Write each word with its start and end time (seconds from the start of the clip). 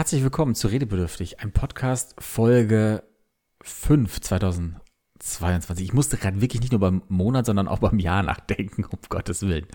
Herzlich 0.00 0.22
willkommen 0.22 0.54
zu 0.54 0.68
Redebedürftig, 0.68 1.40
ein 1.40 1.52
Podcast 1.52 2.14
Folge 2.18 3.02
5 3.60 4.18
2022. 4.22 5.84
Ich 5.84 5.92
musste 5.92 6.16
gerade 6.16 6.40
wirklich 6.40 6.62
nicht 6.62 6.72
nur 6.72 6.80
beim 6.80 7.02
Monat, 7.08 7.44
sondern 7.44 7.68
auch 7.68 7.80
beim 7.80 7.98
Jahr 7.98 8.22
nachdenken, 8.22 8.84
um 8.84 8.98
Gottes 9.10 9.42
Willen. 9.42 9.66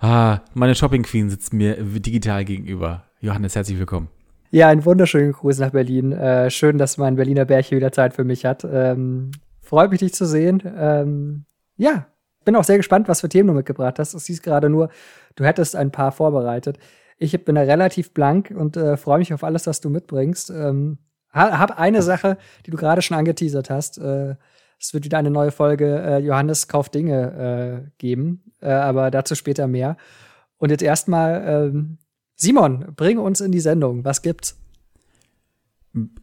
Ah, 0.00 0.40
meine 0.54 0.74
Shopping 0.74 1.04
Queen 1.04 1.30
sitzt 1.30 1.52
mir 1.52 1.76
digital 1.76 2.44
gegenüber. 2.44 3.04
Johannes, 3.20 3.54
herzlich 3.54 3.78
willkommen. 3.78 4.08
Ja, 4.50 4.66
einen 4.66 4.84
wunderschönen 4.84 5.30
Gruß 5.30 5.60
nach 5.60 5.70
Berlin. 5.70 6.10
Äh, 6.10 6.50
schön, 6.50 6.76
dass 6.76 6.98
mein 6.98 7.14
Berliner 7.14 7.44
Bärchen 7.44 7.76
wieder 7.76 7.92
Zeit 7.92 8.12
für 8.12 8.24
mich 8.24 8.44
hat. 8.44 8.66
Ähm, 8.68 9.30
freut 9.60 9.92
mich, 9.92 10.00
dich 10.00 10.14
zu 10.14 10.26
sehen. 10.26 10.64
Ähm, 10.76 11.44
ja, 11.76 12.08
bin 12.44 12.56
auch 12.56 12.64
sehr 12.64 12.78
gespannt, 12.78 13.06
was 13.06 13.20
für 13.20 13.28
Themen 13.28 13.46
du 13.46 13.54
mitgebracht 13.54 14.00
hast. 14.00 14.14
Es 14.14 14.26
hieß 14.26 14.42
gerade 14.42 14.68
nur, 14.68 14.88
du 15.36 15.44
hättest 15.44 15.76
ein 15.76 15.92
paar 15.92 16.10
vorbereitet. 16.10 16.80
Ich 17.18 17.44
bin 17.44 17.54
da 17.54 17.62
relativ 17.62 18.12
blank 18.12 18.52
und 18.56 18.76
äh, 18.76 18.96
freue 18.96 19.18
mich 19.18 19.32
auf 19.32 19.44
alles, 19.44 19.66
was 19.66 19.80
du 19.80 19.90
mitbringst. 19.90 20.50
Ähm, 20.50 20.98
hab 21.32 21.78
eine 21.78 22.02
Sache, 22.02 22.38
die 22.64 22.70
du 22.70 22.76
gerade 22.76 23.02
schon 23.02 23.16
angeteasert 23.16 23.70
hast. 23.70 23.98
Äh, 23.98 24.36
es 24.80 24.92
wird 24.92 25.04
wieder 25.04 25.18
eine 25.18 25.30
neue 25.30 25.50
Folge 25.50 26.00
äh, 26.00 26.18
Johannes 26.18 26.68
kauft 26.68 26.94
Dinge 26.94 27.84
äh, 27.86 27.90
geben, 27.98 28.52
äh, 28.60 28.68
aber 28.68 29.10
dazu 29.10 29.34
später 29.34 29.66
mehr. 29.66 29.96
Und 30.58 30.70
jetzt 30.70 30.82
erstmal, 30.82 31.44
ähm, 31.46 31.98
Simon, 32.36 32.92
bring 32.96 33.18
uns 33.18 33.40
in 33.40 33.52
die 33.52 33.60
Sendung. 33.60 34.04
Was 34.04 34.22
gibt's? 34.22 34.63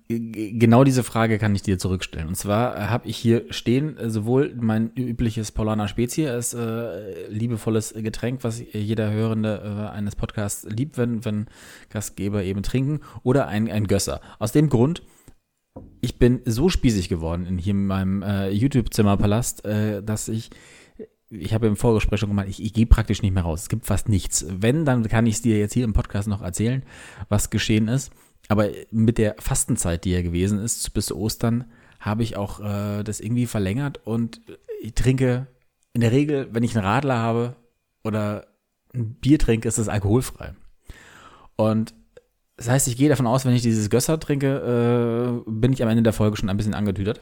Genau 0.09 0.83
diese 0.83 1.01
Frage 1.01 1.39
kann 1.39 1.55
ich 1.55 1.61
dir 1.61 1.79
zurückstellen. 1.79 2.27
Und 2.27 2.35
zwar 2.35 2.89
habe 2.89 3.07
ich 3.07 3.15
hier 3.15 3.45
stehen 3.51 3.95
äh, 3.95 4.09
sowohl 4.09 4.53
mein 4.59 4.91
übliches 4.95 5.53
Paulaner 5.53 5.87
Spezie 5.87 6.27
als 6.27 6.53
äh, 6.53 7.27
liebevolles 7.29 7.93
Getränk, 7.93 8.43
was 8.43 8.61
jeder 8.73 9.11
Hörende 9.11 9.61
äh, 9.63 9.95
eines 9.95 10.17
Podcasts 10.17 10.67
liebt, 10.69 10.97
wenn, 10.97 11.23
wenn 11.23 11.45
Gastgeber 11.89 12.43
eben 12.43 12.63
trinken, 12.63 12.99
oder 13.23 13.47
ein, 13.47 13.71
ein 13.71 13.87
Gösser. 13.87 14.19
Aus 14.39 14.51
dem 14.51 14.67
Grund, 14.67 15.03
ich 16.01 16.19
bin 16.19 16.41
so 16.43 16.67
spießig 16.67 17.07
geworden 17.07 17.45
in 17.45 17.57
hier 17.57 17.71
in 17.71 17.87
meinem 17.87 18.23
äh, 18.23 18.49
YouTube-Zimmerpalast, 18.49 19.63
äh, 19.63 20.03
dass 20.03 20.27
ich 20.27 20.49
ich 21.29 21.53
habe 21.53 21.67
im 21.67 21.77
Vorgespräch 21.77 22.19
schon 22.19 22.27
gemeint, 22.27 22.49
ich, 22.49 22.61
ich 22.61 22.73
gehe 22.73 22.85
praktisch 22.85 23.21
nicht 23.21 23.33
mehr 23.33 23.43
raus. 23.43 23.61
Es 23.61 23.69
gibt 23.69 23.85
fast 23.85 24.09
nichts. 24.09 24.45
Wenn, 24.49 24.83
dann 24.83 25.07
kann 25.07 25.25
ich 25.25 25.35
es 25.35 25.41
dir 25.41 25.57
jetzt 25.57 25.73
hier 25.73 25.85
im 25.85 25.93
Podcast 25.93 26.27
noch 26.27 26.41
erzählen, 26.41 26.83
was 27.29 27.49
geschehen 27.49 27.87
ist. 27.87 28.11
Aber 28.51 28.67
mit 28.91 29.17
der 29.17 29.35
Fastenzeit, 29.39 30.03
die 30.03 30.11
ja 30.11 30.21
gewesen 30.21 30.59
ist, 30.59 30.93
bis 30.93 31.09
Ostern, 31.09 31.71
habe 32.01 32.21
ich 32.21 32.35
auch 32.35 32.59
äh, 32.59 33.01
das 33.01 33.21
irgendwie 33.21 33.45
verlängert 33.45 34.05
und 34.05 34.41
ich 34.81 34.93
trinke 34.93 35.47
in 35.93 36.01
der 36.01 36.11
Regel, 36.11 36.49
wenn 36.51 36.61
ich 36.61 36.75
einen 36.75 36.85
Radler 36.85 37.17
habe 37.17 37.55
oder 38.03 38.47
ein 38.93 39.13
Bier 39.13 39.39
trinke, 39.39 39.69
ist 39.69 39.77
es 39.77 39.87
alkoholfrei. 39.87 40.53
Und 41.55 41.93
das 42.57 42.67
heißt, 42.67 42.89
ich 42.89 42.97
gehe 42.97 43.07
davon 43.07 43.25
aus, 43.25 43.45
wenn 43.45 43.53
ich 43.53 43.61
dieses 43.61 43.89
Gösser 43.89 44.19
trinke, 44.19 45.43
äh, 45.47 45.49
bin 45.49 45.71
ich 45.71 45.81
am 45.81 45.87
Ende 45.87 46.03
der 46.03 46.11
Folge 46.11 46.35
schon 46.35 46.49
ein 46.49 46.57
bisschen 46.57 46.73
angetütert. 46.73 47.21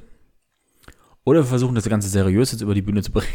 Oder 1.25 1.41
wir 1.41 1.45
versuchen 1.45 1.75
das 1.75 1.87
Ganze 1.87 2.09
seriös 2.09 2.51
jetzt 2.53 2.61
über 2.61 2.73
die 2.73 2.81
Bühne 2.81 3.03
zu 3.03 3.11
bringen. 3.11 3.29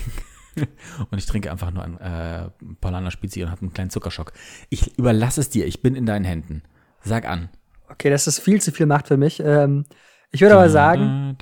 und 1.13 1.17
ich 1.17 1.27
trinke 1.27 1.49
einfach 1.49 1.71
nur 1.71 1.85
ein 1.85 1.99
äh, 1.99 2.51
Paulaner 2.81 3.13
Spezi 3.13 3.45
und 3.45 3.53
habe 3.53 3.61
einen 3.61 3.73
kleinen 3.73 3.91
Zuckerschock. 3.91 4.33
Ich 4.69 4.99
überlasse 4.99 5.41
es 5.41 5.49
dir, 5.49 5.65
ich 5.65 5.81
bin 5.81 5.95
in 5.95 6.07
deinen 6.07 6.25
Händen. 6.25 6.65
Sag 7.01 7.29
an. 7.29 7.51
Okay, 7.89 8.11
das 8.11 8.27
ist 8.27 8.41
viel 8.41 8.61
zu 8.61 8.73
viel 8.73 8.87
Macht 8.87 9.09
für 9.09 9.17
mich. 9.17 9.41
Ähm, 9.41 9.85
ich 10.31 10.41
würde 10.41 10.57
aber 10.57 10.69
sagen, 10.69 11.37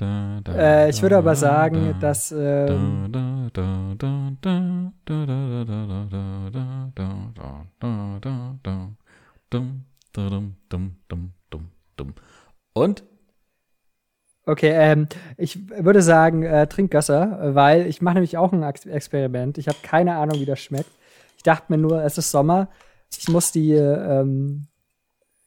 äh, 0.49 0.89
ich 0.89 1.01
würde 1.01 1.17
aber 1.17 1.35
sagen, 1.35 1.95
dass 1.99 2.31
ähm, 2.31 3.09
und 12.73 13.03
Okay, 14.45 14.71
ähm, 14.71 15.07
ich 15.37 15.69
würde 15.69 16.01
sagen, 16.01 16.43
äh, 16.43 16.67
trink 16.67 16.91
Gösser, 16.91 17.55
weil 17.55 17.87
ich 17.87 18.01
mache 18.01 18.15
nämlich 18.15 18.37
auch 18.37 18.51
ein 18.51 18.61
Experiment. 18.61 19.57
Ich 19.57 19.69
habe 19.69 19.77
keine 19.83 20.17
Ahnung, 20.17 20.37
wie 20.39 20.45
das 20.45 20.59
schmeckt. 20.59 20.91
Ich 21.37 21.43
dachte 21.43 21.71
mir 21.71 21.77
nur, 21.77 22.03
es 22.03 22.17
ist 22.17 22.29
Sommer. 22.29 22.67
Ich 23.17 23.29
muss 23.29 23.53
die 23.53 23.71
ähm, 23.71 24.67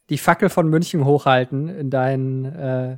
die 0.09 0.17
Fackel 0.17 0.49
von 0.49 0.69
München 0.69 1.05
hochhalten 1.05 1.69
in 1.69 1.89
deinen, 1.89 2.45
äh, 2.45 2.97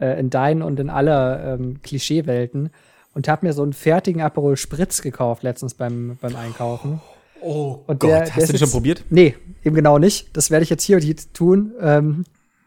äh, 0.00 0.18
in 0.18 0.30
deinen 0.30 0.62
und 0.62 0.80
in 0.80 0.90
aller 0.90 1.54
ähm, 1.54 1.82
Klischeewelten 1.82 2.70
und 3.14 3.28
habe 3.28 3.46
mir 3.46 3.52
so 3.52 3.62
einen 3.62 3.72
fertigen 3.72 4.22
Aperol 4.22 4.56
Spritz 4.56 5.02
gekauft 5.02 5.42
letztens 5.42 5.74
beim, 5.74 6.18
beim 6.20 6.36
Einkaufen. 6.36 7.00
Oh 7.42 7.80
und 7.86 8.00
Gott, 8.00 8.10
der, 8.10 8.36
hast 8.36 8.48
du 8.48 8.52
den 8.52 8.58
schon 8.58 8.70
probiert? 8.70 9.04
Nee, 9.10 9.34
eben 9.64 9.74
genau 9.74 9.98
nicht. 9.98 10.36
Das 10.36 10.50
werde 10.50 10.62
ich 10.62 10.70
jetzt 10.70 10.82
hier 10.82 10.96
und 10.96 11.02
hier 11.02 11.16
tun. 11.32 11.72
Ähm, 11.80 12.24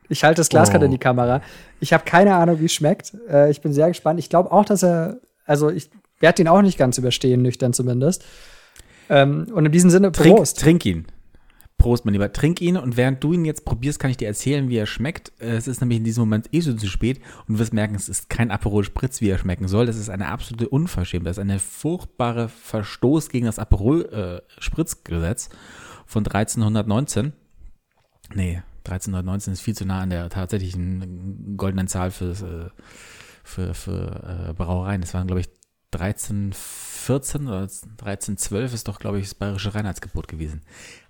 ich 0.10 0.24
halte 0.24 0.40
das 0.40 0.50
Glas 0.50 0.70
oh. 0.70 0.72
gerade 0.72 0.86
in 0.86 0.92
die 0.92 0.98
Kamera. 0.98 1.42
Ich 1.80 1.94
habe 1.94 2.04
keine 2.06 2.36
Ahnung, 2.36 2.60
wie 2.60 2.66
es 2.66 2.74
schmeckt. 2.74 3.14
Äh, 3.30 3.52
ich 3.52 3.62
bin 3.62 3.74
sehr 3.74 3.88
gespannt. 3.88 4.20
Ich 4.20 4.30
glaube 4.30 4.52
auch, 4.52 4.66
dass 4.66 4.84
er, 4.84 5.18
also 5.46 5.70
ich 5.70 5.90
werde 6.20 6.42
ihn 6.42 6.48
auch 6.48 6.62
nicht 6.62 6.78
ganz 6.78 6.98
überstehen, 6.98 7.42
nüchtern 7.42 7.74
zumindest. 7.74 8.24
Ähm, 9.10 9.48
und 9.54 9.66
in 9.66 9.72
diesem 9.72 9.90
Sinne, 9.90 10.12
Prost. 10.12 10.60
Trink, 10.60 10.82
trink 10.82 10.86
ihn. 10.86 11.06
Prost, 11.84 12.06
mein 12.06 12.14
Lieber. 12.14 12.32
Trink 12.32 12.62
ihn 12.62 12.78
und 12.78 12.96
während 12.96 13.22
du 13.22 13.34
ihn 13.34 13.44
jetzt 13.44 13.66
probierst, 13.66 14.00
kann 14.00 14.10
ich 14.10 14.16
dir 14.16 14.30
erzählen, 14.30 14.70
wie 14.70 14.78
er 14.78 14.86
schmeckt. 14.86 15.34
Es 15.40 15.68
ist 15.68 15.82
nämlich 15.82 15.98
in 15.98 16.06
diesem 16.06 16.22
Moment 16.22 16.48
eh 16.54 16.62
so 16.62 16.74
zu 16.74 16.88
spät 16.88 17.20
und 17.46 17.56
du 17.56 17.60
wirst 17.60 17.74
merken, 17.74 17.94
es 17.96 18.08
ist 18.08 18.30
kein 18.30 18.52
Aperol 18.52 18.86
Spritz, 18.86 19.20
wie 19.20 19.28
er 19.28 19.38
schmecken 19.38 19.68
soll. 19.68 19.86
Das 19.86 19.98
ist 19.98 20.10
eine 20.10 20.28
absolute 20.28 20.70
Unverschämtheit. 20.70 21.32
Das 21.32 21.38
ist 21.38 21.42
eine 21.42 21.60
furchtbare 21.60 22.48
Verstoß 22.48 23.28
gegen 23.28 23.48
das 23.48 23.60
Aperol 23.60 24.06
äh, 24.46 24.62
Spritzgesetz 24.62 25.50
von 26.06 26.26
1319. 26.26 27.34
Nee, 28.34 28.64
1319 28.86 29.52
ist 29.52 29.62
viel 29.62 29.76
zu 29.76 29.86
nah 29.86 30.00
an 30.00 30.10
der 30.10 30.30
tatsächlichen 30.30 31.58
goldenen 31.58 31.90
Zahl 31.90 32.12
für, 32.12 32.32
äh, 32.32 32.82
für, 33.44 33.74
für 33.74 34.48
äh, 34.50 34.54
Brauereien. 34.54 35.02
Das 35.02 35.14
waren, 35.14 35.28
glaube 35.28 35.42
ich, 35.42 35.50
1314 35.94 37.48
oder 37.48 37.62
1312 37.62 38.74
ist 38.74 38.88
doch, 38.88 39.00
glaube 39.00 39.20
ich, 39.20 39.26
das 39.26 39.36
bayerische 39.36 39.76
Reinheitsgebot 39.76 40.30
gewesen. 40.30 40.62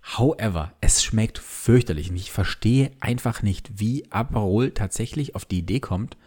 However, 0.03 0.73
es 0.81 1.03
schmeckt 1.03 1.39
fürchterlich 1.39 2.09
und 2.09 2.17
ich 2.17 2.31
verstehe 2.31 2.91
einfach 2.99 3.41
nicht, 3.41 3.79
wie 3.79 4.11
Aperol 4.11 4.71
tatsächlich 4.71 5.33
auf 5.35 5.45
die 5.45 5.59
Idee 5.59 5.79
kommt, 5.79 6.17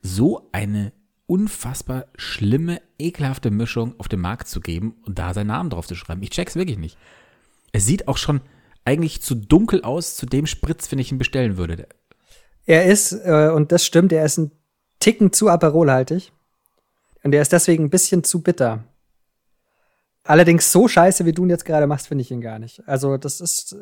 so 0.00 0.48
eine 0.52 0.92
unfassbar 1.26 2.06
schlimme, 2.16 2.80
ekelhafte 2.98 3.50
Mischung 3.50 3.94
auf 3.98 4.08
den 4.08 4.20
Markt 4.20 4.48
zu 4.48 4.60
geben 4.60 4.96
und 5.06 5.18
da 5.18 5.34
seinen 5.34 5.48
Namen 5.48 5.70
drauf 5.70 5.86
zu 5.86 5.94
schreiben. 5.94 6.22
Ich 6.22 6.30
check's 6.30 6.56
wirklich 6.56 6.78
nicht. 6.78 6.96
Es 7.70 7.86
sieht 7.86 8.08
auch 8.08 8.16
schon 8.16 8.40
eigentlich 8.84 9.22
zu 9.22 9.34
dunkel 9.34 9.82
aus 9.82 10.16
zu 10.16 10.26
dem 10.26 10.46
Spritz, 10.46 10.90
wenn 10.90 10.98
ich 10.98 11.12
ihn 11.12 11.18
bestellen 11.18 11.56
würde. 11.56 11.86
Er 12.66 12.86
ist, 12.86 13.12
äh, 13.12 13.50
und 13.54 13.72
das 13.72 13.84
stimmt, 13.84 14.12
er 14.12 14.24
ist 14.24 14.38
ein 14.38 14.52
Ticken 15.00 15.32
zu 15.32 15.48
Aperolhaltig. 15.48 16.32
Und 17.22 17.32
der 17.32 17.42
ist 17.42 17.52
deswegen 17.52 17.84
ein 17.84 17.90
bisschen 17.90 18.24
zu 18.24 18.42
bitter. 18.42 18.84
Allerdings 20.24 20.70
so 20.70 20.86
scheiße, 20.86 21.26
wie 21.26 21.32
du 21.32 21.44
ihn 21.44 21.50
jetzt 21.50 21.64
gerade 21.64 21.86
machst, 21.88 22.06
finde 22.06 22.22
ich 22.22 22.30
ihn 22.30 22.40
gar 22.40 22.58
nicht. 22.60 22.82
Also, 22.86 23.16
das 23.16 23.40
ist, 23.40 23.76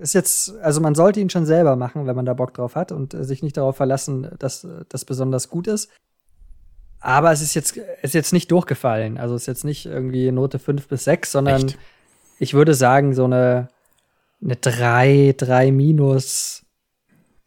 ist 0.00 0.14
jetzt, 0.14 0.56
also 0.62 0.80
man 0.80 0.94
sollte 0.94 1.20
ihn 1.20 1.28
schon 1.28 1.44
selber 1.44 1.76
machen, 1.76 2.06
wenn 2.06 2.16
man 2.16 2.24
da 2.24 2.32
Bock 2.32 2.54
drauf 2.54 2.76
hat 2.76 2.92
und 2.92 3.12
sich 3.12 3.42
nicht 3.42 3.56
darauf 3.56 3.76
verlassen, 3.76 4.30
dass 4.38 4.66
das 4.88 5.04
besonders 5.04 5.50
gut 5.50 5.66
ist. 5.66 5.90
Aber 7.00 7.30
es 7.32 7.42
ist 7.42 7.54
jetzt, 7.54 7.76
ist 7.76 8.14
jetzt 8.14 8.32
nicht 8.32 8.50
durchgefallen. 8.50 9.18
Also, 9.18 9.34
es 9.34 9.42
ist 9.42 9.48
jetzt 9.48 9.64
nicht 9.64 9.84
irgendwie 9.84 10.32
Note 10.32 10.58
5 10.58 10.88
bis 10.88 11.04
6, 11.04 11.30
sondern 11.30 11.66
Echt? 11.66 11.78
ich 12.38 12.54
würde 12.54 12.74
sagen, 12.74 13.12
so 13.12 13.24
eine, 13.24 13.68
eine 14.42 14.56
3, 14.56 15.34
3 15.36 15.72
minus. 15.72 16.64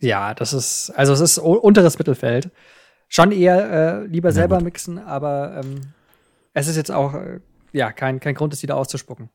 Ja, 0.02 0.36
das 0.36 0.54
ist, 0.54 0.92
also 0.92 1.14
es 1.14 1.22
ist 1.22 1.38
unteres 1.40 1.98
Mittelfeld 1.98 2.52
schon 3.08 3.32
eher 3.32 4.02
äh, 4.02 4.06
lieber 4.08 4.30
ja, 4.30 4.34
selber 4.34 4.58
gut. 4.58 4.66
mixen, 4.66 5.00
aber 5.00 5.62
ähm, 5.64 5.82
es 6.54 6.68
ist 6.68 6.76
jetzt 6.76 6.92
auch 6.92 7.14
äh, 7.14 7.40
ja 7.76 7.92
kein, 7.92 8.20
kein 8.20 8.36
Grund, 8.36 8.54
es 8.54 8.64
wieder 8.64 8.78
auszuspucken. 8.78 9.30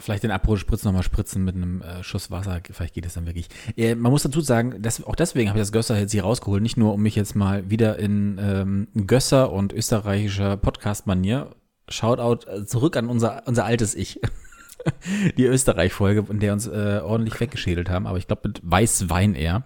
Vielleicht 0.00 0.22
den 0.22 0.30
Aperol-Spritz 0.30 0.84
nochmal 0.84 1.02
spritzen 1.02 1.44
mit 1.44 1.54
einem 1.54 1.82
äh, 1.82 2.02
Schuss 2.02 2.30
Wasser, 2.30 2.60
vielleicht 2.70 2.94
geht 2.94 3.06
es 3.06 3.14
dann 3.14 3.26
wirklich. 3.26 3.48
Äh, 3.76 3.94
man 3.94 4.10
muss 4.10 4.22
dazu 4.22 4.40
sagen, 4.40 4.80
dass, 4.80 5.04
auch 5.04 5.14
deswegen 5.14 5.50
habe 5.50 5.58
ich 5.58 5.62
das 5.62 5.72
Gösser 5.72 5.98
jetzt 5.98 6.12
hier 6.12 6.22
rausgeholt, 6.22 6.62
nicht 6.62 6.76
nur 6.76 6.94
um 6.94 7.02
mich 7.02 7.14
jetzt 7.14 7.36
mal 7.36 7.68
wieder 7.70 7.98
in 7.98 8.38
ähm, 8.42 9.06
Gösser 9.06 9.52
und 9.52 9.72
österreichischer 9.72 10.56
Podcast-Manier, 10.56 11.54
Shoutout 11.88 12.48
äh, 12.48 12.64
zurück 12.64 12.96
an 12.96 13.08
unser, 13.08 13.42
unser 13.46 13.64
altes 13.64 13.94
Ich. 13.94 14.20
Die 15.36 15.44
Österreich-Folge, 15.44 16.24
in 16.28 16.40
der 16.40 16.54
uns 16.54 16.66
äh, 16.66 17.00
ordentlich 17.04 17.38
weggeschädelt 17.38 17.88
haben, 17.88 18.06
aber 18.06 18.18
ich 18.18 18.26
glaube 18.26 18.48
mit 18.48 18.60
Weißwein 18.64 19.34
eher. 19.34 19.62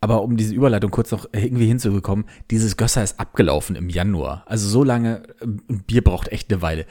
Aber 0.00 0.22
um 0.22 0.36
diese 0.36 0.54
Überleitung 0.54 0.90
kurz 0.90 1.10
noch 1.10 1.28
irgendwie 1.32 1.66
hinzubekommen, 1.66 2.24
dieses 2.50 2.76
Gösser 2.76 3.02
ist 3.02 3.20
abgelaufen 3.20 3.76
im 3.76 3.90
Januar. 3.90 4.44
Also 4.46 4.68
so 4.68 4.82
lange, 4.82 5.22
ein 5.42 5.62
ähm, 5.68 5.82
Bier 5.84 6.02
braucht 6.02 6.28
echt 6.28 6.50
eine 6.50 6.62
Weile. 6.62 6.86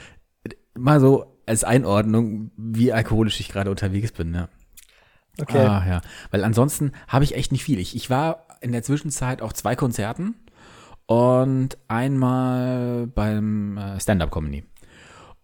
Mal 0.78 1.00
so 1.00 1.36
als 1.48 1.64
Einordnung, 1.64 2.52
wie 2.56 2.94
alkoholisch 2.94 3.40
ich 3.40 3.50
gerade 3.50 3.72
unterwegs 3.72 4.12
bin, 4.12 4.30
ne? 4.30 4.48
Okay. 5.42 5.58
Ah, 5.58 5.86
ja. 5.88 6.02
Weil 6.30 6.44
ansonsten 6.44 6.92
habe 7.08 7.24
ich 7.24 7.34
echt 7.34 7.52
nicht 7.52 7.64
viel. 7.64 7.80
Ich, 7.80 7.96
ich 7.96 8.10
war 8.10 8.46
in 8.62 8.72
der 8.72 8.84
Zwischenzeit 8.84 9.42
auf 9.42 9.54
zwei 9.54 9.76
Konzerten 9.76 10.36
und 11.08 11.78
einmal 11.88 13.08
beim 13.08 13.78
äh, 13.78 14.00
Stand-Up-Comedy. 14.00 14.66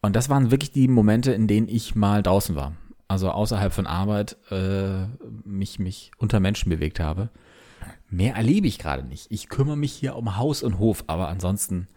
Und 0.02 0.16
das 0.16 0.30
waren 0.30 0.52
wirklich 0.52 0.72
die 0.72 0.88
Momente, 0.88 1.32
in 1.32 1.48
denen 1.48 1.68
ich 1.68 1.96
mal 1.96 2.22
draußen 2.22 2.56
war. 2.56 2.74
also 3.08 3.32
außerhalb 3.32 3.74
von 3.74 3.88
Arbeit, 3.88 4.38
äh, 4.52 5.06
mich, 5.44 5.80
mich 5.80 6.12
unter 6.18 6.40
Menschen 6.40 6.70
bewegt 6.70 7.00
habe. 7.00 7.30
Mehr 8.10 8.36
erlebe 8.36 8.68
ich 8.68 8.80
gerade 8.80 9.04
nicht. 9.04 9.32
Ich 9.32 9.50
kümmere 9.50 9.78
mich 9.78 9.94
hier 9.94 10.16
um 10.16 10.38
Haus 10.38 10.64
und 10.64 10.80
Hof, 10.80 11.04
aber 11.08 11.28
ansonsten 11.28 11.88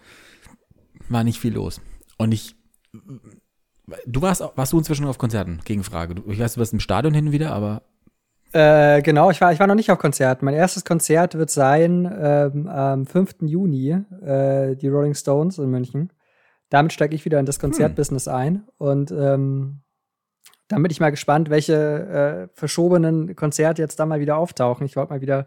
war 1.09 1.25
nicht 1.25 1.41
viel 1.41 1.55
los. 1.55 1.81
Und 2.17 2.33
ich, 2.33 2.57
du 4.07 4.23
warst, 4.23 4.43
warst 4.57 4.73
du 4.73 4.79
inzwischen 4.79 5.07
auf 5.07 5.19
Konzerten? 5.19 5.61
Gegenfrage. 5.65 6.23
Ich 6.27 6.39
weiß, 6.39 6.55
du 6.55 6.61
warst 6.61 6.73
im 6.73 6.81
Stadion 6.81 7.15
hin 7.15 7.27
und 7.27 7.33
wieder, 7.33 7.53
aber 7.53 7.83
äh, 8.53 9.03
genau, 9.03 9.31
ich 9.31 9.41
war, 9.41 9.53
ich 9.53 9.61
war 9.61 9.67
noch 9.67 9.75
nicht 9.75 9.91
auf 9.91 9.99
Konzerten. 9.99 10.45
Mein 10.45 10.55
erstes 10.55 10.85
Konzert 10.85 11.35
wird 11.35 11.51
sein 11.51 12.11
ähm, 12.19 12.67
am 12.67 13.05
5. 13.07 13.37
Juni, 13.43 13.91
äh, 13.91 14.75
die 14.75 14.89
Rolling 14.89 15.15
Stones 15.15 15.59
in 15.59 15.71
München. 15.71 16.13
Damit 16.71 16.93
steige 16.93 17.15
ich 17.15 17.25
wieder 17.25 17.41
in 17.41 17.47
das 17.47 17.59
Konzertbusiness 17.59 18.27
hm. 18.27 18.35
ein. 18.35 18.65
Und 18.79 19.11
ähm, 19.11 19.83
dann 20.69 20.83
bin 20.83 20.91
ich 20.91 21.01
mal 21.01 21.11
gespannt, 21.11 21.51
welche 21.51 21.75
äh, 21.75 22.49
verschobenen 22.59 23.37
Konzerte 23.37 23.83
jetzt 23.83 24.01
da 24.01 24.07
mal 24.07 24.21
wieder 24.21 24.39
auftauchen. 24.39 24.87
Ich 24.87 24.97
wollte 24.97 25.13
mal 25.13 25.21
wieder 25.21 25.47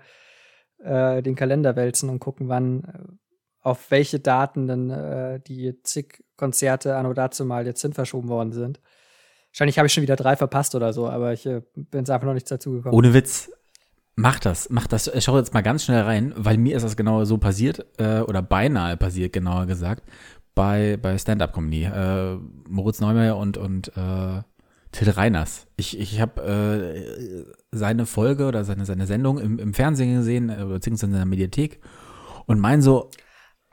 äh, 0.84 1.22
den 1.22 1.36
Kalender 1.36 1.76
wälzen 1.76 2.10
und 2.10 2.20
gucken, 2.20 2.50
wann 2.50 2.84
äh, 2.84 3.22
auf 3.62 3.92
welche 3.92 4.20
Daten 4.20 4.68
denn 4.68 4.90
äh, 4.90 5.40
die 5.40 5.82
zig 5.84 6.24
Konzerte 6.36 6.96
anno 6.96 7.14
dazu 7.14 7.46
mal 7.46 7.66
jetzt 7.66 7.82
hin 7.82 7.94
verschoben 7.94 8.30
worden 8.30 8.52
sind. 8.52 8.80
Wahrscheinlich 9.52 9.78
habe 9.78 9.88
ich 9.88 9.94
schon 9.94 10.04
wieder 10.04 10.16
drei 10.16 10.36
verpasst 10.36 10.76
oder 10.76 10.94
so, 10.94 11.08
aber 11.08 11.34
ich 11.34 11.46
äh, 11.46 11.62
bin 11.76 12.04
es 12.04 12.10
einfach 12.10 12.26
noch 12.26 12.34
nicht 12.34 12.50
dazu 12.50 12.72
gekommen. 12.72 12.96
Ohne 12.96 13.14
Witz. 13.14 13.52
Mach 14.16 14.40
das, 14.40 14.70
mach 14.70 14.88
das. 14.88 15.08
Ich 15.08 15.24
schaue 15.24 15.40
jetzt 15.40 15.54
mal 15.54 15.62
ganz 15.62 15.86
schnell 15.86 16.02
rein, 16.02 16.34
weil 16.36 16.58
mir 16.58 16.76
ist 16.76 16.84
das 16.84 16.98
genau 16.98 17.24
so 17.24 17.38
passiert, 17.38 17.86
äh, 17.98 18.20
oder 18.20 18.42
beinahe 18.42 18.98
passiert, 18.98 19.34
genauer 19.34 19.68
gesagt, 19.68 20.04
bei, 20.54 20.98
bei 21.02 21.18
Stand-Up-Comedy. 21.18 21.84
Äh, 21.86 22.38
Moritz 22.68 23.00
Neumeier 23.00 23.38
und, 23.38 23.58
und 23.58 23.92
Till 24.92 25.10
Reiners. 25.10 25.68
Ich, 25.78 25.98
ich 25.98 26.20
habe 26.20 26.42
äh, 26.42 27.54
seine 27.72 28.06
Folge 28.06 28.48
oder 28.48 28.66
seine, 28.66 28.86
seine 28.86 29.08
Sendung 29.08 29.40
im, 29.40 29.60
im 29.60 29.74
Fernsehen 29.74 30.16
gesehen, 30.16 30.50
äh, 30.50 30.66
beziehungsweise 30.66 31.12
in 31.12 31.18
der 31.18 31.26
Mediathek 31.26 31.80
und 32.46 32.60
mein 32.60 32.82
so 32.82 33.10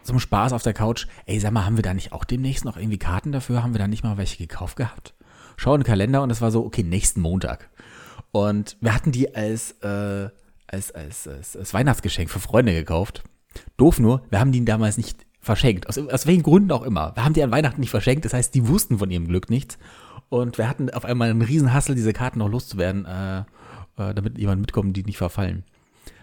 zum 0.04 0.20
Spaß 0.20 0.52
auf 0.52 0.62
der 0.62 0.74
Couch, 0.74 1.06
ey, 1.26 1.38
sag 1.40 1.52
mal, 1.52 1.66
haben 1.66 1.76
wir 1.76 1.82
da 1.82 1.92
nicht 1.92 2.12
auch 2.12 2.24
demnächst 2.24 2.64
noch 2.64 2.76
irgendwie 2.76 2.98
Karten 2.98 3.32
dafür? 3.32 3.62
Haben 3.62 3.74
wir 3.74 3.78
da 3.78 3.88
nicht 3.88 4.04
mal 4.04 4.16
welche 4.16 4.38
gekauft 4.38 4.76
gehabt? 4.76 5.14
Schau 5.56 5.74
in 5.74 5.80
den 5.80 5.86
Kalender 5.86 6.22
und 6.22 6.30
es 6.30 6.40
war 6.40 6.50
so, 6.50 6.64
okay, 6.64 6.82
nächsten 6.82 7.20
Montag. 7.20 7.68
Und 8.30 8.76
wir 8.80 8.94
hatten 8.94 9.12
die 9.12 9.34
als, 9.34 9.72
äh, 9.82 10.30
als, 10.66 10.92
als, 10.92 11.26
als, 11.26 11.56
als 11.56 11.74
Weihnachtsgeschenk 11.74 12.30
für 12.30 12.40
Freunde 12.40 12.72
gekauft. 12.72 13.24
Doof 13.76 13.98
nur, 13.98 14.22
wir 14.30 14.38
haben 14.38 14.52
die 14.52 14.64
damals 14.64 14.96
nicht 14.96 15.26
verschenkt. 15.40 15.88
Aus, 15.88 15.98
aus 15.98 16.26
welchen 16.26 16.42
Gründen 16.42 16.70
auch 16.72 16.82
immer. 16.82 17.14
Wir 17.16 17.24
haben 17.24 17.34
die 17.34 17.42
an 17.42 17.50
Weihnachten 17.50 17.80
nicht 17.80 17.90
verschenkt. 17.90 18.24
Das 18.24 18.34
heißt, 18.34 18.54
die 18.54 18.68
wussten 18.68 18.98
von 18.98 19.10
ihrem 19.10 19.26
Glück 19.26 19.50
nichts. 19.50 19.78
Und 20.28 20.58
wir 20.58 20.68
hatten 20.68 20.90
auf 20.90 21.04
einmal 21.04 21.30
einen 21.30 21.42
riesen 21.42 21.72
Hassel, 21.72 21.94
diese 21.94 22.12
Karten 22.12 22.40
noch 22.40 22.48
loszuwerden, 22.48 23.06
äh, 23.06 23.40
äh, 23.40 24.14
damit 24.14 24.38
jemand 24.38 24.60
mitkommt, 24.60 24.96
die 24.96 25.04
nicht 25.04 25.18
verfallen. 25.18 25.64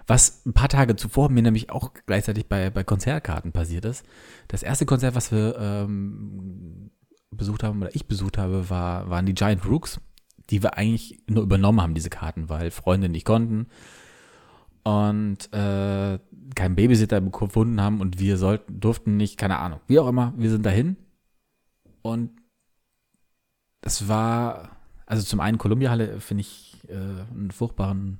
Was 0.07 0.45
ein 0.45 0.53
paar 0.53 0.69
Tage 0.69 0.95
zuvor 0.95 1.29
mir 1.29 1.41
nämlich 1.41 1.71
auch 1.71 1.91
gleichzeitig 2.05 2.47
bei, 2.47 2.69
bei 2.69 2.83
Konzertkarten 2.83 3.51
passiert 3.51 3.85
ist. 3.85 4.05
Das 4.47 4.61
erste 4.61 4.85
Konzert, 4.85 5.15
was 5.15 5.31
wir 5.31 5.57
ähm, 5.59 6.91
besucht 7.31 7.63
haben 7.63 7.81
oder 7.81 7.95
ich 7.95 8.07
besucht 8.07 8.37
habe, 8.37 8.69
war, 8.69 9.09
waren 9.09 9.25
die 9.25 9.33
Giant 9.33 9.65
Rooks, 9.65 9.99
die 10.51 10.61
wir 10.61 10.77
eigentlich 10.77 11.23
nur 11.27 11.43
übernommen 11.43 11.81
haben, 11.81 11.95
diese 11.95 12.11
Karten, 12.11 12.49
weil 12.49 12.69
Freunde 12.69 13.09
nicht 13.09 13.25
konnten 13.25 13.67
und 14.83 15.51
äh, 15.51 16.19
keinen 16.53 16.75
Babysitter 16.75 17.19
gefunden 17.19 17.81
haben 17.81 17.99
und 17.99 18.19
wir 18.19 18.37
sollten, 18.37 18.79
durften 18.79 19.17
nicht, 19.17 19.37
keine 19.37 19.57
Ahnung, 19.57 19.79
wie 19.87 19.97
auch 19.97 20.07
immer, 20.07 20.33
wir 20.37 20.51
sind 20.51 20.63
dahin 20.63 20.95
und 22.03 22.29
es 23.85 24.09
war, 24.09 24.71
also 25.05 25.23
zum 25.23 25.39
einen 25.39 25.57
Columbia-Halle 25.57 26.19
finde 26.19 26.41
ich 26.41 26.77
äh, 26.89 26.93
einen 26.93 27.51
furchtbaren, 27.51 28.19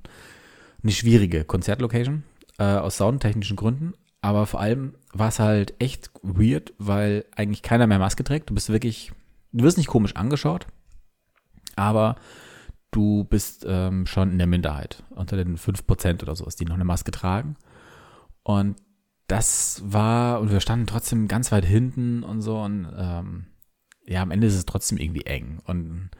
eine 0.82 0.92
schwierige 0.92 1.44
Konzertlocation 1.44 2.22
äh, 2.58 2.64
aus 2.64 2.96
soundtechnischen 2.96 3.56
Gründen. 3.56 3.92
Aber 4.22 4.46
vor 4.46 4.60
allem 4.60 4.94
war 5.12 5.28
es 5.28 5.38
halt 5.38 5.74
echt 5.80 6.10
weird, 6.22 6.72
weil 6.78 7.24
eigentlich 7.34 7.62
keiner 7.62 7.86
mehr 7.86 7.98
Maske 7.98 8.24
trägt. 8.24 8.48
Du 8.48 8.54
bist 8.54 8.70
wirklich, 8.70 9.12
du 9.52 9.64
wirst 9.64 9.76
nicht 9.76 9.88
komisch 9.88 10.16
angeschaut, 10.16 10.66
aber 11.74 12.16
du 12.92 13.24
bist 13.24 13.66
ähm, 13.68 14.06
schon 14.06 14.30
in 14.30 14.38
der 14.38 14.46
Minderheit. 14.46 15.02
Unter 15.10 15.36
den 15.36 15.58
5% 15.58 16.22
oder 16.22 16.36
so 16.36 16.46
ist 16.46 16.60
die 16.60 16.64
noch 16.64 16.76
eine 16.76 16.84
Maske 16.84 17.10
tragen. 17.10 17.56
Und 18.42 18.76
das 19.26 19.82
war, 19.84 20.40
und 20.40 20.52
wir 20.52 20.60
standen 20.60 20.86
trotzdem 20.86 21.26
ganz 21.26 21.50
weit 21.50 21.64
hinten 21.64 22.22
und 22.22 22.40
so. 22.40 22.60
Und 22.60 22.88
ähm, 22.96 23.46
ja, 24.06 24.22
am 24.22 24.30
Ende 24.30 24.46
ist 24.46 24.54
es 24.54 24.66
trotzdem 24.66 24.98
irgendwie 24.98 25.26
eng. 25.26 25.58
Und 25.64 26.10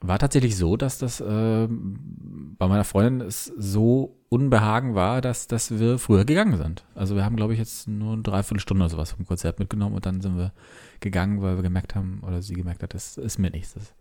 war 0.00 0.18
tatsächlich 0.18 0.56
so, 0.56 0.76
dass 0.76 0.98
das 0.98 1.20
äh, 1.20 1.68
bei 1.68 2.68
meiner 2.68 2.84
Freundin 2.84 3.26
es 3.26 3.46
so 3.46 4.16
Unbehagen 4.28 4.94
war, 4.94 5.20
dass, 5.20 5.48
dass 5.48 5.78
wir 5.78 5.98
früher 5.98 6.24
gegangen 6.24 6.56
sind. 6.56 6.84
Also 6.94 7.16
wir 7.16 7.24
haben, 7.24 7.36
glaube 7.36 7.52
ich, 7.52 7.58
jetzt 7.58 7.88
nur 7.88 8.12
eine 8.12 8.22
Dreiviertelstunde 8.22 8.84
oder 8.84 8.90
sowas 8.90 9.12
vom 9.12 9.26
Konzert 9.26 9.58
mitgenommen 9.58 9.96
und 9.96 10.06
dann 10.06 10.20
sind 10.20 10.36
wir 10.36 10.52
gegangen, 11.00 11.42
weil 11.42 11.56
wir 11.56 11.62
gemerkt 11.62 11.94
haben, 11.94 12.20
oder 12.24 12.42
sie 12.42 12.54
gemerkt 12.54 12.82
hat, 12.82 12.94
das 12.94 13.16
ist 13.16 13.38
mir 13.38 13.50
nichts. 13.50 13.74
Das, 13.74 13.94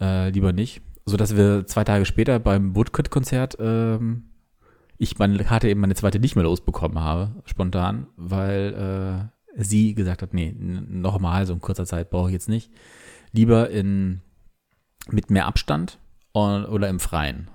äh, 0.00 0.30
lieber 0.30 0.52
nicht. 0.52 0.82
So 1.06 1.16
dass 1.16 1.36
wir 1.36 1.66
zwei 1.66 1.84
Tage 1.84 2.04
später 2.04 2.38
beim 2.38 2.76
Woodcut-Konzert 2.76 3.56
ähm, 3.58 4.24
ich 4.98 5.18
meine 5.18 5.42
Karte 5.44 5.68
eben 5.68 5.80
meine 5.80 5.94
zweite 5.94 6.20
nicht 6.20 6.36
mehr 6.36 6.44
losbekommen 6.44 7.00
habe, 7.00 7.32
spontan, 7.44 8.06
weil 8.16 9.28
äh, 9.30 9.33
sie 9.56 9.94
gesagt 9.94 10.22
hat, 10.22 10.34
nee, 10.34 10.54
nochmal, 10.58 11.46
so 11.46 11.52
in 11.52 11.60
kurzer 11.60 11.86
Zeit 11.86 12.10
brauche 12.10 12.28
ich 12.28 12.34
jetzt 12.34 12.48
nicht. 12.48 12.70
Lieber 13.32 13.70
in, 13.70 14.20
mit 15.10 15.30
mehr 15.30 15.46
Abstand 15.46 15.98
oder 16.32 16.88
im 16.88 17.00
Freien. 17.00 17.48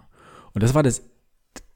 Und 0.53 0.63
das 0.63 0.73
war 0.73 0.83
das 0.83 1.03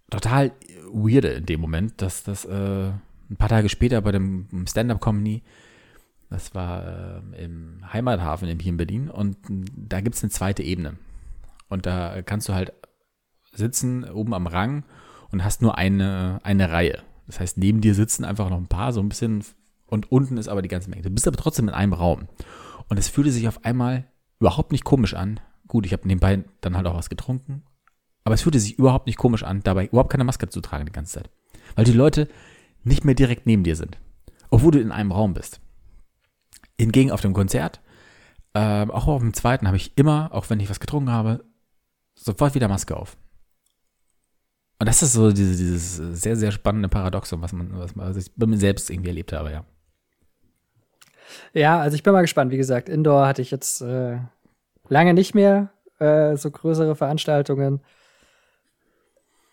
total 0.10 0.52
weirde 0.92 1.30
in 1.30 1.46
dem 1.46 1.60
Moment, 1.60 2.02
dass 2.02 2.24
das 2.24 2.46
äh, 2.46 2.92
ein 3.30 3.38
paar 3.38 3.50
Tage 3.50 3.70
später 3.70 4.02
bei 4.02 4.12
dem 4.12 4.48
Stand-Up-Comedy, 4.68 5.44
das 6.30 6.56
war 6.56 7.22
äh, 7.34 7.44
im 7.44 7.81
Heimathafen 7.92 8.48
hier 8.60 8.72
in 8.72 8.78
Berlin 8.78 9.10
und 9.10 9.38
da 9.50 10.02
gibt 10.02 10.16
es 10.16 10.24
eine 10.24 10.31
zweite 10.31 10.64
Ebene. 10.64 10.98
Und 11.70 11.86
da 11.86 12.22
kannst 12.22 12.50
du 12.50 12.54
halt 12.54 12.74
sitzen 13.52 14.04
oben 14.04 14.34
am 14.34 14.48
Rang 14.48 14.84
und 15.31 15.44
hast 15.44 15.62
nur 15.62 15.78
eine, 15.78 16.40
eine 16.44 16.72
Reihe. 16.72 17.02
Das 17.28 17.40
heißt, 17.40 17.58
neben 17.58 17.81
dir 17.81 17.96
sitzen 17.96 18.25
einfach 18.25 18.50
noch 18.50 18.58
ein 18.58 18.68
paar, 18.68 18.94
so 18.94 19.00
ein 19.00 19.10
bisschen 19.10 19.44
und 19.94 20.12
unten 20.12 20.38
ist 20.38 20.48
aber 20.48 20.63
die 20.63 20.69
ganze 20.69 20.90
Menge. 20.90 21.04
Du 21.04 21.12
bist 21.12 21.28
aber 21.28 21.38
trotzdem 21.38 21.68
in 21.68 21.74
einem 21.75 21.94
Raum. 21.94 22.28
Und 22.90 22.98
es 22.98 23.10
fühlte 23.10 23.31
sich 23.31 23.48
auf 23.48 23.63
einmal 23.63 24.06
überhaupt 24.40 24.72
nicht 24.72 24.84
komisch 24.84 25.13
an. 25.13 25.40
Gut, 25.68 25.86
ich 25.86 25.94
habe 25.94 26.07
nebenbei 26.07 26.44
dann 26.62 26.75
halt 26.75 26.88
auch 26.88 26.95
was 26.95 27.10
getrunken. 27.10 27.63
Aber 28.24 28.34
es 28.34 28.42
fühlte 28.42 28.60
sich 28.60 28.80
überhaupt 28.80 29.06
nicht 29.06 29.18
komisch 29.18 29.44
an, 29.44 29.62
dabei 29.63 29.86
überhaupt 29.86 30.12
keine 30.12 30.24
Maske 30.24 30.50
zu 30.50 30.62
tragen 30.62 30.88
die 30.88 30.91
ganze 30.91 31.13
Zeit. 31.13 31.29
Weil 31.75 31.86
die 31.86 31.91
Leute 31.91 32.27
nicht 32.84 33.06
mehr 33.06 33.13
direkt 33.13 33.46
neben 33.46 33.63
dir 33.63 33.75
sind. 33.75 34.00
Obwohl 34.50 34.72
du 34.72 34.82
in 34.82 34.91
einem 34.91 35.12
Raum 35.12 35.36
bist. 35.36 35.62
Hingegen 36.79 37.12
auf 37.12 37.22
dem 37.22 37.34
Konzert, 37.34 37.79
äh, 38.53 38.88
auch 38.88 39.08
auf 39.08 39.22
dem 39.22 39.34
zweiten, 39.34 39.67
habe 39.67 39.77
ich 39.77 39.96
immer, 39.96 40.34
auch 40.34 40.50
wenn 40.50 40.60
ich 40.60 40.72
was 40.72 40.79
getrunken 40.79 41.12
habe, 41.12 41.46
sofort 42.15 42.56
wieder 42.56 42.67
Maske 42.67 42.98
auf. 42.98 43.15
Und 44.79 44.88
das 44.88 45.03
ist 45.03 45.13
so 45.13 45.32
dieses, 45.32 45.58
dieses 45.58 45.98
sehr, 46.20 46.36
sehr 46.36 46.51
spannende 46.51 46.89
Paradoxon, 46.89 47.41
was 47.44 47.53
man, 47.53 47.77
was, 47.77 47.96
man, 47.96 48.10
was 48.10 48.17
ich 48.17 48.34
bei 48.36 48.48
mir 48.48 48.58
selbst 48.58 48.89
irgendwie 48.89 49.10
erlebt 49.10 49.34
habe, 49.34 49.51
ja. 49.51 49.65
Ja, 51.54 51.80
also 51.80 51.96
ich 51.96 52.04
bin 52.04 52.13
mal 52.13 52.22
gespannt. 52.22 52.52
Wie 52.52 52.58
gesagt, 52.58 52.90
Indoor 52.90 53.28
hatte 53.28 53.42
ich 53.42 53.52
jetzt 53.52 53.82
äh, 53.82 54.18
lange 54.88 55.13
nicht 55.13 55.36
mehr 55.36 55.70
äh, 56.00 56.36
so 56.36 56.52
größere 56.52 56.96
Veranstaltungen. 56.96 57.82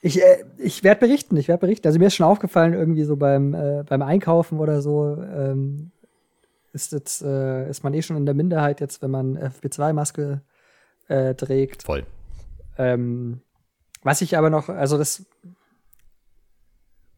Ich, 0.03 0.23
äh, 0.23 0.45
ich 0.59 0.83
werde 0.83 1.01
berichten, 1.01 1.37
ich 1.37 1.49
werde 1.49 1.61
berichten. 1.61 1.87
Also 1.87 1.99
mir 1.99 2.07
ist 2.07 2.15
schon 2.15 2.27
aufgefallen, 2.27 2.75
irgendwie 2.75 3.05
so 3.05 3.17
beim, 3.17 3.55
äh, 3.55 3.85
beim 3.87 4.03
Einkaufen 4.03 4.59
oder 4.59 4.81
so, 4.81 5.17
ähm, 5.17 5.91
ist, 6.73 6.93
jetzt, 6.93 7.23
äh, 7.23 7.69
ist 7.69 7.83
man 7.85 7.95
eh 7.95 8.03
schon 8.03 8.17
in 8.17 8.27
der 8.27 8.35
Minderheit 8.35 8.81
jetzt, 8.81 9.03
wenn 9.03 9.11
man 9.11 9.37
FP2-Maske 9.37 10.41
äh, 11.09 11.35
trägt. 11.35 11.83
Voll. 11.83 12.05
Ähm, 12.79 13.41
was 14.03 14.23
ich 14.23 14.39
aber 14.39 14.49
noch, 14.49 14.69
also 14.69 14.97
das 14.97 15.27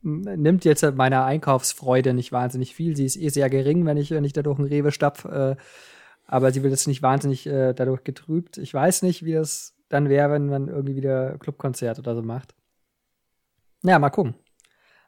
nimmt 0.02 0.64
jetzt 0.64 0.82
meiner 0.94 1.24
Einkaufsfreude 1.24 2.14
nicht 2.14 2.32
wahnsinnig 2.32 2.74
viel. 2.74 2.96
Sie 2.96 3.06
ist 3.06 3.16
eh 3.16 3.28
sehr 3.28 3.48
gering, 3.50 3.86
wenn 3.86 3.96
ich, 3.96 4.10
wenn 4.10 4.24
ich 4.24 4.32
da 4.32 4.42
durch 4.42 4.58
einen 4.58 4.68
Rewe 4.68 4.92
stapf. 4.92 5.24
Äh, 5.24 5.56
aber 6.26 6.50
sie 6.52 6.62
wird 6.62 6.72
jetzt 6.72 6.88
nicht 6.88 7.02
wahnsinnig 7.02 7.46
äh, 7.46 7.72
dadurch 7.74 8.04
getrübt. 8.04 8.58
Ich 8.58 8.72
weiß 8.72 9.02
nicht, 9.02 9.24
wie 9.24 9.32
das 9.32 9.74
dann 9.88 10.08
wäre, 10.08 10.30
wenn 10.32 10.46
man 10.46 10.68
irgendwie 10.68 10.96
wieder 10.96 11.38
Clubkonzert 11.38 11.98
oder 11.98 12.14
so 12.14 12.22
macht. 12.22 12.54
Ja, 13.82 13.98
mal 13.98 14.10
gucken. 14.10 14.34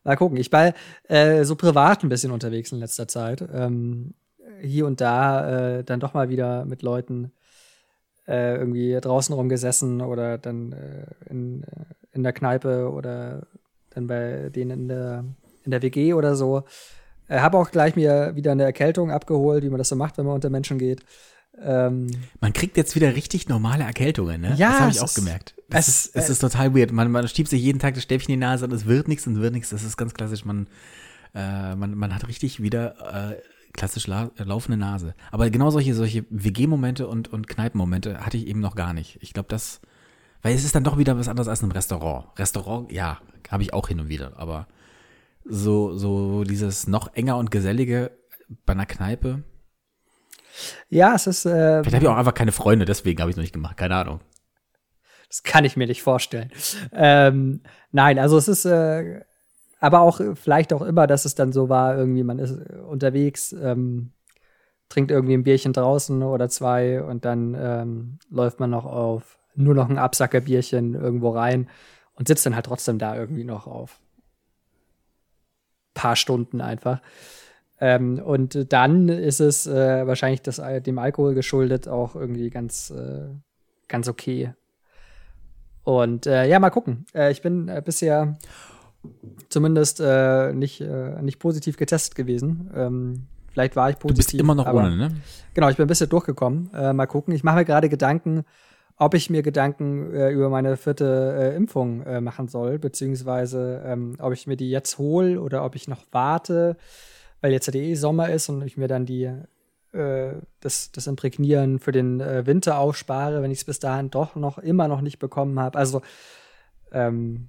Mal 0.05 0.17
gucken. 0.17 0.37
Ich 0.37 0.53
war 0.53 0.75
äh, 1.05 1.45
so 1.45 1.57
privat 1.57 2.03
ein 2.03 2.11
bisschen 2.11 2.31
unterwegs 2.31 2.73
in 2.73 2.79
letzter 2.79 3.09
Zeit. 3.09 3.43
Ähm, 3.53 4.15
hier 4.61 4.87
und 4.87 5.01
da 5.01 5.79
äh, 5.79 5.85
dann 5.85 6.01
doch 6.01 6.15
mal 6.15 6.29
wieder 6.29 6.65
mit 6.67 6.83
Leuten 6.83 7.33
äh, 8.27 8.57
irgendwie 8.57 8.99
draußen 9.01 9.35
rumgesessen 9.35 10.01
oder 10.01 10.39
dann 10.39 10.73
äh, 10.73 11.07
in, 11.31 11.65
in 12.13 12.23
der 12.23 12.33
Kneipe 12.33 12.91
oder 12.91 13.47
dann 13.95 14.07
bei 14.07 14.51
denen 14.51 14.71
in 14.71 14.89
der, 14.89 15.25
in 15.65 15.71
der 15.71 15.83
WG 15.83 16.15
oder 16.15 16.37
so. 16.37 16.65
Äh, 17.29 17.41
habe 17.41 17.59
auch 17.59 17.71
gleich 17.71 17.97
mir 17.97 18.33
wieder 18.35 18.53
eine 18.53 18.65
Erkältung 18.65 19.11
abgeholt, 19.11 19.65
wie 19.65 19.71
man 19.71 19.79
das 19.79 19.89
so 19.89 19.97
macht, 19.97 20.19
wenn 20.19 20.27
man 20.27 20.35
unter 20.35 20.51
Menschen 20.51 20.79
geht. 20.79 21.05
Ähm, 21.63 22.11
man 22.41 22.53
kriegt 22.53 22.77
jetzt 22.77 22.97
wieder 22.97 23.15
richtig 23.15 23.49
normale 23.49 23.85
Erkältungen, 23.85 24.41
ne? 24.41 24.55
Ja, 24.57 24.71
das 24.71 24.81
habe 24.81 24.91
ich 24.91 25.01
auch 25.01 25.15
gemerkt. 25.15 25.55
Das 25.71 25.89
es, 25.89 26.07
ist, 26.07 26.17
es 26.17 26.29
äh, 26.29 26.33
ist 26.33 26.39
total 26.41 26.75
weird. 26.75 26.93
Man, 26.93 27.11
man 27.11 27.27
schiebt 27.29 27.49
sich 27.49 27.63
jeden 27.63 27.79
Tag 27.79 27.95
das 27.95 28.03
Stäbchen 28.03 28.35
in 28.35 28.41
die 28.41 28.47
Nase 28.47 28.65
und 28.65 28.73
es 28.73 28.87
wird 28.87 29.09
nichts 29.09 29.27
und 29.27 29.41
wird 29.41 29.55
nichts. 29.55 29.71
Das 29.71 29.85
ist 29.85 29.97
ganz 29.97 30.15
klassisch. 30.15 30.45
Man, 30.45 30.67
äh, 31.35 31.77
man, 31.77 31.95
man 31.95 32.15
hat 32.15 32.27
richtig 32.27 32.61
wieder 32.61 33.31
äh, 33.33 33.37
klassisch 33.73 34.07
la 34.07 34.31
laufende 34.37 34.79
Nase. 34.79 35.15
Aber 35.31 35.49
genau 35.51 35.71
solche, 35.71 35.95
solche 35.95 36.25
WG-Momente 36.31 37.07
und, 37.07 37.33
und 37.33 37.49
Kneipenmomente 37.49 38.19
hatte 38.25 38.37
ich 38.37 38.47
eben 38.47 38.61
noch 38.61 38.75
gar 38.75 38.93
nicht. 38.93 39.19
Ich 39.21 39.33
glaube, 39.33 39.49
das, 39.49 39.81
weil 40.45 40.55
es 40.55 40.65
ist 40.65 40.75
dann 40.75 40.85
doch 40.85 40.99
wieder 40.99 41.19
was 41.19 41.29
anderes 41.29 41.49
als 41.49 41.63
ein 41.63 41.73
Restaurant. 41.73 42.39
Restaurant, 42.39 42.93
ja, 42.93 43.19
habe 43.51 43.63
ich 43.63 43.73
auch 43.73 43.89
hin 43.89 43.99
und 43.99 44.09
wieder. 44.09 44.35
Aber 44.37 44.69
so, 45.45 45.97
so 45.97 46.45
dieses 46.45 46.87
noch 46.87 47.15
enger 47.15 47.39
und 47.39 47.51
gesellige 47.51 48.11
bei 48.67 48.75
einer 48.75 48.87
Kneipe, 48.87 49.43
ja, 50.89 51.15
es 51.15 51.27
ist. 51.27 51.47
Äh, 51.47 51.83
Vielleicht 51.83 51.97
habe 51.97 52.05
ich 52.05 52.09
auch 52.09 52.17
einfach 52.17 52.35
keine 52.35 52.53
Freunde, 52.53 52.85
deswegen 52.85 53.21
habe 53.21 53.31
ich 53.31 53.35
es 53.35 53.37
noch 53.37 53.43
nicht 53.43 53.55
gemacht. 53.55 53.77
Keine 53.77 53.97
Ahnung. 53.97 54.21
Das 55.29 55.43
kann 55.43 55.65
ich 55.65 55.77
mir 55.77 55.87
nicht 55.87 56.03
vorstellen. 56.03 56.53
Ähm, 56.93 57.63
nein, 57.91 58.19
also 58.19 58.39
es 58.39 58.47
ist. 58.47 58.65
Äh, 58.65 59.23
aber 59.81 60.01
auch 60.01 60.21
vielleicht 60.35 60.73
auch 60.73 60.83
immer, 60.83 61.07
dass 61.07 61.25
es 61.25 61.35
dann 61.35 61.53
so 61.53 61.69
war, 61.69 61.97
irgendwie 61.97 62.23
man 62.23 62.39
ist 62.39 62.53
unterwegs, 62.89 63.53
ähm, 63.53 64.13
trinkt 64.89 65.11
irgendwie 65.11 65.35
ein 65.35 65.45
Bierchen 65.45 65.75
draußen 65.75 66.23
oder 66.23 66.49
zwei 66.49 67.03
und 67.03 67.25
dann 67.25 67.55
ähm, 67.59 68.19
läuft 68.31 68.61
man 68.61 68.71
noch 68.71 68.87
auf 68.87 69.39
nur 69.55 69.75
noch 69.75 69.89
ein 69.89 69.99
Absackerbierchen 69.99 70.95
irgendwo 70.95 71.31
rein 71.31 71.69
und 72.15 72.29
sitzt 72.29 72.47
dann 72.47 72.55
halt 72.55 72.67
trotzdem 72.67 72.99
da 72.99 73.17
irgendwie 73.17 73.45
noch 73.45 73.67
auf 73.67 74.01
paar 75.95 76.17
Stunden 76.17 76.61
einfach. 76.61 77.01
Ähm, 77.81 78.19
und 78.19 78.73
dann 78.73 79.09
ist 79.09 79.41
es 79.41 79.67
äh, 79.67 80.07
wahrscheinlich 80.07 80.43
das, 80.43 80.59
äh, 80.59 80.81
dem 80.81 80.99
Alkohol 80.99 81.35
geschuldet 81.35 81.89
auch 81.89 82.15
irgendwie 82.15 82.51
ganz, 82.51 82.91
äh, 82.91 83.29
ganz 83.89 84.09
okay. 84.09 84.55
Und 85.83 86.27
äh, 86.27 86.47
ja, 86.47 86.59
mal 86.59 86.71
gucken. 86.71 87.07
Äh, 87.15 87.33
ich 87.33 87.43
bin 87.43 87.69
äh, 87.69 87.83
bisher 87.85 88.37
zumindest 89.51 90.01
nicht, 90.01 90.81
nicht 90.81 91.39
positiv 91.39 91.77
getestet 91.77 92.15
gewesen. 92.15 92.71
Ähm, 92.75 93.27
vielleicht 93.53 93.77
war 93.77 93.91
ich 93.91 93.99
positiv. 93.99 94.25
Du 94.25 94.31
bist 94.31 94.41
immer 94.41 94.55
noch 94.55 94.65
aber, 94.65 94.79
ohne, 94.79 94.97
ne? 94.97 95.11
Genau, 95.53 95.69
ich 95.69 95.77
bin 95.77 95.85
ein 95.85 95.89
bisschen 95.89 96.09
durchgekommen. 96.09 96.71
mal 96.73 97.05
gucken. 97.05 97.35
Ich 97.35 97.45
mache 97.45 97.57
mir 97.57 97.65
gerade 97.67 97.91
Gedanken, 97.91 98.47
ob 98.97 99.15
ich 99.15 99.29
mir 99.29 99.43
Gedanken 99.43 100.11
über 100.31 100.49
meine 100.51 100.77
vierte 100.77 101.53
Impfung 101.57 102.23
machen 102.23 102.49
soll, 102.49 102.79
beziehungsweise 102.79 103.83
ähm, 103.85 104.17
ob 104.21 104.33
ich 104.33 104.47
mir 104.47 104.57
die 104.57 104.71
jetzt 104.71 104.99
hole 104.99 105.41
oder 105.41 105.65
ob 105.65 105.75
ich 105.75 105.89
noch 105.89 106.05
warte 106.13 106.77
weil 107.45 107.53
jetzt 107.53 107.67
ja 107.67 107.75
eh 107.75 107.95
Sommer 107.95 108.31
ist 108.31 108.49
und 108.49 108.63
ich 108.63 108.79
mir 108.79 108.89
dann 108.89 109.05
die 109.05 109.25
äh, 109.93 110.33
das, 110.61 110.93
das 110.93 111.07
Imprägnieren 111.07 111.79
für 111.79 111.93
den 111.93 112.19
äh, 112.19 112.47
Winter 112.47 112.79
aufspare, 112.79 113.43
wenn 113.43 113.51
ich 113.51 113.59
es 113.59 113.65
bis 113.65 113.81
dahin 113.81 114.09
doch 114.09 114.35
noch 114.35 114.57
immer 114.57 114.89
noch 114.89 115.03
nicht 115.03 115.19
bekommen 115.19 115.61
habe. 115.61 115.79
Also 115.79 116.01
ähm, 116.91 117.49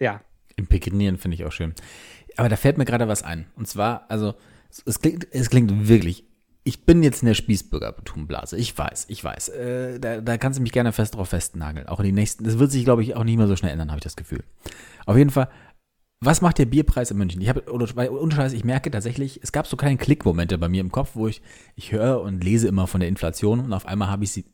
ja. 0.00 0.22
Imprägnieren 0.56 1.18
finde 1.18 1.36
ich 1.36 1.44
auch 1.44 1.52
schön. 1.52 1.72
Aber 2.36 2.48
da 2.48 2.56
fällt 2.56 2.76
mir 2.76 2.84
gerade 2.84 3.06
was 3.06 3.22
ein. 3.22 3.46
Und 3.54 3.68
zwar, 3.68 4.10
also 4.10 4.34
es 4.84 5.00
klingt, 5.00 5.28
es 5.30 5.50
klingt 5.50 5.86
wirklich 5.86 6.24
ich 6.64 6.84
bin 6.84 7.02
jetzt 7.02 7.22
in 7.22 7.26
der 7.26 7.34
Spießbürgertumblase. 7.34 8.56
Ich 8.56 8.76
weiß, 8.76 9.06
ich 9.08 9.22
weiß. 9.22 9.50
Äh, 9.50 10.00
da, 10.00 10.20
da 10.20 10.38
kannst 10.38 10.58
du 10.58 10.62
mich 10.62 10.72
gerne 10.72 10.92
fest 10.92 11.14
drauf 11.14 11.28
festnageln. 11.28 11.86
Auch 11.86 12.00
in 12.00 12.06
den 12.06 12.14
nächsten, 12.14 12.44
das 12.44 12.58
wird 12.58 12.70
sich, 12.70 12.84
glaube 12.84 13.02
ich, 13.02 13.14
auch 13.16 13.24
nicht 13.24 13.36
mehr 13.36 13.46
so 13.46 13.56
schnell 13.56 13.72
ändern, 13.72 13.90
habe 13.90 13.98
ich 13.98 14.04
das 14.04 14.16
Gefühl. 14.16 14.42
Auf 15.06 15.16
jeden 15.16 15.30
Fall 15.30 15.48
was 16.24 16.40
macht 16.40 16.58
der 16.58 16.66
Bierpreis 16.66 17.10
in 17.10 17.18
München? 17.18 17.40
Ich 17.40 17.48
habe, 17.48 17.70
oder 17.70 17.86
Scheiß, 17.86 18.52
ich 18.52 18.64
merke 18.64 18.90
tatsächlich, 18.90 19.40
es 19.42 19.52
gab 19.52 19.66
so 19.66 19.76
kleine 19.76 19.96
Klickmomente 19.96 20.58
bei 20.58 20.68
mir 20.68 20.80
im 20.80 20.90
Kopf, 20.90 21.10
wo 21.14 21.28
ich, 21.28 21.42
ich 21.76 21.92
höre 21.92 22.20
und 22.22 22.42
lese 22.42 22.68
immer 22.68 22.86
von 22.86 23.00
der 23.00 23.08
Inflation 23.08 23.60
und 23.60 23.72
auf 23.72 23.86
einmal 23.86 24.08
habe 24.08 24.24
ich 24.24 24.32
sie 24.32 24.44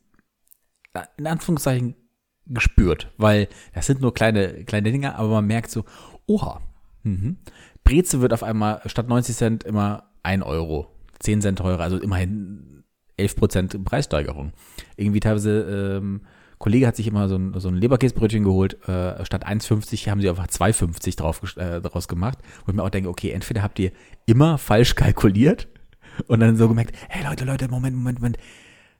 in 1.17 1.27
Anführungszeichen 1.27 1.95
gespürt, 2.47 3.11
weil 3.17 3.47
das 3.73 3.85
sind 3.85 4.01
nur 4.01 4.13
kleine, 4.13 4.65
kleine 4.65 4.91
Dinge, 4.91 5.15
aber 5.15 5.29
man 5.29 5.47
merkt 5.47 5.71
so, 5.71 5.85
oha, 6.25 6.61
mhm. 7.03 7.37
Breze 7.83 8.19
wird 8.19 8.33
auf 8.33 8.43
einmal 8.43 8.81
statt 8.87 9.07
90 9.07 9.35
Cent 9.35 9.63
immer 9.63 10.11
1 10.23 10.43
Euro, 10.43 10.91
10 11.21 11.41
Cent 11.41 11.59
teurer, 11.59 11.81
also 11.81 11.97
immerhin 11.97 12.83
11 13.17 13.35
Prozent 13.35 13.83
Preissteigerung. 13.83 14.51
Irgendwie 14.97 15.19
teilweise, 15.19 15.97
ähm, 15.99 16.21
Kollege 16.57 16.85
hat 16.87 16.95
sich 16.95 17.07
immer 17.07 17.27
so 17.27 17.35
ein, 17.35 17.59
so 17.59 17.69
ein 17.69 17.75
Leberkäsebrötchen 17.75 18.43
geholt, 18.43 18.77
äh, 18.87 19.25
statt 19.25 19.47
1,50 19.47 20.09
haben 20.09 20.21
sie 20.21 20.29
einfach 20.29 20.47
2,50 20.47 21.17
drauf, 21.17 21.41
äh, 21.57 21.81
daraus 21.81 22.07
gemacht. 22.07 22.37
Wo 22.65 22.71
ich 22.71 22.75
mir 22.75 22.83
auch 22.83 22.89
denke, 22.89 23.09
okay, 23.09 23.31
entweder 23.31 23.63
habt 23.63 23.79
ihr 23.79 23.91
immer 24.25 24.57
falsch 24.57 24.95
kalkuliert 24.95 25.67
und 26.27 26.39
dann 26.39 26.57
so 26.57 26.67
gemerkt, 26.67 26.95
hey 27.09 27.23
Leute, 27.23 27.45
Leute, 27.45 27.67
Moment, 27.67 27.95
Moment, 27.95 28.19
Moment, 28.19 28.37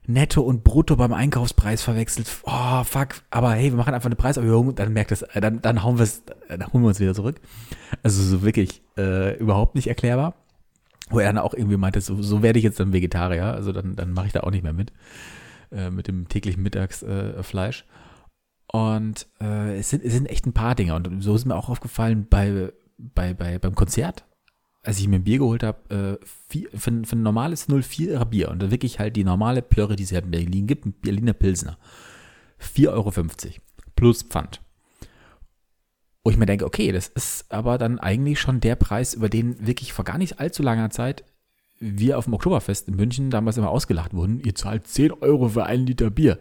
Netto 0.06 0.40
und 0.40 0.64
Brutto 0.64 0.96
beim 0.96 1.12
Einkaufspreis 1.12 1.82
verwechselt. 1.82 2.28
Oh, 2.42 2.82
fuck. 2.82 3.22
Aber 3.30 3.52
hey, 3.52 3.70
wir 3.70 3.76
machen 3.76 3.94
einfach 3.94 4.06
eine 4.06 4.16
Preiserhöhung, 4.16 4.74
dann 4.74 4.92
merkt 4.92 5.12
es, 5.12 5.22
äh, 5.22 5.40
dann, 5.40 5.62
dann 5.62 5.84
hauen 5.84 5.98
wir 5.98 6.02
es, 6.02 6.22
äh, 6.48 6.58
dann 6.58 6.72
holen 6.72 6.82
wir 6.82 6.88
uns 6.88 7.00
wieder 7.00 7.14
zurück. 7.14 7.40
Also 8.02 8.22
so 8.22 8.42
wirklich 8.42 8.82
äh, 8.98 9.36
überhaupt 9.38 9.76
nicht 9.76 9.86
erklärbar. 9.86 10.34
Wo 11.10 11.18
er 11.18 11.26
dann 11.26 11.38
auch 11.38 11.54
irgendwie 11.54 11.76
meinte, 11.76 12.00
so, 12.00 12.22
so 12.22 12.42
werde 12.42 12.58
ich 12.58 12.64
jetzt 12.64 12.80
dann 12.80 12.92
Vegetarier, 12.92 13.46
also 13.46 13.72
dann, 13.72 13.96
dann 13.96 14.12
mache 14.12 14.26
ich 14.26 14.32
da 14.32 14.40
auch 14.40 14.50
nicht 14.50 14.62
mehr 14.62 14.72
mit. 14.72 14.92
Äh, 15.72 15.90
mit 15.90 16.06
dem 16.06 16.28
täglichen 16.28 16.62
Mittagsfleisch. 16.62 17.84
Äh, 17.88 18.76
und 18.76 19.26
äh, 19.40 19.78
es, 19.78 19.88
sind, 19.88 20.04
es 20.04 20.12
sind 20.12 20.26
echt 20.26 20.46
ein 20.46 20.52
paar 20.52 20.74
Dinge. 20.74 20.94
Und 20.94 21.22
so 21.22 21.34
ist 21.34 21.46
mir 21.46 21.56
auch 21.56 21.70
aufgefallen 21.70 22.26
bei, 22.28 22.72
bei, 22.98 23.32
bei, 23.32 23.58
beim 23.58 23.74
Konzert, 23.74 24.26
als 24.82 24.98
ich 25.00 25.08
mir 25.08 25.16
ein 25.16 25.24
Bier 25.24 25.38
geholt 25.38 25.62
habe, 25.62 26.18
äh, 26.20 26.26
für, 26.76 27.00
für 27.06 27.16
ein 27.16 27.22
normales 27.22 27.70
04er 27.70 28.24
Bier 28.26 28.50
und 28.50 28.70
wirklich 28.70 28.98
halt 28.98 29.16
die 29.16 29.24
normale 29.24 29.62
Plörre, 29.62 29.96
die 29.96 30.02
es 30.02 30.10
ja 30.10 30.20
in 30.20 30.30
Berlin 30.30 30.66
gibt, 30.66 30.84
ein 30.84 30.92
Berliner 30.92 31.32
Pilsner. 31.32 31.78
4,50 32.60 32.88
Euro 32.88 33.12
plus 33.96 34.22
Pfand. 34.22 34.60
Wo 36.24 36.30
ich 36.30 36.36
mir 36.36 36.46
denke, 36.46 36.64
okay, 36.64 36.92
das 36.92 37.08
ist 37.08 37.50
aber 37.52 37.78
dann 37.78 37.98
eigentlich 37.98 38.40
schon 38.40 38.60
der 38.60 38.76
Preis, 38.76 39.14
über 39.14 39.28
den 39.28 39.66
wirklich 39.66 39.92
vor 39.92 40.04
gar 40.04 40.18
nicht 40.18 40.38
allzu 40.38 40.62
langer 40.62 40.90
Zeit 40.90 41.24
wir 41.82 42.16
auf 42.16 42.24
dem 42.24 42.34
Oktoberfest 42.34 42.88
in 42.88 42.94
München 42.94 43.30
damals 43.30 43.56
immer 43.56 43.70
ausgelacht 43.70 44.14
wurden, 44.14 44.40
ihr 44.40 44.54
zahlt 44.54 44.86
10 44.86 45.12
Euro 45.14 45.48
für 45.48 45.66
einen 45.66 45.84
Liter 45.84 46.10
Bier. 46.10 46.38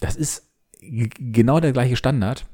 Das 0.00 0.16
ist 0.16 0.50
genau 0.80 1.60
der 1.60 1.72
gleiche 1.72 1.96
Standard. 1.96 2.46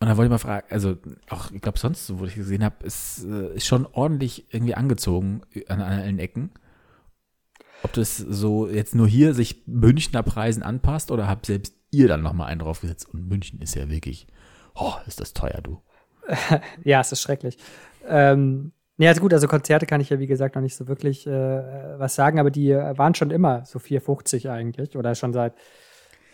Und 0.00 0.08
da 0.08 0.16
wollte 0.16 0.26
ich 0.26 0.30
mal 0.30 0.38
fragen, 0.38 0.66
also 0.70 0.96
auch, 1.30 1.52
ich 1.52 1.62
glaube, 1.62 1.78
sonst, 1.78 2.18
wo 2.18 2.24
ich 2.24 2.34
gesehen 2.34 2.64
habe, 2.64 2.84
ist, 2.84 3.24
äh, 3.24 3.54
ist 3.54 3.66
schon 3.66 3.86
ordentlich 3.86 4.52
irgendwie 4.52 4.74
angezogen 4.74 5.42
an, 5.68 5.80
an 5.80 6.00
allen 6.00 6.18
Ecken. 6.18 6.50
Ob 7.84 7.92
das 7.92 8.16
so 8.16 8.68
jetzt 8.68 8.94
nur 8.94 9.06
hier 9.06 9.34
sich 9.34 9.62
Münchner 9.66 10.22
Preisen 10.22 10.62
anpasst 10.62 11.10
oder 11.10 11.28
habt 11.28 11.46
selbst 11.46 11.74
ihr 11.90 12.08
dann 12.08 12.22
nochmal 12.22 12.48
einen 12.48 12.60
draufgesetzt? 12.60 13.08
Und 13.08 13.28
München 13.28 13.60
ist 13.60 13.76
ja 13.76 13.88
wirklich, 13.88 14.26
oh, 14.74 14.94
ist 15.06 15.20
das 15.20 15.32
teuer, 15.32 15.60
du. 15.62 15.80
ja, 16.84 17.00
es 17.00 17.12
ist 17.12 17.20
schrecklich. 17.20 17.58
Ähm, 18.06 18.72
ja, 18.96 19.08
also 19.08 19.20
gut, 19.20 19.32
also 19.32 19.48
Konzerte 19.48 19.86
kann 19.86 20.00
ich 20.00 20.10
ja 20.10 20.18
wie 20.18 20.26
gesagt 20.26 20.54
noch 20.54 20.62
nicht 20.62 20.76
so 20.76 20.86
wirklich 20.86 21.26
äh, 21.26 21.30
was 21.98 22.14
sagen, 22.14 22.38
aber 22.38 22.50
die 22.50 22.74
waren 22.74 23.14
schon 23.14 23.30
immer 23.30 23.64
so 23.64 23.78
4,50 23.78 24.50
eigentlich 24.50 24.96
oder 24.96 25.14
schon 25.14 25.32
seit 25.32 25.54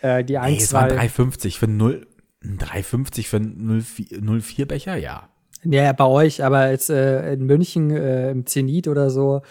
äh, 0.01 0.23
die 0.23 0.37
1, 0.37 0.57
nee, 0.57 0.63
es 0.63 0.73
waren 0.73 0.91
3,50 0.91 1.57
für 1.57 1.67
0, 1.67 2.07
3,50 2.43 3.27
für 3.27 3.37
0,4 3.37 4.65
Becher, 4.65 4.95
ja. 4.95 5.27
Ja, 5.63 5.93
bei 5.93 6.05
euch, 6.05 6.43
aber 6.43 6.71
jetzt 6.71 6.89
äh, 6.89 7.33
in 7.33 7.45
München 7.45 7.91
äh, 7.91 8.31
im 8.31 8.45
Zenit 8.45 8.87
oder 8.87 9.09
so 9.09 9.41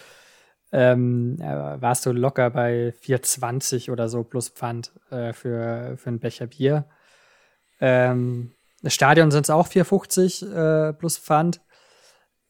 ähm, 0.73 1.37
äh, 1.39 1.81
warst 1.81 2.05
du 2.05 2.11
locker 2.11 2.49
bei 2.49 2.93
4,20 3.03 3.91
oder 3.91 4.07
so 4.07 4.23
plus 4.23 4.49
Pfand 4.49 4.93
äh, 5.09 5.33
für, 5.33 5.95
für 5.97 6.09
einen 6.09 6.19
Becher 6.19 6.47
Bier. 6.47 6.85
Ähm, 7.79 8.51
Stadion 8.87 9.31
sind 9.31 9.43
es 9.43 9.49
auch 9.49 9.67
4,50 9.67 10.89
äh, 10.89 10.93
plus 10.93 11.17
Pfand. 11.17 11.61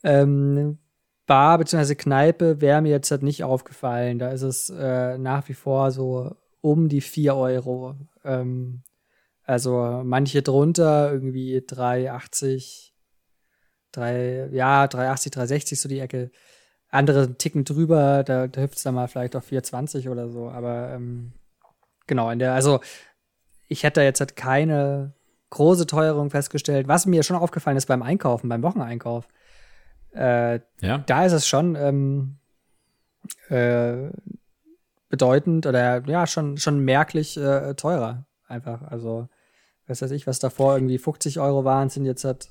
Ähm, 0.04 0.80
Bar 1.28 1.58
bzw. 1.60 1.96
Kneipe 1.96 2.62
wäre 2.62 2.82
mir 2.82 2.90
jetzt 2.90 3.12
halt 3.12 3.24
nicht 3.24 3.44
aufgefallen. 3.44 4.20
Da 4.20 4.30
ist 4.32 4.42
es 4.42 4.70
äh, 4.70 5.18
nach 5.18 5.48
wie 5.50 5.54
vor 5.54 5.92
so 5.92 6.36
um 6.62 6.90
die 6.90 7.02
4 7.02 7.36
Euro. 7.36 7.96
Ähm, 8.24 8.84
also 9.44 10.02
manche 10.04 10.42
drunter, 10.42 11.12
irgendwie 11.12 11.58
3,80, 11.58 12.92
3, 13.92 14.50
ja, 14.52 14.86
3,80, 14.86 15.34
3,60 15.34 15.76
so 15.80 15.90
die 15.90 16.00
Ecke. 16.00 16.32
Andere 16.90 17.38
Ticken 17.38 17.64
drüber, 17.64 18.24
da, 18.24 18.48
da 18.48 18.62
hüpft 18.62 18.78
es 18.78 18.84
dann 18.84 18.96
mal 18.96 19.08
vielleicht 19.08 19.36
auf 19.36 19.50
4,20 19.50 20.10
oder 20.10 20.30
so. 20.30 20.50
Aber 20.50 20.90
ähm, 20.94 21.34
genau, 22.08 22.30
in 22.30 22.40
der, 22.40 22.54
also 22.54 22.82
ich 23.68 23.84
hätte 23.84 24.02
da 24.02 24.04
jetzt 24.04 24.20
halt 24.20 24.36
keine 24.36 25.14
große 25.52 25.86
Teuerung 25.86 26.32
festgestellt. 26.32 26.88
Was 26.88 27.06
mir 27.06 27.24
schon 27.24 27.36
aufgefallen 27.38 27.78
ist 27.78 27.86
beim 27.86 28.02
Einkaufen, 28.02 28.50
beim 28.50 28.64
Wocheneinkauf 28.64 29.28
äh, 30.14 30.60
ja. 30.82 30.98
Da 31.00 31.26
ist 31.26 31.32
es 31.32 31.48
schon 31.48 31.76
ähm, 31.76 32.38
äh, 33.50 34.10
bedeutend 35.10 35.66
oder 35.66 36.06
ja, 36.08 36.28
schon, 36.28 36.58
schon 36.58 36.80
merklich 36.80 37.38
äh, 37.38 37.76
teurer. 37.76 38.26
Einfach. 38.48 38.82
Also, 38.84 39.30
was 39.88 40.02
weiß 40.02 40.12
ich, 40.12 40.28
was 40.28 40.40
davor 40.40 40.76
irgendwie 40.76 40.98
50 40.98 41.40
Euro 41.40 41.64
waren, 41.64 41.90
sind 41.90 42.06
jetzt 42.06 42.26
halt 42.26 42.50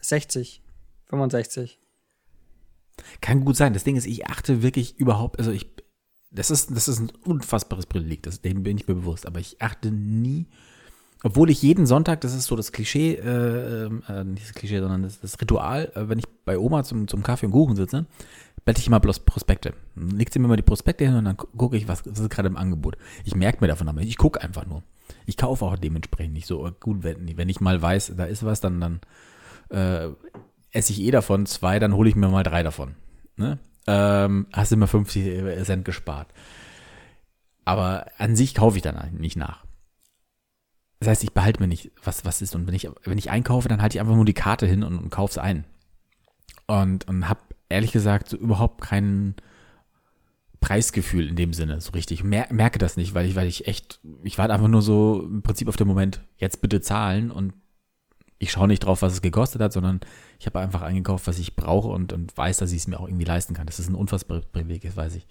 60, 0.00 0.62
65. 1.06 1.78
Kann 3.20 3.44
gut 3.44 3.56
sein. 3.56 3.74
Das 3.74 3.84
Ding 3.84 3.96
ist, 3.96 4.06
ich 4.06 4.26
achte 4.26 4.62
wirklich 4.62 4.98
überhaupt, 4.98 5.38
also 5.38 5.50
ich 5.50 5.70
das 6.34 6.50
ist, 6.50 6.74
das 6.74 6.88
ist 6.88 6.98
ein 6.98 7.12
unfassbares 7.26 7.84
Privileg, 7.84 8.22
das, 8.22 8.40
dem 8.40 8.62
bin 8.62 8.78
ich 8.78 8.88
mir 8.88 8.94
bewusst, 8.94 9.26
aber 9.26 9.38
ich 9.38 9.60
achte 9.60 9.90
nie, 9.90 10.48
obwohl 11.22 11.50
ich 11.50 11.62
jeden 11.62 11.86
Sonntag, 11.86 12.20
das 12.22 12.34
ist 12.34 12.46
so 12.46 12.56
das 12.56 12.72
Klischee, 12.72 13.14
äh, 13.14 13.84
äh, 13.86 14.24
nicht 14.24 14.48
das 14.48 14.54
Klischee, 14.54 14.80
sondern 14.80 15.02
das, 15.02 15.20
das 15.20 15.40
Ritual, 15.40 15.92
äh, 15.94 16.08
wenn 16.08 16.18
ich 16.18 16.24
bei 16.44 16.58
Oma 16.58 16.82
zum, 16.82 17.06
zum 17.06 17.22
Kaffee 17.22 17.46
und 17.46 17.52
Kuchen 17.52 17.76
sitze, 17.76 18.06
blätter 18.64 18.80
ich 18.80 18.88
immer 18.88 19.00
bloß 19.00 19.20
Prospekte. 19.20 19.74
Legt 19.94 20.32
sie 20.32 20.38
mir 20.38 20.48
mal 20.48 20.56
die 20.56 20.62
Prospekte 20.62 21.04
hin 21.04 21.14
und 21.14 21.24
dann 21.24 21.36
gucke 21.36 21.76
ich, 21.76 21.86
was, 21.86 22.04
was 22.06 22.18
ist 22.18 22.30
gerade 22.30 22.48
im 22.48 22.56
Angebot. 22.56 22.96
Ich 23.24 23.34
merke 23.34 23.58
mir 23.60 23.68
davon 23.68 23.88
aber, 23.88 24.00
ich 24.00 24.18
gucke 24.18 24.40
einfach 24.40 24.66
nur. 24.66 24.82
Ich 25.26 25.36
kaufe 25.36 25.64
auch 25.64 25.76
dementsprechend 25.76 26.34
nicht 26.34 26.46
so 26.46 26.68
gut, 26.80 27.02
wenn, 27.02 27.36
wenn 27.36 27.48
ich 27.48 27.60
mal 27.60 27.80
weiß, 27.80 28.14
da 28.16 28.24
ist 28.24 28.44
was, 28.44 28.60
dann, 28.60 28.80
dann 28.80 29.00
äh, 29.70 30.08
esse 30.72 30.92
ich 30.92 31.00
eh 31.00 31.10
davon 31.10 31.46
zwei, 31.46 31.78
dann 31.78 31.94
hole 31.94 32.08
ich 32.08 32.16
mir 32.16 32.28
mal 32.28 32.42
drei 32.42 32.62
davon. 32.62 32.94
Ne? 33.36 33.58
Ähm, 33.86 34.46
hast 34.52 34.72
immer 34.72 34.86
50 34.86 35.64
Cent 35.64 35.84
gespart. 35.84 36.28
Aber 37.64 38.06
an 38.18 38.34
sich 38.34 38.54
kaufe 38.54 38.76
ich 38.76 38.82
dann 38.82 39.14
nicht 39.16 39.36
nach. 39.36 39.64
Das 41.02 41.08
heißt, 41.08 41.24
ich 41.24 41.32
behalte 41.32 41.60
mir 41.60 41.66
nicht, 41.66 41.90
was, 42.04 42.24
was 42.24 42.42
ist. 42.42 42.54
Und 42.54 42.68
wenn 42.68 42.74
ich, 42.74 42.88
wenn 43.02 43.18
ich 43.18 43.28
einkaufe, 43.28 43.68
dann 43.68 43.82
halte 43.82 43.96
ich 43.96 44.00
einfach 44.00 44.14
nur 44.14 44.24
die 44.24 44.34
Karte 44.34 44.66
hin 44.66 44.84
und, 44.84 44.98
und 44.98 45.10
kaufe 45.10 45.32
es 45.32 45.38
ein. 45.38 45.64
Und, 46.68 47.08
und 47.08 47.28
habe 47.28 47.40
ehrlich 47.68 47.90
gesagt 47.90 48.28
so 48.28 48.36
überhaupt 48.36 48.80
kein 48.82 49.34
Preisgefühl 50.60 51.26
in 51.26 51.34
dem 51.34 51.54
Sinne 51.54 51.80
so 51.80 51.90
richtig. 51.90 52.22
Mer 52.22 52.46
merke 52.50 52.78
das 52.78 52.96
nicht, 52.96 53.14
weil 53.14 53.26
ich, 53.26 53.34
weil 53.34 53.48
ich 53.48 53.66
echt, 53.66 53.98
ich 54.22 54.38
warte 54.38 54.54
einfach 54.54 54.68
nur 54.68 54.80
so 54.80 55.26
im 55.28 55.42
Prinzip 55.42 55.66
auf 55.66 55.74
den 55.74 55.88
Moment, 55.88 56.20
jetzt 56.36 56.60
bitte 56.60 56.80
zahlen 56.80 57.32
und 57.32 57.52
ich 58.38 58.52
schaue 58.52 58.68
nicht 58.68 58.84
drauf, 58.84 59.02
was 59.02 59.14
es 59.14 59.22
gekostet 59.22 59.60
hat, 59.60 59.72
sondern 59.72 59.98
ich 60.38 60.46
habe 60.46 60.60
einfach 60.60 60.82
eingekauft, 60.82 61.26
was 61.26 61.40
ich 61.40 61.56
brauche 61.56 61.88
und, 61.88 62.12
und 62.12 62.36
weiß, 62.36 62.58
dass 62.58 62.70
ich 62.70 62.78
es 62.78 62.86
mir 62.86 63.00
auch 63.00 63.08
irgendwie 63.08 63.24
leisten 63.24 63.54
kann. 63.54 63.66
Das 63.66 63.80
ist 63.80 63.88
ein 63.88 63.96
unfassbares 63.96 64.46
Privileg, 64.46 64.82
das 64.82 64.96
weiß 64.96 65.16
ich. 65.16 65.26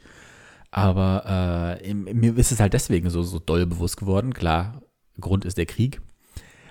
Aber 0.70 1.80
äh, 1.82 1.94
mir 1.94 2.38
ist 2.38 2.52
es 2.52 2.60
halt 2.60 2.74
deswegen 2.74 3.10
so, 3.10 3.24
so 3.24 3.40
doll 3.40 3.66
bewusst 3.66 3.96
geworden. 3.96 4.34
Klar, 4.34 4.82
Grund 5.22 5.46
ist 5.46 5.58
der 5.58 5.66
Krieg, 5.66 6.02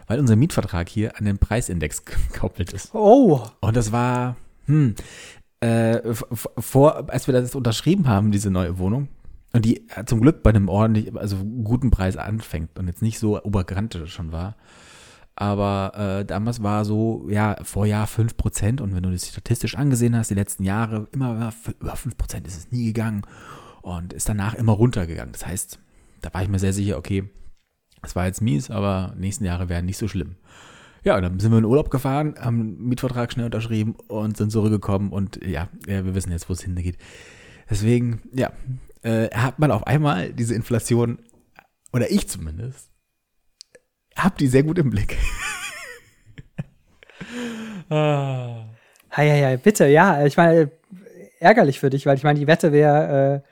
weil 0.06 0.20
unser 0.20 0.36
Mietvertrag 0.36 0.88
hier 0.88 1.16
an 1.18 1.24
den 1.24 1.38
Preisindex 1.38 2.04
gekoppelt 2.32 2.72
ist. 2.72 2.94
Oh. 2.94 3.40
Und 3.60 3.76
das 3.76 3.92
war, 3.92 4.36
hm, 4.66 4.94
äh, 5.60 6.00
vor, 6.14 7.10
als 7.10 7.26
wir 7.26 7.32
das 7.32 7.54
unterschrieben 7.54 8.08
haben, 8.08 8.30
diese 8.30 8.50
neue 8.50 8.78
Wohnung, 8.78 9.08
und 9.52 9.64
die 9.64 9.84
zum 10.06 10.20
Glück 10.20 10.42
bei 10.42 10.50
einem 10.50 10.68
ordentlich, 10.68 11.14
also 11.16 11.36
guten 11.64 11.90
Preis 11.90 12.16
anfängt 12.16 12.78
und 12.78 12.86
jetzt 12.86 13.02
nicht 13.02 13.18
so 13.18 13.42
obergrantisch 13.42 14.12
schon 14.12 14.32
war. 14.32 14.54
Aber 15.36 15.92
äh, 16.20 16.24
damals 16.24 16.62
war 16.62 16.84
so, 16.84 17.26
ja, 17.28 17.56
Vorjahr 17.62 18.06
5% 18.06 18.80
und 18.80 18.94
wenn 18.94 19.02
du 19.02 19.10
das 19.10 19.28
statistisch 19.28 19.74
angesehen 19.74 20.14
hast, 20.14 20.30
die 20.30 20.34
letzten 20.34 20.64
Jahre, 20.64 21.08
immer 21.12 21.52
über 21.80 21.94
5% 21.94 22.46
ist 22.46 22.58
es 22.58 22.70
nie 22.70 22.86
gegangen 22.86 23.22
und 23.82 24.12
ist 24.12 24.28
danach 24.28 24.54
immer 24.54 24.72
runtergegangen. 24.72 25.32
Das 25.32 25.46
heißt, 25.46 25.78
da 26.20 26.32
war 26.34 26.42
ich 26.42 26.48
mir 26.48 26.58
sehr 26.58 26.74
sicher, 26.74 26.98
okay, 26.98 27.24
das 28.02 28.16
war 28.16 28.26
jetzt 28.26 28.40
mies, 28.40 28.70
aber 28.70 29.14
nächsten 29.16 29.44
Jahre 29.44 29.68
werden 29.68 29.86
nicht 29.86 29.98
so 29.98 30.08
schlimm. 30.08 30.36
Ja, 31.02 31.20
dann 31.20 31.40
sind 31.40 31.50
wir 31.50 31.58
in 31.58 31.64
Urlaub 31.64 31.90
gefahren, 31.90 32.34
haben 32.38 32.60
einen 32.60 32.88
Mietvertrag 32.88 33.32
schnell 33.32 33.46
unterschrieben 33.46 33.94
und 34.08 34.36
sind 34.36 34.52
zurückgekommen 34.52 35.10
und 35.10 35.40
ja, 35.44 35.68
ja 35.86 36.04
wir 36.04 36.14
wissen 36.14 36.30
jetzt, 36.30 36.48
wo 36.48 36.52
es 36.52 36.62
hingeht. 36.62 36.98
Deswegen, 37.70 38.20
ja, 38.32 38.52
äh, 39.02 39.28
hat 39.30 39.58
man 39.58 39.70
auf 39.70 39.86
einmal 39.86 40.32
diese 40.32 40.54
Inflation, 40.54 41.18
oder 41.92 42.10
ich 42.10 42.28
zumindest, 42.28 42.90
hab 44.16 44.36
die 44.36 44.48
sehr 44.48 44.62
gut 44.62 44.78
im 44.78 44.90
Blick. 44.90 45.16
ah. 47.90 48.66
Hei, 49.16 49.28
hei, 49.28 49.42
hei, 49.42 49.56
bitte, 49.56 49.86
ja, 49.88 50.24
ich 50.24 50.36
meine, 50.36 50.70
ärgerlich 51.40 51.80
für 51.80 51.90
dich, 51.90 52.06
weil 52.06 52.16
ich 52.16 52.24
meine, 52.24 52.38
die 52.38 52.46
Wette 52.46 52.72
wäre 52.72 53.42
äh, 53.42 53.48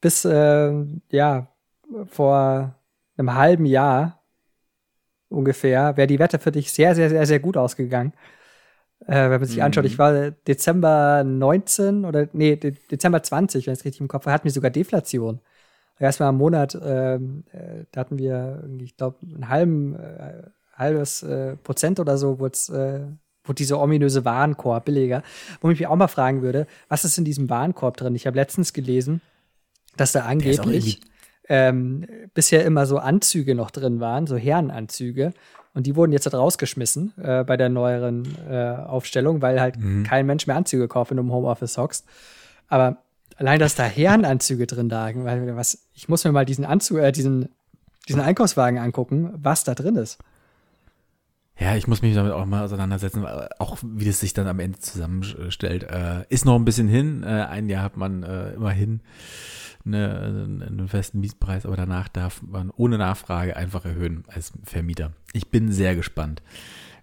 bis, 0.00 0.24
äh, 0.24 0.72
ja, 1.10 1.48
vor 2.06 2.77
einem 3.18 3.34
halben 3.34 3.66
Jahr 3.66 4.22
ungefähr, 5.28 5.96
wäre 5.96 6.06
die 6.06 6.18
Wette 6.18 6.38
für 6.38 6.52
dich 6.52 6.72
sehr, 6.72 6.94
sehr, 6.94 7.10
sehr, 7.10 7.26
sehr 7.26 7.40
gut 7.40 7.56
ausgegangen. 7.56 8.12
Äh, 9.06 9.30
wenn 9.30 9.40
man 9.40 9.44
sich 9.44 9.58
mhm. 9.58 9.64
anschaut, 9.64 9.84
ich 9.84 9.98
war 9.98 10.30
Dezember 10.30 11.22
19 11.24 12.04
oder 12.04 12.28
nee, 12.32 12.56
De 12.56 12.74
Dezember 12.90 13.22
20, 13.22 13.66
wenn 13.66 13.72
ich 13.72 13.80
es 13.80 13.84
richtig 13.84 14.00
im 14.00 14.08
Kopf 14.08 14.24
habe, 14.24 14.32
hatten 14.32 14.44
wir 14.44 14.52
sogar 14.52 14.70
Deflation. 14.70 15.40
Erstmal 15.98 16.30
im 16.30 16.36
Monat, 16.36 16.78
ähm, 16.80 17.44
äh, 17.52 17.84
da 17.90 18.00
hatten 18.00 18.18
wir, 18.18 18.64
ich 18.80 18.96
glaube, 18.96 19.18
ein 19.22 19.48
halben, 19.48 19.96
äh, 19.96 20.42
halbes 20.74 21.22
äh, 21.22 21.56
Prozent 21.56 21.98
oder 21.98 22.16
so, 22.18 22.38
wurde 22.38 22.58
äh, 22.72 23.48
wurde 23.48 23.56
diese 23.56 23.78
ominöse 23.78 24.24
Warenkorb 24.24 24.84
billiger. 24.84 25.22
Wo 25.60 25.70
ich 25.70 25.80
mich 25.80 25.88
auch 25.88 25.96
mal 25.96 26.08
fragen 26.08 26.42
würde, 26.42 26.66
was 26.88 27.04
ist 27.04 27.18
in 27.18 27.24
diesem 27.24 27.48
Warenkorb 27.50 27.96
drin? 27.96 28.14
Ich 28.14 28.26
habe 28.26 28.36
letztens 28.36 28.72
gelesen, 28.72 29.22
dass 29.96 30.12
da 30.12 30.20
angeblich 30.20 31.00
ähm, 31.48 32.06
bisher 32.34 32.64
immer 32.64 32.86
so 32.86 32.98
Anzüge 32.98 33.54
noch 33.54 33.70
drin 33.70 34.00
waren, 34.00 34.26
so 34.26 34.36
Herrenanzüge. 34.36 35.32
Und 35.74 35.86
die 35.86 35.96
wurden 35.96 36.12
jetzt 36.12 36.26
halt 36.26 36.34
rausgeschmissen 36.34 37.12
äh, 37.22 37.44
bei 37.44 37.56
der 37.56 37.68
neueren 37.68 38.26
äh, 38.50 38.74
Aufstellung, 38.86 39.42
weil 39.42 39.60
halt 39.60 39.78
mhm. 39.78 40.02
kein 40.02 40.26
Mensch 40.26 40.46
mehr 40.46 40.56
Anzüge 40.56 40.88
kauft, 40.88 41.10
wenn 41.10 41.18
du 41.18 41.22
im 41.22 41.32
Homeoffice 41.32 41.78
hockst. 41.78 42.06
Aber 42.68 42.98
allein, 43.36 43.60
dass 43.60 43.74
da 43.74 43.84
Herrenanzüge 43.84 44.66
drin 44.66 44.88
lagen, 44.88 45.24
weil 45.24 45.56
was, 45.56 45.86
ich 45.94 46.08
muss 46.08 46.24
mir 46.24 46.32
mal 46.32 46.44
diesen 46.44 46.64
Anzug, 46.64 46.98
äh, 46.98 47.12
diesen, 47.12 47.48
diesen 48.08 48.20
Einkaufswagen 48.20 48.78
angucken, 48.78 49.30
was 49.36 49.64
da 49.64 49.74
drin 49.74 49.96
ist. 49.96 50.18
Ja, 51.60 51.74
ich 51.74 51.88
muss 51.88 52.02
mich 52.02 52.14
damit 52.14 52.32
auch 52.32 52.46
mal 52.46 52.64
auseinandersetzen, 52.64 53.26
auch 53.58 53.78
wie 53.82 54.04
das 54.04 54.20
sich 54.20 54.32
dann 54.32 54.46
am 54.46 54.60
Ende 54.60 54.78
zusammenstellt. 54.78 55.82
Äh, 55.82 56.24
ist 56.28 56.44
noch 56.44 56.54
ein 56.54 56.64
bisschen 56.64 56.86
hin. 56.86 57.24
Äh, 57.24 57.46
ein 57.48 57.68
Jahr 57.68 57.82
hat 57.82 57.96
man 57.96 58.22
äh, 58.22 58.52
immerhin 58.52 59.00
eine, 59.84 60.60
einen 60.68 60.88
festen 60.88 61.18
Mietpreis, 61.18 61.66
aber 61.66 61.76
danach 61.76 62.08
darf 62.08 62.42
man 62.42 62.70
ohne 62.70 62.96
Nachfrage 62.96 63.56
einfach 63.56 63.84
erhöhen 63.84 64.22
als 64.28 64.52
Vermieter. 64.62 65.12
Ich 65.32 65.48
bin 65.48 65.72
sehr 65.72 65.96
gespannt. 65.96 66.42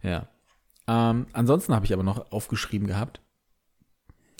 Ja. 0.01 0.29
Ähm, 0.87 1.27
ansonsten 1.33 1.73
habe 1.75 1.85
ich 1.85 1.93
aber 1.93 2.03
noch 2.03 2.31
aufgeschrieben 2.31 2.87
gehabt. 2.87 3.19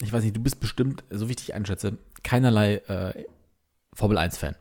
Ich 0.01 0.13
weiß 0.13 0.23
nicht, 0.23 0.35
du 0.35 0.41
bist 0.41 0.61
bestimmt, 0.61 1.03
so 1.09 1.27
wie 1.27 1.31
ich 1.31 1.37
dich 1.37 1.53
einschätze, 1.53 1.97
keinerlei 2.23 2.75
äh, 2.75 3.25
Formel 3.93 4.17
1-Fan. 4.17 4.55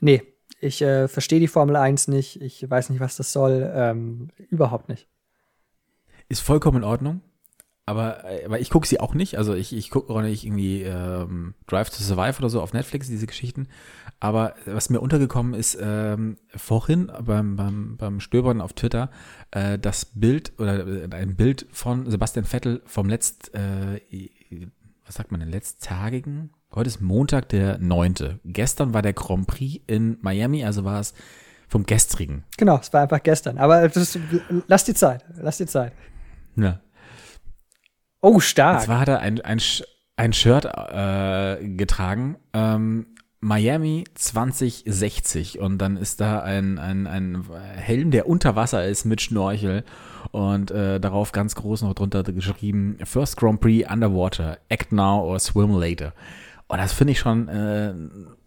Nee, 0.00 0.22
ich 0.64 0.82
äh, 0.82 1.08
verstehe 1.08 1.40
die 1.40 1.48
Formel 1.48 1.76
1 1.76 2.08
nicht. 2.08 2.40
Ich 2.40 2.68
weiß 2.68 2.90
nicht, 2.90 3.00
was 3.00 3.16
das 3.16 3.32
soll. 3.32 3.70
Ähm, 3.74 4.28
überhaupt 4.48 4.88
nicht. 4.88 5.08
Ist 6.28 6.40
vollkommen 6.40 6.78
in 6.78 6.84
Ordnung. 6.84 7.20
Aber, 7.86 8.24
äh, 8.24 8.46
aber 8.46 8.60
ich 8.60 8.70
gucke 8.70 8.86
sie 8.86 8.98
auch 8.98 9.14
nicht. 9.14 9.36
Also 9.36 9.54
ich, 9.54 9.74
ich 9.74 9.90
gucke 9.90 10.12
auch 10.12 10.22
nicht 10.22 10.44
irgendwie 10.44 10.82
ähm, 10.82 11.54
Drive 11.66 11.90
to 11.90 12.02
Survive 12.02 12.38
oder 12.38 12.48
so 12.48 12.62
auf 12.62 12.72
Netflix, 12.72 13.08
diese 13.08 13.26
Geschichten. 13.26 13.68
Aber 14.20 14.54
was 14.64 14.88
mir 14.88 15.00
untergekommen 15.00 15.52
ist, 15.54 15.76
ähm, 15.80 16.36
vorhin 16.48 17.12
beim, 17.22 17.56
beim, 17.56 17.96
beim 17.98 18.20
Stöbern 18.20 18.60
auf 18.60 18.72
Twitter, 18.72 19.10
äh, 19.50 19.78
das 19.78 20.06
Bild 20.06 20.52
oder 20.58 20.86
äh, 20.86 21.08
ein 21.14 21.36
Bild 21.36 21.66
von 21.72 22.10
Sebastian 22.10 22.46
Vettel 22.46 22.80
vom 22.86 23.08
letzt, 23.08 23.54
äh, 23.54 24.00
was 25.04 25.16
sagt 25.16 25.30
man 25.30 25.40
denn, 25.40 25.50
letztagigen? 25.50 26.50
Heute 26.74 26.88
ist 26.88 27.00
Montag, 27.00 27.48
der 27.50 27.78
9. 27.78 28.40
Gestern 28.44 28.94
war 28.94 29.02
der 29.02 29.12
Grand 29.12 29.46
Prix 29.46 29.82
in 29.86 30.18
Miami, 30.22 30.64
also 30.64 30.84
war 30.84 31.00
es 31.00 31.14
vom 31.68 31.86
gestrigen. 31.86 32.44
Genau, 32.56 32.78
es 32.78 32.92
war 32.92 33.02
einfach 33.02 33.22
gestern. 33.22 33.58
Aber 33.58 33.88
das, 33.88 34.18
lass 34.66 34.84
die 34.84 34.94
Zeit, 34.94 35.24
lass 35.36 35.58
die 35.58 35.66
Zeit. 35.66 35.92
Ja, 36.56 36.80
Oh, 38.26 38.40
stark. 38.40 38.80
Zwar 38.80 39.00
hat 39.00 39.08
er 39.08 39.20
ein, 39.20 39.38
ein, 39.42 39.60
ein 40.16 40.32
Shirt 40.32 40.64
äh, 40.64 41.62
getragen, 41.76 42.36
ähm, 42.54 43.08
Miami 43.40 44.04
2060 44.14 45.58
und 45.58 45.76
dann 45.76 45.98
ist 45.98 46.22
da 46.22 46.40
ein, 46.40 46.78
ein, 46.78 47.06
ein 47.06 47.44
Helm, 47.74 48.10
der 48.10 48.26
unter 48.26 48.56
Wasser 48.56 48.86
ist 48.86 49.04
mit 49.04 49.20
Schnorchel 49.20 49.84
und 50.30 50.70
äh, 50.70 51.00
darauf 51.00 51.32
ganz 51.32 51.54
groß 51.54 51.82
noch 51.82 51.92
drunter 51.92 52.22
geschrieben 52.22 52.96
First 53.04 53.36
Grand 53.36 53.60
Prix 53.60 53.86
Underwater, 53.92 54.56
Act 54.70 54.92
Now 54.92 55.22
or 55.22 55.38
Swim 55.38 55.72
Later. 55.72 56.14
Und 56.66 56.78
das 56.78 56.92
finde 56.92 57.12
ich 57.12 57.18
schon, 57.18 57.48
äh, 57.48 57.94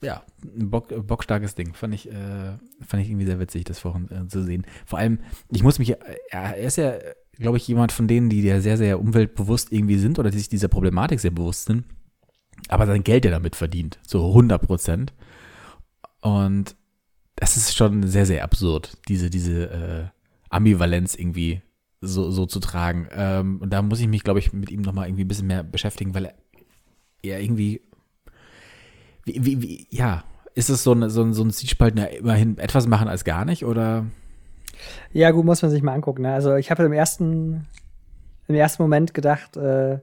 ja, 0.01 0.23
ein 0.43 0.69
bock, 0.69 0.89
bockstarkes 1.05 1.55
Ding. 1.55 1.73
Fand 1.73 1.93
ich, 1.93 2.09
äh, 2.09 2.57
fand 2.85 3.03
ich 3.03 3.09
irgendwie 3.09 3.25
sehr 3.25 3.39
witzig, 3.39 3.63
das 3.65 3.79
vorhin 3.79 4.09
äh, 4.11 4.27
zu 4.27 4.43
sehen. 4.43 4.65
Vor 4.85 4.99
allem, 4.99 5.19
ich 5.51 5.63
muss 5.63 5.79
mich, 5.79 5.95
er 6.31 6.57
ist 6.57 6.77
ja 6.77 6.93
glaube 7.39 7.57
ich, 7.57 7.67
jemand 7.67 7.91
von 7.91 8.07
denen, 8.07 8.29
die 8.29 8.41
ja 8.41 8.59
sehr, 8.61 8.77
sehr 8.77 8.99
umweltbewusst 8.99 9.71
irgendwie 9.71 9.97
sind 9.97 10.19
oder 10.19 10.29
die 10.29 10.37
sich 10.37 10.49
dieser 10.49 10.67
Problematik 10.67 11.19
sehr 11.19 11.31
bewusst 11.31 11.65
sind, 11.65 11.85
aber 12.67 12.87
sein 12.87 13.03
Geld 13.03 13.25
ja 13.25 13.31
damit 13.31 13.55
verdient, 13.55 13.99
so 14.05 14.27
100 14.27 14.61
Prozent. 14.61 15.13
Und 16.21 16.75
das 17.35 17.57
ist 17.57 17.75
schon 17.75 18.03
sehr, 18.07 18.25
sehr 18.25 18.43
absurd, 18.43 18.97
diese, 19.07 19.29
diese 19.29 19.69
äh, 19.69 20.05
Ambivalenz 20.49 21.15
irgendwie 21.15 21.61
so, 22.01 22.31
so 22.31 22.45
zu 22.45 22.59
tragen. 22.59 23.07
Ähm, 23.11 23.59
und 23.61 23.71
da 23.71 23.81
muss 23.81 23.99
ich 23.99 24.07
mich, 24.07 24.23
glaube 24.23 24.39
ich, 24.39 24.53
mit 24.53 24.71
ihm 24.71 24.81
nochmal 24.81 25.07
irgendwie 25.07 25.25
ein 25.25 25.27
bisschen 25.27 25.47
mehr 25.47 25.63
beschäftigen, 25.63 26.15
weil 26.15 26.25
er, 26.25 26.35
er 27.21 27.41
irgendwie, 27.41 27.81
wie, 29.27 29.45
wie, 29.45 29.61
wie, 29.61 29.87
ja, 29.89 30.23
ist 30.55 30.69
es 30.69 30.83
so, 30.83 30.93
ein 30.93 31.09
so, 31.09 31.21
ein 31.21 31.33
so 31.33 31.43
ein 31.43 31.51
Zwiespalt, 31.51 31.99
immerhin 32.17 32.57
etwas 32.57 32.87
machen 32.87 33.07
als 33.07 33.23
gar 33.23 33.45
nicht 33.45 33.65
oder 33.65 34.05
ja, 35.13 35.31
gut, 35.31 35.45
muss 35.45 35.61
man 35.61 35.71
sich 35.71 35.81
mal 35.81 35.93
angucken. 35.93 36.23
Ne? 36.23 36.33
Also 36.33 36.55
ich 36.55 36.71
habe 36.71 36.83
im 36.83 36.93
ersten, 36.93 37.67
im 38.47 38.55
ersten 38.55 38.83
Moment 38.83 39.13
gedacht, 39.13 39.57
äh, 39.57 39.99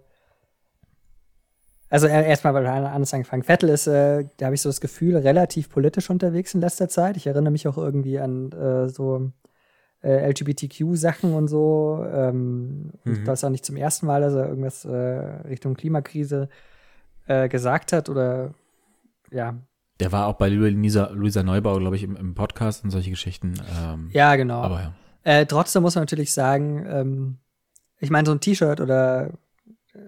also 1.91 2.09
erstmal 2.09 2.55
weil 2.55 2.67
anders 2.67 3.15
angefangen. 3.15 3.45
Vettel 3.45 3.69
ist, 3.69 3.87
äh, 3.87 4.25
da 4.39 4.47
habe 4.47 4.55
ich 4.55 4.63
so 4.63 4.69
das 4.69 4.81
Gefühl, 4.81 5.17
relativ 5.17 5.69
politisch 5.69 6.11
unterwegs 6.11 6.55
in 6.55 6.61
letzter 6.61 6.89
Zeit. 6.89 7.17
Ich 7.17 7.27
erinnere 7.27 7.53
mich 7.53 7.69
auch 7.69 7.79
irgendwie 7.79 8.19
an 8.19 8.51
äh, 8.51 8.89
so 8.89 9.31
äh, 10.03 10.29
LGBTQ-Sachen 10.31 11.35
und 11.35 11.47
so. 11.47 12.05
Ähm, 12.13 12.91
mhm. 13.05 13.25
Das 13.25 13.45
auch 13.45 13.51
nicht 13.51 13.65
zum 13.65 13.77
ersten 13.77 14.07
Mal, 14.07 14.23
dass 14.23 14.35
er 14.35 14.49
irgendwas 14.49 14.85
äh, 14.85 14.91
Richtung 15.47 15.75
Klimakrise 15.75 16.49
äh, 17.29 17.49
gesagt 17.49 17.93
hat 17.93 18.09
oder 18.09 18.55
ja. 19.35 19.55
Der 20.01 20.11
war 20.11 20.27
auch 20.27 20.35
bei 20.35 20.49
Luisa, 20.49 21.11
Luisa 21.11 21.43
Neubau, 21.43 21.79
glaube 21.79 21.97
ich, 21.97 22.03
im, 22.03 22.17
im, 22.17 22.35
Podcast 22.35 22.83
und 22.83 22.91
solche 22.91 23.11
Geschichten. 23.11 23.55
Ähm, 23.81 24.11
ja, 24.13 24.35
genau. 24.37 24.61
Aber 24.61 24.81
ja. 24.81 24.95
Äh, 25.23 25.47
trotzdem 25.47 25.83
muss 25.83 25.95
man 25.95 26.03
natürlich 26.03 26.33
sagen, 26.33 26.85
ähm, 26.89 27.39
ich 28.01 28.11
meine, 28.11 28.27
so 28.27 28.33
ein 28.33 28.41
T-Shirt 28.41 28.81
oder 28.81 29.31
äh, 29.95 29.99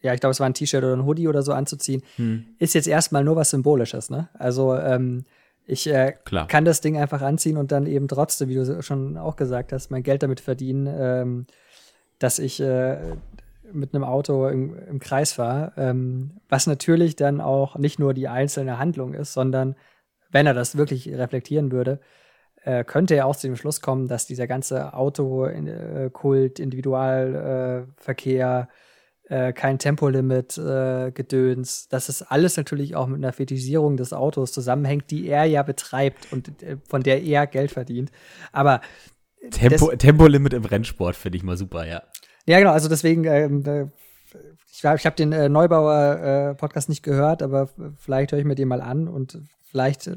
ja, 0.00 0.14
ich 0.14 0.20
glaube, 0.20 0.32
es 0.32 0.40
war 0.40 0.46
ein 0.46 0.54
T-Shirt 0.54 0.84
oder 0.84 0.94
ein 0.94 1.04
Hoodie 1.04 1.28
oder 1.28 1.42
so 1.42 1.52
anzuziehen, 1.52 2.02
hm. 2.16 2.44
ist 2.58 2.74
jetzt 2.74 2.86
erstmal 2.86 3.24
nur 3.24 3.36
was 3.36 3.50
Symbolisches, 3.50 4.08
ne? 4.08 4.28
Also 4.34 4.76
ähm, 4.76 5.24
ich 5.66 5.86
äh, 5.86 6.14
kann 6.48 6.64
das 6.64 6.80
Ding 6.80 6.96
einfach 6.96 7.22
anziehen 7.22 7.56
und 7.56 7.72
dann 7.72 7.86
eben 7.86 8.06
trotzdem, 8.06 8.48
wie 8.48 8.54
du 8.54 8.82
schon 8.82 9.16
auch 9.16 9.36
gesagt 9.36 9.72
hast, 9.72 9.90
mein 9.90 10.02
Geld 10.02 10.22
damit 10.22 10.40
verdienen, 10.40 10.86
ähm, 10.86 11.46
dass 12.18 12.38
ich 12.38 12.60
äh, 12.60 12.98
mit 13.72 13.94
einem 13.94 14.04
Auto 14.04 14.46
im, 14.48 14.76
im 14.88 15.00
Kreis 15.00 15.32
fahre. 15.32 15.72
Ähm, 15.76 16.40
was 16.48 16.66
natürlich 16.66 17.16
dann 17.16 17.40
auch 17.40 17.76
nicht 17.76 17.98
nur 17.98 18.14
die 18.14 18.28
einzelne 18.28 18.78
Handlung 18.78 19.14
ist, 19.14 19.32
sondern 19.32 19.74
wenn 20.30 20.46
er 20.46 20.54
das 20.54 20.76
wirklich 20.76 21.08
reflektieren 21.08 21.72
würde, 21.72 22.00
äh, 22.64 22.84
könnte 22.84 23.14
er 23.14 23.26
auch 23.26 23.36
zu 23.36 23.46
dem 23.46 23.56
Schluss 23.56 23.80
kommen, 23.80 24.08
dass 24.08 24.26
dieser 24.26 24.46
ganze 24.46 24.92
Autokult, 24.94 26.58
Individualverkehr, 26.58 28.68
äh, 29.28 29.52
kein 29.52 29.78
Tempolimit, 29.78 30.58
äh, 30.58 31.12
Gedöns. 31.12 31.88
Das 31.88 32.08
ist 32.08 32.22
alles 32.22 32.56
natürlich 32.56 32.96
auch 32.96 33.06
mit 33.06 33.18
einer 33.18 33.32
Fetisierung 33.32 33.96
des 33.96 34.12
Autos 34.12 34.52
zusammenhängt, 34.52 35.10
die 35.10 35.28
er 35.28 35.44
ja 35.44 35.62
betreibt 35.62 36.32
und 36.32 36.62
äh, 36.62 36.78
von 36.86 37.02
der 37.02 37.22
er 37.22 37.46
Geld 37.46 37.70
verdient. 37.70 38.10
Aber 38.52 38.80
Tempo, 39.50 39.94
Tempolimit 39.96 40.54
im 40.54 40.64
Rennsport 40.64 41.16
finde 41.16 41.38
ich 41.38 41.44
mal 41.44 41.56
super, 41.56 41.86
ja. 41.86 42.02
Ja, 42.46 42.58
genau, 42.58 42.72
also 42.72 42.88
deswegen, 42.88 43.24
ähm, 43.24 43.90
ich, 44.70 44.84
ich 44.84 45.06
habe 45.06 45.16
den 45.16 45.32
äh, 45.32 45.48
Neubauer-Podcast 45.48 46.88
äh, 46.88 46.92
nicht 46.92 47.02
gehört, 47.02 47.42
aber 47.42 47.68
vielleicht 47.98 48.32
höre 48.32 48.38
ich 48.38 48.44
mir 48.44 48.54
den 48.54 48.68
mal 48.68 48.80
an 48.80 49.08
und 49.08 49.38
vielleicht 49.62 50.10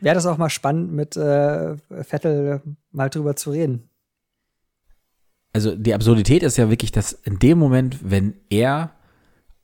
wäre 0.00 0.14
das 0.14 0.26
auch 0.26 0.38
mal 0.38 0.50
spannend, 0.50 0.92
mit 0.92 1.16
äh, 1.16 1.76
Vettel 2.02 2.60
mal 2.90 3.08
drüber 3.08 3.36
zu 3.36 3.50
reden 3.50 3.88
also 5.54 5.74
die 5.76 5.94
Absurdität 5.94 6.42
ist 6.42 6.58
ja 6.58 6.68
wirklich, 6.68 6.92
dass 6.92 7.12
in 7.12 7.38
dem 7.38 7.58
Moment, 7.58 7.98
wenn 8.02 8.34
er 8.50 8.90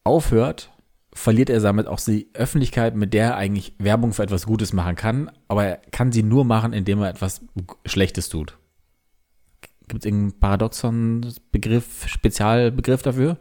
aufhört, 0.04 0.70
verliert 1.12 1.50
er 1.50 1.60
damit 1.60 1.88
auch 1.88 2.00
die 2.00 2.30
Öffentlichkeit, 2.32 2.94
mit 2.94 3.12
der 3.12 3.24
er 3.24 3.36
eigentlich 3.36 3.74
Werbung 3.78 4.12
für 4.12 4.22
etwas 4.22 4.46
Gutes 4.46 4.72
machen 4.72 4.94
kann, 4.94 5.30
aber 5.48 5.64
er 5.64 5.76
kann 5.90 6.12
sie 6.12 6.22
nur 6.22 6.44
machen, 6.44 6.72
indem 6.72 7.02
er 7.02 7.10
etwas 7.10 7.40
Schlechtes 7.84 8.28
tut. 8.28 8.56
Gibt 9.90 10.04
es 10.04 10.06
irgendeinen 10.06 10.38
Paradoxon-Begriff, 10.38 12.06
Spezialbegriff 12.06 13.02
dafür? 13.02 13.38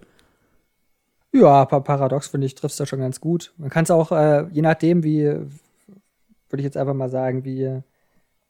Ja, 1.32 1.64
paradox 1.66 2.30
finde 2.30 2.48
ich, 2.48 2.56
trifft 2.56 2.72
es 2.72 2.78
da 2.78 2.88
schon 2.88 3.02
ganz 3.02 3.22
gut. 3.22 3.54
Man 3.58 3.70
kann 3.70 3.84
es 3.84 3.92
auch, 3.92 4.12
äh, 4.12 4.48
je 4.52 4.64
nachdem, 4.64 5.04
wie, 5.04 5.26
würde 5.26 6.58
ich 6.58 6.64
jetzt 6.64 6.76
einfach 6.76 6.96
mal 6.96 7.10
sagen, 7.10 7.46
wie 7.46 7.82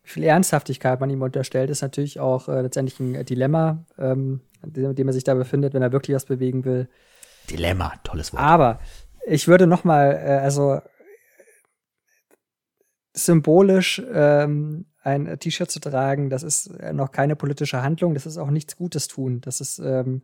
viel 0.01 0.23
Ernsthaftigkeit 0.23 1.01
man 1.01 1.09
ihm 1.09 1.21
unterstellt, 1.21 1.69
ist 1.69 1.81
natürlich 1.81 2.21
auch 2.21 2.47
äh, 2.47 2.61
letztendlich 2.61 2.97
ein 3.01 3.25
Dilemma, 3.25 3.83
ähm, 3.97 4.39
in 4.63 4.95
dem 4.95 5.07
er 5.07 5.13
sich 5.13 5.25
da 5.25 5.33
befindet, 5.33 5.73
wenn 5.73 5.81
er 5.81 5.91
wirklich 5.91 6.15
was 6.15 6.25
bewegen 6.25 6.63
will. 6.63 6.87
Dilemma, 7.49 7.95
tolles 8.05 8.31
Wort. 8.31 8.41
Aber 8.41 8.79
ich 9.27 9.49
würde 9.49 9.67
noch 9.67 9.83
mal, 9.83 10.13
äh, 10.13 10.39
also 10.39 10.79
symbolisch 13.13 14.01
ähm, 14.13 14.85
ein 15.01 15.39
T-Shirt 15.39 15.71
zu 15.71 15.79
tragen, 15.79 16.29
das 16.29 16.43
ist 16.43 16.71
noch 16.93 17.11
keine 17.11 17.35
politische 17.35 17.81
Handlung, 17.81 18.13
das 18.13 18.25
ist 18.25 18.37
auch 18.37 18.49
nichts 18.49 18.75
Gutes 18.75 19.07
tun. 19.07 19.41
Das 19.41 19.61
ist 19.61 19.79
ähm, 19.79 20.23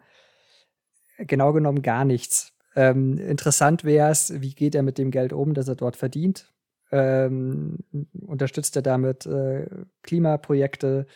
genau 1.17 1.53
genommen 1.53 1.81
gar 1.81 2.05
nichts. 2.05 2.51
Ähm, 2.75 3.17
interessant 3.17 3.83
wäre 3.85 4.11
es, 4.11 4.41
wie 4.41 4.53
geht 4.53 4.75
er 4.75 4.83
mit 4.83 4.97
dem 4.97 5.11
Geld 5.11 5.31
um, 5.31 5.53
das 5.53 5.67
er 5.67 5.75
dort 5.75 5.95
verdient 5.95 6.51
ähm, 6.91 7.79
unterstützt 8.25 8.75
er 8.75 8.81
damit 8.81 9.25
äh, 9.25 9.67
Klimaprojekte 10.03 11.07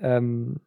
ähm, 0.00 0.60